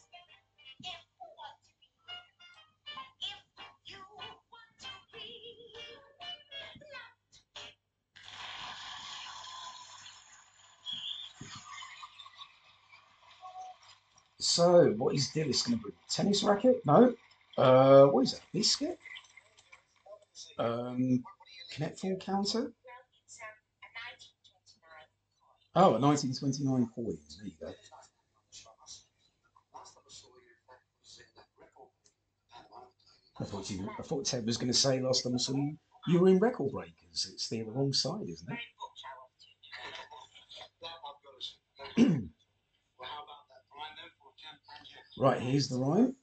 So, 14.39 14.91
what 14.99 15.15
is 15.15 15.29
Dillis 15.29 15.65
going 15.65 15.79
to 15.79 15.83
bring? 15.83 15.95
Tennis 16.11 16.43
racket? 16.43 16.85
No. 16.85 17.15
Uh, 17.57 18.07
what 18.07 18.23
is 18.23 18.33
that? 18.33 18.43
Biscuit? 18.53 18.99
Um, 20.59 21.23
Connect 21.73 22.01
four 22.01 22.17
counter? 22.17 22.73
Oh, 25.75 25.95
a 25.95 25.99
1929 25.99 26.91
coin. 26.95 27.07
There 27.07 27.47
you 27.47 27.53
go. 27.59 27.73
I 33.41 33.45
thought 33.45 33.71
you. 33.71 33.89
I 33.99 34.03
thought 34.03 34.27
Ted 34.27 34.45
was 34.45 34.59
going 34.59 34.71
to 34.71 34.79
say 34.79 35.01
last 35.01 35.25
time 35.25 35.35
I 35.35 35.39
saw 35.39 35.55
you, 35.57 35.77
you 36.09 36.21
were 36.21 36.29
in 36.29 36.39
Record 36.39 36.73
Breakers. 36.73 37.31
It's 37.33 37.49
the 37.49 37.63
wrong 37.63 37.93
side, 37.93 38.29
isn't 38.29 38.49
it? 41.97 42.19
Right, 45.19 45.41
here's 45.41 45.69
the 45.69 45.79
rhyme. 45.79 46.17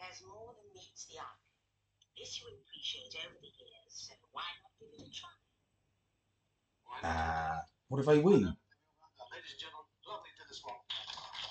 There's 0.00 0.22
more 0.26 0.50
than 0.56 0.66
meets 0.74 1.04
the 1.06 1.20
eye. 1.20 1.38
This 2.16 2.40
you 2.40 2.48
appreciate 2.48 3.14
over 3.22 3.38
the 3.38 3.46
years, 3.46 3.92
so 3.92 4.14
why 4.32 4.42
not 4.62 4.72
give 4.80 4.88
it 4.98 5.06
a 5.06 5.10
try? 5.14 5.30
Uh, 7.02 7.60
what 7.88 8.00
if 8.00 8.06
they 8.06 8.18
win? 8.18 8.56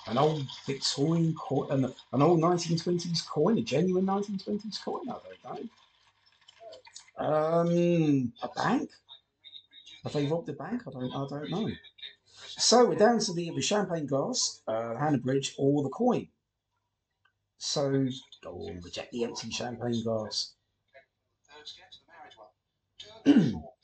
An 0.06 0.18
old 0.18 0.46
Victorian 0.66 1.34
coin, 1.34 1.70
an, 1.70 1.94
an 2.12 2.22
old 2.22 2.40
1920s 2.40 3.26
coin, 3.26 3.58
a 3.58 3.62
genuine 3.62 4.06
1920s 4.06 4.82
coin, 4.82 5.08
I 5.08 5.16
don't 5.44 5.44
know. 5.44 5.68
Um, 7.26 8.32
a 8.42 8.48
bank? 8.48 8.90
Have 10.04 10.12
they 10.12 10.26
robbed 10.26 10.48
a 10.48 10.52
bank? 10.52 10.82
I 10.86 10.90
don't, 10.90 11.12
I 11.12 11.26
don't 11.28 11.50
know. 11.50 11.70
So 12.56 12.86
we're 12.86 12.94
down 12.94 13.18
to 13.20 13.32
the, 13.32 13.50
the 13.50 13.60
champagne 13.60 14.06
glass, 14.06 14.62
uh, 14.66 14.96
Hannah 14.96 15.18
Bridge, 15.18 15.54
or 15.58 15.82
the 15.82 15.88
coin. 15.90 16.28
So 17.58 18.08
go 18.42 18.70
reject 18.82 19.12
the 19.12 19.24
empty 19.24 19.50
champagne 19.50 20.02
glass. 20.02 20.54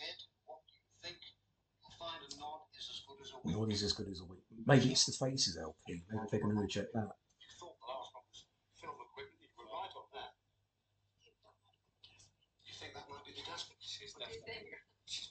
Not 3.44 3.70
as 3.70 3.92
good 3.92 4.08
as 4.08 4.20
a 4.20 4.24
week. 4.24 4.40
Maybe 4.66 4.92
it's 4.92 5.04
the 5.04 5.12
Faces 5.12 5.58
LP. 5.60 6.02
Maybe 6.10 6.26
they're 6.30 6.40
going 6.40 6.54
to 6.54 6.62
reject 6.62 6.92
that. 6.94 7.10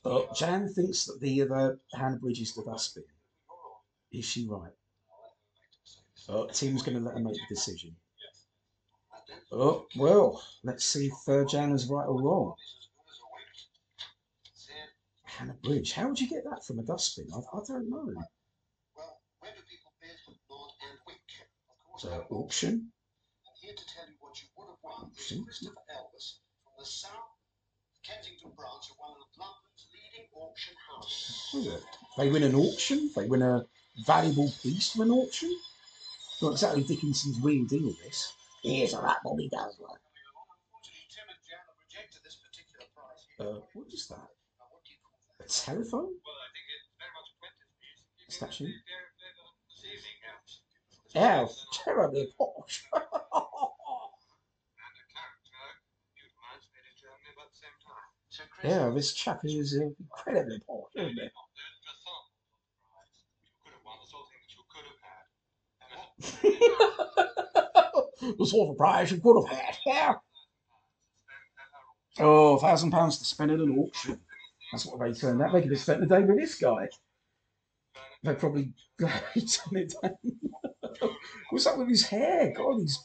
Uh, 0.06 0.22
Jan 0.36 0.68
thinks 0.68 1.06
that 1.06 1.20
the 1.22 1.42
other 1.42 1.80
Hannah 1.94 2.18
Bridge 2.18 2.42
is 2.42 2.54
the 2.54 2.64
dustbin. 2.64 3.04
Is 4.12 4.26
she 4.26 4.48
right? 4.48 4.72
Uh, 6.28 6.46
Tim's 6.48 6.84
going 6.84 6.98
to 6.98 7.04
let 7.04 7.16
her 7.16 7.20
make 7.24 7.34
the 7.36 7.56
decision. 7.56 7.96
Oh, 9.52 9.86
well, 9.96 10.42
let's 10.64 10.86
see 10.86 11.08
if 11.08 11.30
uh, 11.30 11.46
Jan 11.46 11.72
is 11.72 11.88
right 11.88 12.06
or 12.06 12.22
wrong. 12.22 12.56
Hannah 15.44 15.60
Bridge. 15.62 15.92
How 15.92 16.08
would 16.08 16.20
you 16.22 16.30
get 16.30 16.46
that 16.46 16.64
from 16.66 16.80
a 16.80 16.84
dustbin? 16.84 17.28
I, 17.36 17.40
I 17.40 17.60
don't 17.68 17.90
know. 17.90 18.08
Well, 18.96 19.20
where 19.40 19.52
do 19.52 19.60
people 19.68 19.92
bid? 20.00 20.16
Lord 20.50 20.72
and 20.88 20.98
Wick. 21.06 21.20
Of 21.68 21.84
course, 21.84 22.04
they're 22.04 22.24
auction? 22.30 22.72
And 22.72 23.56
here 23.60 23.76
to 23.76 23.86
tell 23.86 24.08
you 24.08 24.16
what 24.22 24.40
you 24.40 24.48
would 24.56 24.72
have 24.72 24.80
won 24.82 25.12
is 25.12 25.44
Christopher 25.44 25.84
Elvis 25.92 26.40
from 26.64 26.74
the 26.80 26.86
South 26.86 27.36
Kensington 28.08 28.52
branch 28.56 28.88
of 28.88 28.96
one 29.04 29.20
of 29.20 29.28
London's 29.36 29.84
leading 29.92 30.32
auction 30.32 30.76
houses. 30.88 31.92
They 32.18 32.30
win 32.32 32.44
an 32.44 32.56
auction? 32.56 33.12
They 33.14 33.28
win 33.28 33.42
a 33.42 33.66
valuable 34.08 34.50
piece 34.62 34.92
from 34.92 35.02
an 35.02 35.12
auction? 35.12 35.52
Not 36.42 36.54
exactly 36.54 36.84
Dickinson's 36.84 37.40
real 37.44 37.66
deal, 37.66 37.92
this. 38.04 38.32
Here's 38.64 38.94
a 38.94 38.98
that 38.98 39.20
Bobby 39.24 39.50
Dazzler. 39.52 39.92
Unfortunately, 39.92 41.04
Tim 41.12 41.28
and 41.28 41.40
Jan 41.44 41.60
have 41.68 41.76
rejected 41.84 42.24
this 42.24 42.40
particular 42.40 42.88
price. 42.96 43.28
Uh, 43.40 43.60
what 43.74 43.92
is 43.92 44.08
that? 44.08 44.32
Now, 44.60 44.72
what 44.72 44.84
do 44.84 44.92
you 44.92 45.00
call 45.04 45.20
A 45.20 45.28
that? 45.28 45.33
Telephone? 45.48 46.12
Well, 46.24 46.40
I 46.40 46.50
think 46.54 46.66
it's 46.72 46.88
very 47.00 47.12
much 47.14 47.28
a 47.32 47.36
Prentice 47.40 47.74
piece. 47.80 48.02
You 48.18 48.26
can 48.26 48.34
Statue? 48.34 48.68
see 48.68 48.80
there- 48.88 49.12
there 49.20 49.34
this 49.70 49.84
evening, 49.86 50.18
Yeah, 51.14 51.46
terribly 51.74 52.26
posh. 52.38 52.86
And 52.94 53.04
a 53.04 53.06
character 55.14 55.62
you'd 56.18 56.34
made 56.74 56.88
in 56.90 56.96
Germany 56.98 57.32
about 57.36 57.50
the 57.54 57.58
same 57.62 57.78
time. 57.86 58.10
So, 58.30 58.42
yeah, 58.64 58.90
this 58.90 59.14
chap 59.14 59.42
is 59.46 59.78
uh, 59.78 59.90
incredibly 60.00 60.60
posh, 60.66 60.90
isn't 60.96 61.10
he? 61.14 61.16
There's 61.16 61.30
the 61.30 61.94
thought 62.04 62.26
prize. 62.82 63.18
You 63.46 63.54
could 63.64 63.74
have 63.78 63.86
won 63.86 63.98
the 64.02 64.08
sort 64.10 64.24
of 64.24 64.30
thing 64.34 64.42
that 64.42 64.54
you 64.58 64.64
could 64.74 64.88
have 64.90 65.02
had. 65.06 65.26
The 68.38 68.46
sort 68.46 68.70
of 68.72 68.78
prize 68.78 69.12
you 69.12 69.20
could 69.20 69.36
have 69.46 69.50
had. 69.58 69.76
Yeah. 69.86 70.14
Oh, 72.20 72.56
a 72.56 72.60
thousand 72.60 72.92
pounds 72.92 73.18
to 73.18 73.26
spend 73.26 73.52
at 73.52 73.60
an 73.60 73.78
auction. 73.78 74.20
That's 74.74 74.88
what 74.88 75.00
they 75.00 75.14
turned 75.14 75.40
out. 75.40 75.54
They 75.54 75.62
could 75.62 75.70
have 75.70 75.80
spent 75.80 76.00
the 76.00 76.08
day 76.08 76.24
with 76.24 76.40
this 76.40 76.56
guy. 76.56 76.90
They 78.24 78.34
probably 78.34 78.74
turned 79.00 79.14
it. 79.72 79.94
What's 81.52 81.68
up 81.68 81.78
with 81.78 81.90
his 81.90 82.08
hair? 82.08 82.52
God, 82.58 82.80
he's 82.80 82.98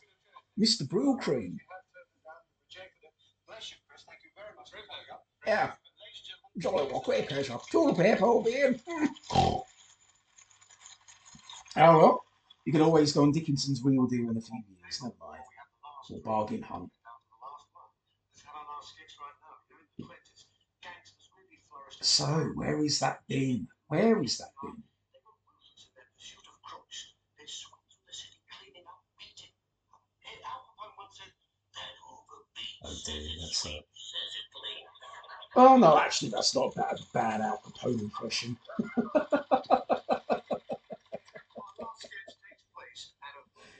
Mr. 0.58 0.88
Brylcreem. 0.88 1.58
Yeah. 5.46 5.72
Jolly 6.56 6.90
well, 6.90 7.00
quick, 7.00 7.30
as 7.32 7.50
a 7.50 7.58
tulip 7.70 7.98
beard. 7.98 8.18
Oh 8.20 9.64
well, 11.76 12.24
you 12.64 12.72
can 12.72 12.80
always 12.80 13.12
go 13.12 13.24
on 13.24 13.32
Dickinson's 13.32 13.82
Real 13.84 14.06
Deal 14.06 14.30
in 14.30 14.38
a 14.38 14.40
few 14.40 14.62
years, 14.70 15.02
never 15.02 15.14
mind. 15.20 15.42
Or 16.10 16.18
Bargain 16.20 16.62
Hunt. 16.62 16.90
So, 22.00 22.52
where 22.54 22.84
is 22.84 22.98
that 23.00 23.22
bin? 23.28 23.68
Where 23.88 24.22
is 24.22 24.38
that 24.38 24.52
bin? 24.62 24.82
Oh 32.84 32.94
dear, 33.04 33.20
that's 33.40 33.66
a. 33.66 33.84
Oh 35.56 35.76
no, 35.76 35.98
actually, 35.98 36.30
that's 36.30 36.54
not 36.54 36.72
a 36.72 36.76
bad, 36.80 36.98
bad 37.12 37.40
Al 37.40 37.58
Capone 37.64 38.00
impression. 38.00 38.56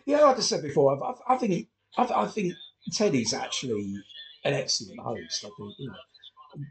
Yeah, 0.07 0.21
like 0.21 0.39
I 0.39 0.41
said 0.41 0.62
before, 0.62 0.97
I, 1.05 1.11
I, 1.11 1.35
I 1.35 1.39
think 1.39 1.69
I, 1.97 2.03
I 2.05 2.27
think 2.29 2.55
Teddy's 2.93 3.35
actually 3.35 4.03
an 4.45 4.55
excellent 4.55 4.99
host. 5.01 5.45
I 5.45 5.51
think 5.57 5.75
you 5.79 5.89
know 5.89 5.97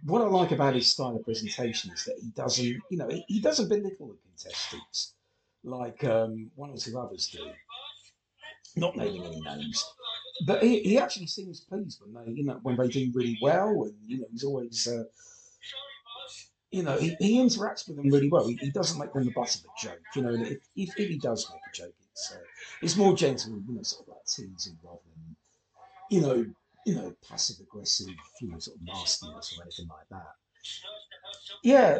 what 0.03 0.21
I 0.21 0.25
like 0.25 0.51
about 0.51 0.75
his 0.75 0.91
style 0.91 1.15
of 1.15 1.23
presentation 1.23 1.91
is 1.91 2.03
that 2.05 2.17
he 2.21 2.29
doesn't, 2.31 2.65
you 2.89 2.97
know, 2.97 3.09
he, 3.27 3.39
doesn't 3.39 3.69
belittle 3.69 4.07
the 4.07 4.17
contestants 4.25 5.13
like 5.63 6.03
um, 6.03 6.49
one 6.55 6.71
or 6.71 6.77
two 6.77 6.97
others 6.97 7.29
do. 7.29 7.49
Not 8.75 8.95
naming 8.95 9.25
any 9.25 9.41
names, 9.41 9.83
but 10.45 10.61
he, 10.61 10.81
he 10.81 10.99
actually 10.99 11.27
seems 11.27 11.61
pleased 11.61 11.99
when 12.01 12.13
they, 12.13 12.31
you 12.31 12.45
know, 12.45 12.59
when 12.61 12.77
they 12.77 12.87
do 12.87 13.11
really 13.13 13.37
well, 13.41 13.83
and 13.83 13.95
you 14.05 14.19
know, 14.19 14.25
he's 14.31 14.43
always. 14.43 14.87
Uh, 14.87 15.03
you 16.69 16.83
know, 16.83 16.97
he, 16.97 17.15
he 17.19 17.39
interacts 17.39 17.87
with 17.87 17.95
them 17.95 18.09
really 18.09 18.29
well. 18.29 18.45
He, 18.47 18.55
he 18.55 18.69
doesn't 18.69 18.99
make 18.99 19.13
them 19.13 19.23
the 19.23 19.31
butt 19.31 19.55
of 19.55 19.61
a 19.61 19.81
joke. 19.81 20.01
You 20.15 20.21
know, 20.21 20.33
if, 20.33 20.57
if, 20.75 20.99
if 20.99 21.09
he 21.09 21.17
does 21.17 21.49
make 21.49 21.61
a 21.65 21.75
joke, 21.75 21.95
it's 22.11 22.33
uh, 22.33 22.39
it's 22.81 22.97
more 22.97 23.15
gentle, 23.15 23.53
you 23.67 23.73
know, 23.73 23.83
sort 23.83 24.07
of 24.07 24.09
like 24.09 24.25
teasing 24.25 24.77
rather 24.83 24.99
than, 25.15 25.35
you 26.11 26.21
know, 26.21 26.45
you 26.87 26.95
know, 26.95 27.13
passive 27.27 27.57
aggressive, 27.59 28.07
you 28.41 28.49
know, 28.49 28.59
sort 28.59 28.77
of 28.77 28.83
nastiness 28.83 29.53
or 29.57 29.63
anything 29.63 29.89
like 29.89 30.07
that. 30.09 30.35
Yeah, 31.61 31.99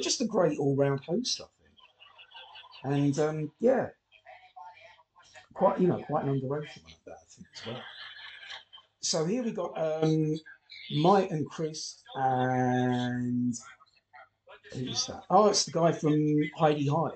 just 0.00 0.20
a 0.20 0.26
great 0.26 0.58
all 0.58 0.74
round 0.74 1.00
host, 1.06 1.40
I 1.40 1.44
think. 1.62 2.96
And 2.96 3.18
um, 3.20 3.52
yeah, 3.60 3.90
quite 5.54 5.80
you 5.80 5.86
know, 5.86 6.02
quite 6.02 6.24
an 6.24 6.30
underrated 6.30 6.82
one 6.82 6.92
of 6.92 7.04
that, 7.06 7.12
I 7.12 7.26
think 7.28 7.46
as 7.54 7.66
well. 7.66 7.82
So 9.02 9.24
here 9.24 9.44
we 9.44 9.52
got 9.52 9.72
um, 9.80 10.36
Mike 11.00 11.30
and 11.30 11.48
Chris 11.48 12.02
and 12.16 13.54
who's 14.72 15.06
that? 15.06 15.22
Oh, 15.30 15.48
it's 15.48 15.64
the 15.64 15.70
guy 15.70 15.92
from 15.92 16.12
Hi-de-Hi. 16.56 17.10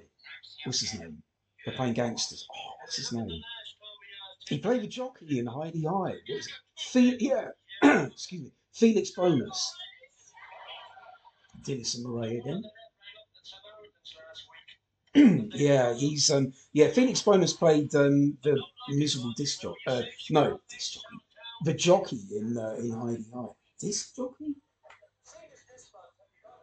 What's 0.65 0.81
his 0.81 1.01
name? 1.01 1.21
They're 1.65 1.75
playing 1.75 1.95
gangsters. 1.95 2.47
Oh, 2.55 2.75
what's 2.81 2.97
his 2.97 3.11
name? 3.13 3.43
He 4.49 4.59
played 4.59 4.83
the 4.83 4.87
jockey 4.89 5.39
in 5.39 5.47
Heidi 5.47 5.85
is 6.29 6.47
it? 6.47 6.53
Fe- 6.79 7.17
yeah, 7.21 7.49
excuse 8.07 8.43
me, 8.43 8.53
Felix 8.73 9.11
Bowness. 9.11 9.75
Dennis 11.65 11.97
and 11.97 12.05
Murray 12.05 12.39
again. 12.39 12.63
yeah, 15.55 15.95
he's 15.95 16.31
um 16.31 16.53
yeah, 16.73 16.89
Felix 16.89 17.23
Bowness 17.23 17.53
played 17.53 17.95
um 17.95 18.39
the 18.43 18.63
miserable 18.89 19.33
disc 19.37 19.61
jockey. 19.61 19.81
Uh, 19.87 20.03
no, 20.31 20.61
disc 20.71 20.95
jockey. 20.95 21.17
The 21.65 21.75
jockey 21.75 22.21
in 22.33 22.57
uh, 22.57 22.77
in 22.79 22.91
Heidi 22.93 23.25
High. 23.35 23.47
Disc 23.81 24.17
jockey? 24.17 24.55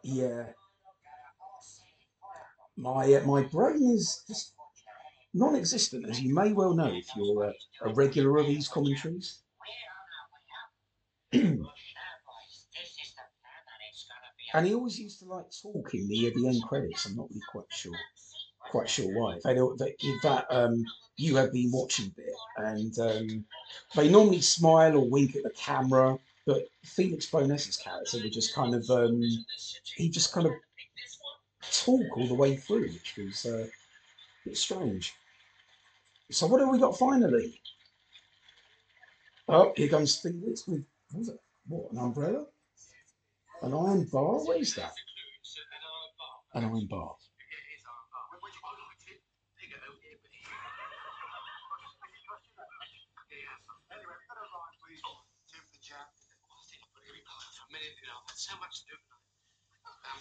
Yeah. 0.02 0.46
My 2.76 3.14
uh, 3.14 3.24
my 3.26 3.42
brain 3.44 3.90
is 3.90 4.24
just 4.26 4.54
non-existent, 5.36 6.08
as 6.08 6.20
you 6.20 6.34
may 6.34 6.52
well 6.52 6.74
know 6.74 6.92
if 6.92 7.06
you're 7.16 7.44
a, 7.44 7.54
a 7.82 7.94
regular 7.94 8.38
of 8.38 8.46
these 8.46 8.68
commentaries. 8.68 9.40
And 14.54 14.66
he 14.66 14.74
always 14.74 14.98
used 14.98 15.18
to 15.18 15.26
like 15.26 15.44
talk 15.50 15.92
in 15.92 16.08
the, 16.08 16.32
the 16.34 16.48
end 16.48 16.62
credits. 16.66 17.04
I'm 17.04 17.14
not 17.14 17.28
really 17.28 17.42
quite 17.52 17.66
sure, 17.68 17.92
quite 18.70 18.88
sure 18.88 19.12
why. 19.12 19.38
They 19.44 19.54
in 19.54 20.18
that 20.22 20.46
um, 20.48 20.82
you 21.18 21.36
have 21.36 21.52
been 21.52 21.70
watching 21.70 22.10
bit, 22.16 22.32
and 22.56 22.98
um, 22.98 23.44
they 23.94 24.08
normally 24.08 24.40
smile 24.40 24.96
or 24.96 25.10
wink 25.10 25.36
at 25.36 25.42
the 25.42 25.50
camera, 25.50 26.18
but 26.46 26.62
Felix 26.84 27.26
Bowness's 27.26 27.76
character 27.76 28.18
would 28.22 28.32
just 28.32 28.54
kind 28.54 28.74
of 28.74 28.88
um, 28.88 29.20
he 29.94 30.08
just 30.08 30.32
kind 30.32 30.46
of 30.46 30.54
talk 31.70 32.16
all 32.16 32.26
the 32.26 32.34
way 32.34 32.56
through, 32.56 32.88
which 32.88 33.18
was 33.18 33.44
uh, 33.44 33.66
a 33.66 34.48
bit 34.48 34.56
strange. 34.56 35.14
So 36.30 36.46
what 36.48 36.60
have 36.60 36.70
we 36.70 36.78
got 36.78 36.98
finally? 36.98 37.60
Oh, 39.48 39.72
here 39.76 39.88
comes 39.88 40.16
Felix 40.16 40.66
with 40.66 40.84
what, 41.12 41.28
it? 41.28 41.40
what 41.68 41.92
an 41.92 41.98
umbrella, 41.98 42.44
an 43.62 43.72
iron 43.74 44.04
bar. 44.10 44.44
What 44.44 44.58
is 44.58 44.74
that? 44.74 44.92
An 46.54 46.64
iron 46.64 46.86
bar. 46.90 47.14
So 58.36 58.54
much 58.60 58.84
to 58.84 58.94
do. 58.94 58.96
Um, 60.06 60.20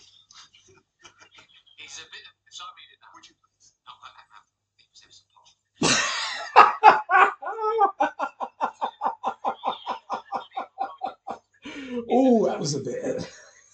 he's 1.77 1.99
a 1.99 2.05
bit. 2.09 2.25
Would 3.13 3.27
you 3.29 3.35
please? 3.37 3.73
No, 3.85 3.93
I, 4.01 4.07
I, 4.07 4.23
I, 4.33 4.39
it 4.81 4.89
was 4.89 5.01
Emerson 5.03 5.27
Paul. 5.29 5.45
oh, 12.09 12.45
that 12.45 12.59
was 12.59 12.75
a 12.75 12.79
bit, 12.79 13.27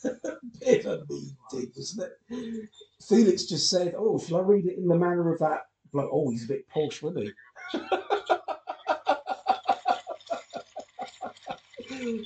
a 0.04 0.10
bit 0.60 0.86
of 0.86 1.02
a 1.02 1.06
mean 1.10 1.36
dig, 1.52 1.74
doesn't 1.74 2.04
it? 2.04 2.70
Felix 3.08 3.46
just 3.46 3.70
said, 3.70 3.96
"Oh, 3.98 4.20
shall 4.20 4.38
I 4.38 4.42
read 4.42 4.66
it 4.66 4.78
in 4.78 4.88
the 4.88 4.96
manner 4.96 5.34
of 5.34 5.40
that?" 5.40 5.62
Like, 5.94 6.08
oh, 6.12 6.30
he's 6.30 6.46
a 6.46 6.48
bit 6.48 6.68
posh, 6.70 7.02
wasn't 7.02 7.26
he? 7.26 7.32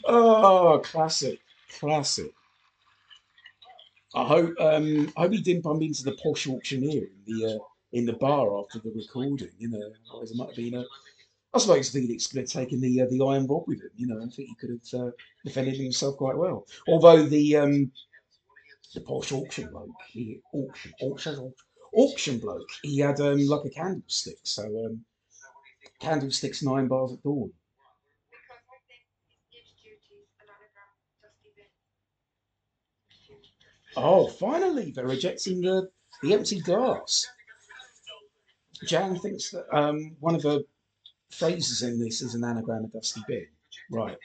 oh, 0.05 0.79
classic, 0.83 1.39
classic. 1.79 2.31
I 4.13 4.23
hope 4.23 4.53
um, 4.59 5.11
I 5.17 5.21
hope 5.21 5.31
he 5.33 5.41
didn't 5.41 5.63
bump 5.63 5.81
into 5.81 6.03
the 6.03 6.17
posh 6.23 6.47
auctioneer 6.47 7.03
in 7.03 7.23
the 7.25 7.55
uh, 7.55 7.59
in 7.91 8.05
the 8.05 8.13
bar 8.13 8.57
after 8.59 8.79
the 8.79 8.91
recording. 8.91 9.49
You 9.57 9.69
know, 9.69 9.91
it 10.21 10.29
might 10.35 10.47
have 10.47 10.55
been 10.55 10.75
a. 10.75 10.85
I 11.55 11.57
suppose 11.57 11.89
Felix 11.89 12.27
could 12.27 12.41
have 12.41 12.49
taken 12.49 12.81
the 12.81 13.01
uh, 13.01 13.05
the 13.09 13.25
iron 13.25 13.47
rod 13.47 13.63
with 13.65 13.81
him. 13.81 13.89
You 13.95 14.07
know, 14.07 14.17
I 14.17 14.27
think 14.27 14.49
he 14.49 14.55
could 14.55 14.71
have 14.71 15.01
uh, 15.01 15.11
defended 15.45 15.77
himself 15.77 16.17
quite 16.17 16.37
well. 16.37 16.67
Although 16.87 17.23
the 17.23 17.55
um, 17.55 17.91
the 18.93 18.99
posh 18.99 19.31
auction 19.31 19.69
bloke, 19.69 19.89
he 20.09 20.41
auction 20.53 20.93
auction 21.01 21.53
auction 21.93 22.39
bloke, 22.39 22.67
he 22.83 22.99
had 22.99 23.21
um, 23.21 23.45
like 23.47 23.65
a 23.65 23.69
candlestick. 23.69 24.37
So 24.43 24.63
um, 24.63 25.05
candlesticks 26.01 26.61
nine 26.61 26.87
bars 26.87 27.13
at 27.13 27.23
dawn. 27.23 27.51
Oh, 33.95 34.27
finally, 34.27 34.91
they're 34.91 35.07
rejecting 35.07 35.61
the, 35.61 35.89
the 36.21 36.33
empty 36.33 36.59
glass. 36.59 37.25
Jan 38.85 39.17
thinks 39.19 39.51
that 39.51 39.65
um, 39.73 40.17
one 40.19 40.35
of 40.35 40.41
the 40.41 40.65
phrases 41.29 41.81
in 41.81 41.99
this 41.99 42.21
is 42.21 42.35
an 42.35 42.43
anagram 42.43 42.85
of 42.85 42.93
Dusty 42.93 43.21
Bin. 43.27 43.47
Right. 43.91 44.17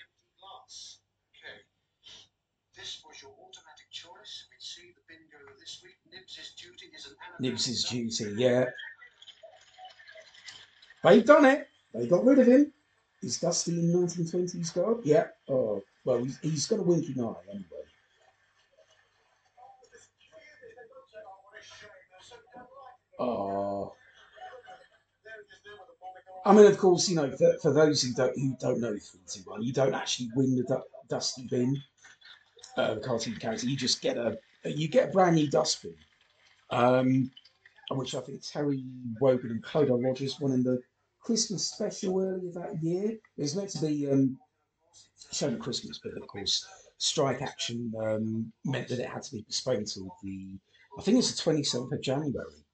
This 2.76 3.02
was 3.04 3.20
your 3.20 3.32
automatic 3.32 3.90
choice. 3.90 4.46
We'd 4.50 4.60
see 4.60 4.92
the 4.94 5.02
bingo 5.06 5.52
this 5.58 5.82
week. 5.84 5.96
Nibs's 6.10 6.54
duty 6.54 6.86
is 6.96 7.06
an 7.06 7.12
Nibs's 7.38 7.84
duty, 7.84 8.34
yeah. 8.36 8.66
They've 11.04 11.24
done 11.24 11.44
it. 11.44 11.68
They 11.92 12.06
got 12.06 12.24
rid 12.24 12.38
of 12.38 12.46
him. 12.46 12.72
Is 13.22 13.38
Dusty 13.38 13.72
in 13.72 13.92
1920s 13.92 14.74
garb? 14.74 15.00
Yeah. 15.04 15.26
Oh, 15.48 15.82
well, 16.04 16.18
he's, 16.24 16.38
he's 16.38 16.66
got 16.66 16.78
a 16.78 16.82
winking 16.82 17.22
eye 17.22 17.34
anyway. 17.50 17.64
Oh. 23.18 23.92
I 26.44 26.54
mean, 26.54 26.66
of 26.66 26.78
course, 26.78 27.08
you 27.08 27.16
know, 27.16 27.30
for, 27.30 27.58
for 27.60 27.72
those 27.72 28.02
who 28.02 28.12
don't 28.14 28.36
who 28.36 28.56
don't 28.58 28.80
know 28.80 28.96
321, 28.96 29.62
you 29.62 29.72
don't 29.72 29.94
actually 29.94 30.30
win 30.34 30.56
the 30.56 30.62
du- 30.62 30.82
dusty 31.08 31.46
bin, 31.50 31.76
uh, 32.76 32.94
the 32.94 33.00
cartoon 33.00 33.36
character. 33.36 33.66
You 33.66 33.76
just 33.76 34.00
get 34.00 34.16
a 34.16 34.38
you 34.64 34.88
get 34.88 35.08
a 35.08 35.12
brand 35.12 35.36
new 35.36 35.50
dustbin, 35.50 35.94
um, 36.70 37.30
which 37.90 38.14
I 38.14 38.20
think 38.20 38.42
Terry 38.42 38.84
Wogan 39.20 39.50
and 39.50 39.62
Clodagh 39.62 40.02
Rogers 40.02 40.38
won 40.40 40.52
in 40.52 40.62
the 40.62 40.80
Christmas 41.20 41.70
special 41.70 42.20
earlier 42.20 42.52
that 42.52 42.82
year. 42.82 43.10
It 43.10 43.20
was 43.42 43.56
meant 43.56 43.70
to 43.70 43.86
be 43.86 44.10
um, 44.10 44.38
shown 45.32 45.54
at 45.54 45.60
Christmas, 45.60 46.00
but 46.02 46.16
of 46.16 46.26
course, 46.26 46.66
strike 46.98 47.42
action 47.42 47.92
um, 48.02 48.52
meant 48.64 48.88
that 48.88 48.98
it 48.98 49.08
had 49.08 49.22
to 49.24 49.32
be 49.32 49.42
postponed 49.42 49.88
till 49.88 50.14
the 50.22 50.58
I 50.98 51.02
think 51.02 51.18
it's 51.18 51.32
the 51.32 51.50
27th 51.50 51.92
of 51.92 52.02
January. 52.02 52.64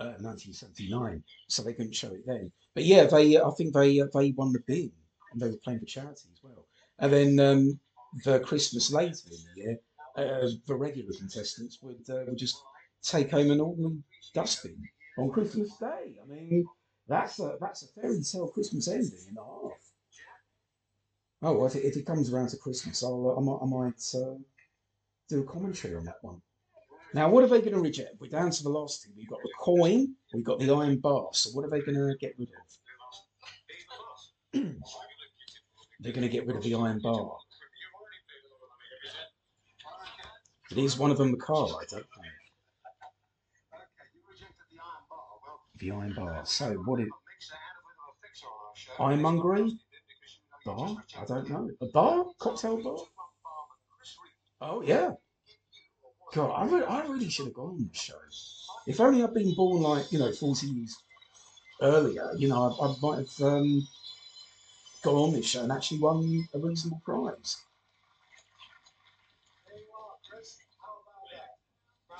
Uh, 0.00 0.14
1979, 0.22 1.24
so 1.48 1.60
they 1.60 1.72
couldn't 1.72 1.92
show 1.92 2.12
it 2.12 2.24
then. 2.24 2.52
But 2.72 2.84
yeah, 2.84 3.06
they 3.06 3.36
I 3.36 3.50
think 3.56 3.74
they 3.74 4.00
uh, 4.00 4.06
they 4.14 4.30
won 4.30 4.52
the 4.52 4.60
bin 4.64 4.92
and 5.32 5.40
they 5.40 5.48
were 5.48 5.56
playing 5.64 5.80
for 5.80 5.86
charity 5.86 6.28
as 6.32 6.40
well. 6.40 6.66
And 7.00 7.12
then 7.12 7.40
um, 7.40 7.80
the 8.24 8.38
Christmas 8.40 8.92
later 8.92 9.16
in 9.26 9.38
the 9.54 9.60
year, 9.60 9.78
uh, 10.16 10.48
the 10.66 10.74
regular 10.76 11.12
contestants 11.18 11.78
would 11.82 12.08
uh, 12.08 12.24
would 12.28 12.38
just 12.38 12.62
take 13.02 13.30
home 13.30 13.50
an 13.50 13.60
ordinary 13.60 13.98
dustbin 14.34 14.80
on 15.18 15.30
Christmas 15.30 15.76
Day. 15.78 16.16
I 16.22 16.26
mean, 16.28 16.64
that's 17.08 17.40
a 17.40 17.56
that's 17.60 17.82
a 17.82 17.88
fairy 18.00 18.22
tale 18.22 18.48
Christmas 18.48 18.88
ending 18.88 19.26
in 19.28 19.36
a 19.36 19.42
half. 19.42 19.80
Oh, 21.42 21.52
well, 21.52 21.66
if 21.66 21.76
it, 21.76 21.84
if 21.84 21.96
it 21.96 22.06
comes 22.06 22.32
around 22.32 22.48
to 22.50 22.56
Christmas, 22.56 23.02
I'll 23.02 23.34
uh, 23.36 23.40
I 23.40 23.44
might, 23.44 23.58
I 23.62 23.66
might 23.66 24.14
uh, 24.14 24.38
do 25.28 25.40
a 25.40 25.44
commentary 25.44 25.96
on 25.96 26.04
that 26.04 26.22
one. 26.22 26.40
Now, 27.14 27.30
what 27.30 27.42
are 27.42 27.46
they 27.46 27.60
going 27.60 27.72
to 27.72 27.80
reject? 27.80 28.20
We're 28.20 28.28
down 28.28 28.50
to 28.50 28.62
thing. 28.62 29.12
We've 29.16 29.28
got 29.28 29.40
the 29.42 29.50
coin, 29.58 30.14
we've 30.34 30.44
got 30.44 30.58
the 30.58 30.70
iron 30.70 30.98
bar. 30.98 31.28
So, 31.32 31.50
what 31.50 31.64
are 31.64 31.70
they 31.70 31.80
going 31.80 31.96
to 31.96 32.14
get 32.18 32.34
rid 32.38 32.50
of? 34.54 34.62
They're 36.00 36.12
going 36.12 36.22
to 36.22 36.28
get 36.28 36.46
rid 36.46 36.56
of 36.56 36.62
the 36.62 36.74
iron 36.74 37.00
bar. 37.02 37.38
It 40.70 40.76
is 40.78 40.98
one 40.98 41.10
of 41.10 41.16
them 41.16 41.30
the 41.32 41.38
car, 41.38 41.66
I 41.66 41.84
don't 41.88 42.02
know. 42.02 42.22
The 45.78 45.90
iron 45.92 46.14
bar. 46.14 46.42
So, 46.44 46.72
what 46.74 47.00
is 47.00 47.08
ironmongery? 49.00 49.78
Bar? 50.66 50.96
I 51.18 51.24
don't 51.24 51.48
know. 51.48 51.70
A 51.80 51.86
bar? 51.86 52.26
Cocktail 52.38 52.82
bar? 52.82 52.98
Oh, 54.60 54.82
yeah. 54.82 55.12
God, 56.32 56.50
I, 56.50 56.66
re- 56.66 56.84
I 56.84 57.06
really 57.06 57.30
should 57.30 57.46
have 57.46 57.54
gone 57.54 57.70
on 57.70 57.88
this 57.90 58.02
show. 58.02 58.14
If 58.86 59.00
only 59.00 59.22
I'd 59.22 59.34
been 59.34 59.54
born 59.54 59.82
like, 59.82 60.12
you 60.12 60.18
know, 60.18 60.32
40 60.32 60.66
years 60.66 60.96
earlier, 61.80 62.30
you 62.36 62.48
know, 62.48 62.76
I, 62.80 62.86
I 62.86 62.94
might 63.00 63.18
have 63.18 63.46
um, 63.46 63.86
gone 65.02 65.14
on 65.14 65.32
this 65.32 65.46
show 65.46 65.62
and 65.62 65.72
actually 65.72 66.00
won 66.00 66.48
a 66.54 66.58
reasonable 66.58 67.02
prize. 67.04 67.56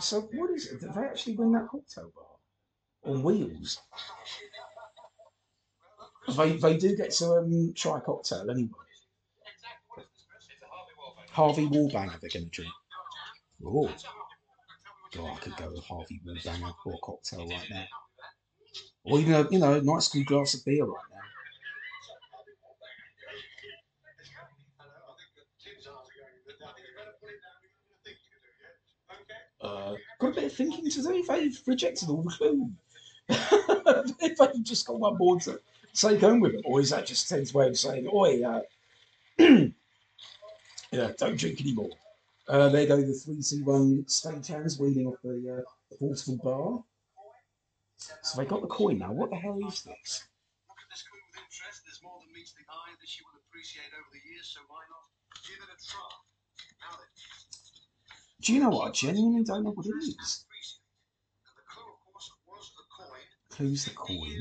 So 0.01 0.21
what 0.33 0.51
is 0.51 0.67
it? 0.69 0.81
Did 0.81 0.95
they 0.95 1.03
actually 1.03 1.37
win 1.37 1.53
that 1.53 1.69
cocktail 1.69 2.13
bar 2.15 3.13
on 3.15 3.23
wheels? 3.23 3.81
They, 6.37 6.53
they 6.53 6.77
do 6.77 6.97
get 6.97 7.11
to 7.13 7.33
um, 7.33 7.73
try 7.75 7.99
a 7.99 8.01
cocktail 8.01 8.49
anyway. 8.51 8.71
Harvey 11.31 11.67
Wallbanger 11.67 12.21
they're 12.21 12.31
going 12.31 12.45
to 12.45 12.51
drink. 12.51 12.73
Oh, 13.65 13.91
God, 15.15 15.33
I 15.37 15.41
could 15.41 15.57
go 15.57 15.71
with 15.71 15.85
Harvey 15.85 16.21
Wallbanger 16.27 16.75
or 16.85 16.95
a 16.95 16.99
cocktail 16.99 17.49
right 17.49 17.71
now. 17.71 17.87
Or 19.05 19.19
even 19.19 19.35
a, 19.35 19.49
you 19.51 19.59
know, 19.59 19.75
a 19.75 19.83
nice 19.83 20.09
cool 20.09 20.25
glass 20.25 20.55
of 20.55 20.65
beer 20.65 20.85
right 20.85 20.95
now. 21.13 21.19
Uh, 29.61 29.95
got 30.21 30.29
a 30.29 30.35
bit 30.35 30.45
of 30.45 30.53
thinking 30.53 30.89
to 30.89 31.03
do. 31.03 31.11
If 31.15 31.27
they've 31.27 31.61
rejected 31.67 32.09
all 32.09 32.23
the 32.23 32.31
clue. 32.31 32.71
if 33.29 34.39
they've 34.39 34.65
just 34.65 34.87
got 34.87 35.01
one 35.01 35.17
board 35.17 35.43
to 35.43 35.61
take 35.95 36.21
home 36.21 36.41
with 36.41 36.53
them, 36.53 36.63
or 36.65 36.81
is 36.81 36.91
that 36.91 37.07
just 37.07 37.29
Ted's 37.29 37.53
way 37.53 37.67
of 37.69 37.79
saying, 37.79 38.09
"Oi, 38.13 38.43
uh, 38.43 38.61
yeah, 39.39 41.13
don't 41.19 41.37
drink 41.37 41.61
anymore." 41.61 41.91
Uh, 42.49 42.69
there 42.71 42.87
go 42.87 42.97
the 42.97 43.13
three 43.13 43.43
C 43.43 43.61
one 43.63 44.05
stagehands 44.09 44.81
wheeling 44.81 45.07
off 45.07 45.21
the, 45.23 45.37
uh, 45.61 45.63
the 45.91 45.97
portable 45.99 46.41
bar. 46.43 46.85
So 48.23 48.41
they 48.41 48.49
got 48.49 48.63
the 48.63 48.69
coin 48.69 48.99
now. 48.99 49.13
What 49.13 49.29
the 49.29 49.37
hell 49.37 49.59
is 49.69 49.83
this? 49.85 50.25
Look 50.65 50.81
at 50.81 50.89
this 50.89 51.05
coin 51.05 51.21
with 51.29 51.45
interest. 51.45 51.85
There's 51.85 52.01
more 52.03 52.17
than 52.25 52.33
meets 52.33 52.57
the 52.57 52.65
eye 52.73 52.97
that 52.97 53.05
she 53.09 53.21
will 53.21 53.37
appreciate 53.45 53.93
over 53.93 54.09
the 54.17 54.23
years, 54.33 54.49
so 54.49 54.65
why 54.69 54.81
not 54.89 55.05
give 55.45 55.61
it 55.61 55.69
a 55.69 55.77
try? 55.85 56.09
Now 56.81 56.97
then, 56.97 57.11
Do 58.41 58.55
you 58.55 58.61
know 58.65 58.71
what? 58.71 58.89
I 58.89 58.91
genuinely 58.93 59.45
don't 59.45 59.65
know 59.65 59.77
what 59.77 59.85
it 59.85 59.99
is. 60.09 60.17
the 60.17 61.65
clue, 61.69 61.85
of 61.85 62.01
course, 62.01 62.33
was 62.49 62.73
the 62.81 62.87
coin. 62.89 63.29
Clue's 63.51 63.85
the 63.85 63.93
coin. 63.93 64.41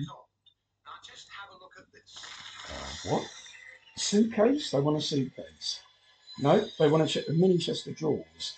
Now 0.87 0.95
just 1.03 1.27
have 1.35 1.51
a 1.51 1.59
look 1.59 1.75
at 1.75 1.91
this. 1.91 2.23
Uh, 2.71 3.11
what? 3.11 3.27
Suitcase? 3.97 4.71
They 4.71 4.79
want 4.79 4.95
a 4.95 5.01
suitcase. 5.01 5.81
No, 6.39 6.67
they 6.79 6.87
want 6.87 7.03
a, 7.03 7.07
ch- 7.07 7.27
a 7.27 7.33
mini 7.33 7.57
chest 7.57 7.87
of 7.87 7.95
drawers. 7.95 8.53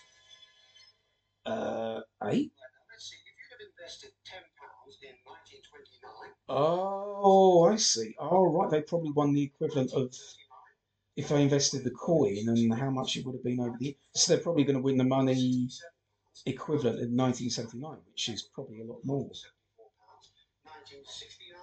Uh, 1.45 2.01
eight? 2.25 2.51
Now 2.51 2.81
let's 2.91 3.09
see. 3.09 3.15
If 3.15 3.35
you'd 3.39 3.51
have 3.51 3.61
invested 3.71 4.11
ten 4.25 4.43
pounds 4.59 4.97
in 5.01 5.15
1929, 5.23 6.33
Oh, 6.49 7.69
I 7.71 7.75
see. 7.77 8.15
Oh, 8.19 8.45
right. 8.51 8.69
They 8.69 8.81
probably 8.81 9.11
won 9.11 9.33
the 9.33 9.43
equivalent 9.43 9.93
of 9.93 10.13
if 11.15 11.29
they 11.29 11.41
invested 11.41 11.83
the 11.83 11.91
coin 11.91 12.47
and 12.47 12.73
how 12.73 12.89
much 12.89 13.15
it 13.17 13.25
would 13.25 13.35
have 13.35 13.43
been 13.43 13.59
over 13.59 13.77
the. 13.79 13.95
So 14.13 14.33
they're 14.33 14.43
probably 14.43 14.63
going 14.63 14.77
to 14.77 14.81
win 14.81 14.97
the 14.97 15.03
money 15.03 15.69
equivalent 16.45 16.99
in 16.99 17.15
1979, 17.15 17.97
which 18.07 18.29
is 18.29 18.43
probably 18.53 18.81
a 18.81 18.85
lot 18.85 19.03
more. 19.05 19.29
1969, 20.63 21.55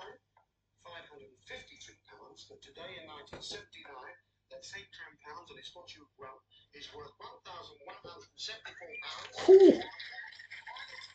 553 0.85 1.97
pounds. 2.09 2.47
But 2.49 2.61
today 2.63 3.01
in 3.01 3.09
1979, 3.09 4.16
that 4.57 4.65
same 4.65 4.85
10 4.89 5.35
pounds 5.35 5.51
and 5.51 5.59
it's 5.59 5.73
well 6.19 6.41
is 6.75 6.89
worth 6.95 7.13
1,174 7.19 8.89
pounds. 9.69 9.85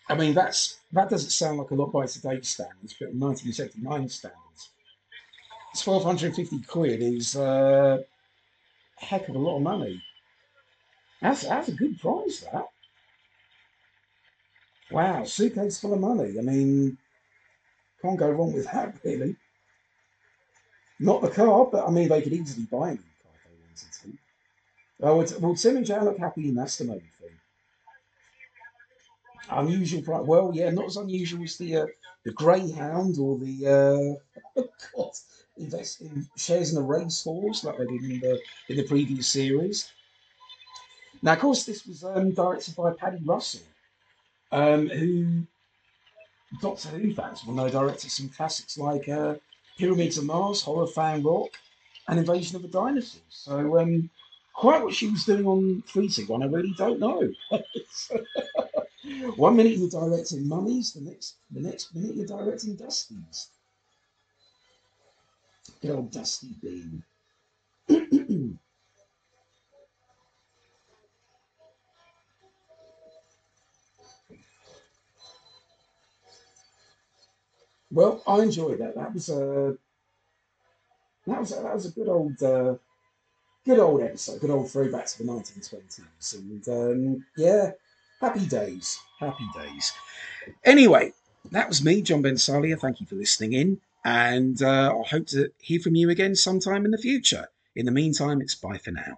I 0.10 0.16
mean, 0.16 0.34
that's 0.34 0.80
that 0.92 1.10
doesn't 1.10 1.30
sound 1.32 1.58
like 1.58 1.72
a 1.72 1.76
lot 1.76 1.92
by 1.92 2.06
today's 2.06 2.50
standards, 2.50 2.96
but 3.00 3.14
1979 3.14 4.10
standards, 4.10 4.70
1,250 5.84 6.62
quid 6.68 7.02
is 7.02 7.36
uh, 7.36 7.98
a 9.02 9.06
heck 9.06 9.28
of 9.30 9.36
a 9.36 9.40
lot 9.40 9.58
of 9.58 9.64
money. 9.64 10.02
That's 11.22 11.44
that's 11.44 11.70
a 11.70 11.72
good 11.72 12.00
price, 12.00 12.46
That 12.52 12.68
Wow, 14.92 15.24
suitcase 15.24 15.80
full 15.80 15.94
of 15.94 16.02
money. 16.02 16.38
I 16.38 16.42
mean, 16.42 16.98
can't 18.02 18.20
go 18.20 18.30
wrong 18.30 18.52
with 18.54 18.66
that, 18.66 18.96
really. 19.06 19.38
Not 21.00 21.22
the 21.22 21.30
car, 21.30 21.68
but 21.72 21.88
I 21.88 21.92
mean, 21.92 22.10
they 22.10 22.22
could 22.22 22.34
easily 22.34 22.66
buy 22.66 22.92
a 22.92 22.98
to. 24.04 24.18
Oh, 25.04 25.26
well, 25.40 25.56
Tim 25.56 25.78
and 25.78 25.86
Joe 25.86 26.04
look 26.04 26.20
happy, 26.20 26.50
in 26.50 26.56
that's 26.56 26.78
the 26.78 26.86
main 26.86 27.02
thing. 27.20 27.30
Unusual. 29.50 30.24
Well, 30.24 30.52
yeah, 30.54 30.70
not 30.70 30.86
as 30.86 30.98
unusual 30.98 31.44
as 31.44 31.58
the 31.58 31.78
uh, 31.78 31.86
the 32.24 32.32
Greyhound 32.32 33.18
or 33.18 33.38
the 33.38 34.20
uh, 34.56 34.62
God, 34.96 35.12
invest 35.58 36.02
in 36.02 36.28
shares 36.38 36.72
in 36.72 36.78
a 36.78 36.82
racehorse 36.82 37.64
like 37.64 37.78
they 37.78 37.86
did 37.86 38.04
in 38.04 38.20
the 38.20 38.40
in 38.70 38.78
the 38.78 38.84
previous 38.84 39.28
series. 39.28 39.92
Now, 41.22 41.34
of 41.34 41.40
course, 41.40 41.66
this 41.66 41.86
was 41.86 42.04
um, 42.04 42.32
directed 42.32 42.76
by 42.76 42.94
Paddy 42.94 43.20
Russell, 43.24 43.62
um, 44.52 44.88
who 44.90 45.44
Doctor 46.62 46.90
Who 46.90 47.14
fans 47.14 47.46
will 47.46 47.54
know 47.54 47.70
directed 47.70 48.12
some 48.12 48.30
classics 48.30 48.78
like 48.78 49.08
uh, 49.08 49.36
Pyramids 49.78 50.18
of 50.18 50.26
Mars, 50.26 50.62
Horror 50.62 50.88
Fan 50.88 51.24
Rock, 51.24 51.52
and 52.08 52.20
Invasion 52.20 52.56
of 52.56 52.62
the 52.62 52.68
Dinosaurs. 52.68 53.22
So, 53.30 53.80
um, 53.80 54.10
quite 54.54 54.84
what 54.84 54.94
she 54.94 55.10
was 55.10 55.26
doing 55.26 55.46
on 55.46 55.84
321, 55.88 56.44
I 56.44 56.46
really 56.46 56.74
don't 56.78 57.00
know. 57.00 57.32
One 59.36 59.56
minute 59.56 59.78
you're 59.78 59.90
directing 59.90 60.48
Mummies, 60.48 60.94
the 60.94 61.02
next 61.02 61.36
the 61.50 61.62
next 61.62 61.96
minute 61.96 62.16
you're 62.16 62.28
directing 62.28 62.78
Dusties. 62.78 63.48
Good 65.82 65.92
old 65.92 66.12
Dusty 66.12 66.56
Bin. 66.62 67.04
well, 77.92 78.22
I 78.28 78.42
enjoyed 78.42 78.80
that. 78.80 78.96
That 78.96 79.14
was 79.14 79.30
a 79.30 79.78
that 81.32 81.40
was 81.40 81.50
that 81.50 81.74
was 81.74 81.86
a 81.86 81.92
good 81.92 82.08
old 82.08 82.42
uh, 82.44 82.76
good 83.66 83.80
old 83.80 84.02
episode, 84.02 84.42
good 84.42 84.50
old 84.50 84.70
throwback 84.70 85.06
to 85.08 85.18
the 85.20 85.24
1920s, 85.24 86.36
and 86.36 86.68
um, 86.68 87.26
yeah, 87.38 87.72
happy 88.20 88.46
days, 88.46 89.00
happy 89.20 89.48
days. 89.56 89.94
Anyway, 90.64 91.14
that 91.52 91.68
was 91.68 91.84
me, 91.84 92.02
John 92.02 92.22
Ben 92.22 92.36
Salia. 92.36 92.80
Thank 92.80 93.00
you 93.00 93.08
for 93.08 93.16
listening 93.16 93.54
in, 93.54 93.82
and 94.04 94.62
uh, 94.62 94.94
I 94.98 95.08
hope 95.08 95.28
to 95.28 95.52
hear 95.60 95.80
from 95.80 95.96
you 95.96 96.10
again 96.10 96.36
sometime 96.36 96.86
in 96.86 96.92
the 96.92 96.98
future. 96.98 97.48
In 97.76 97.86
the 97.86 97.92
meantime, 97.92 98.42
it's 98.42 98.56
bye 98.56 98.78
for 98.78 98.92
now. 98.92 99.18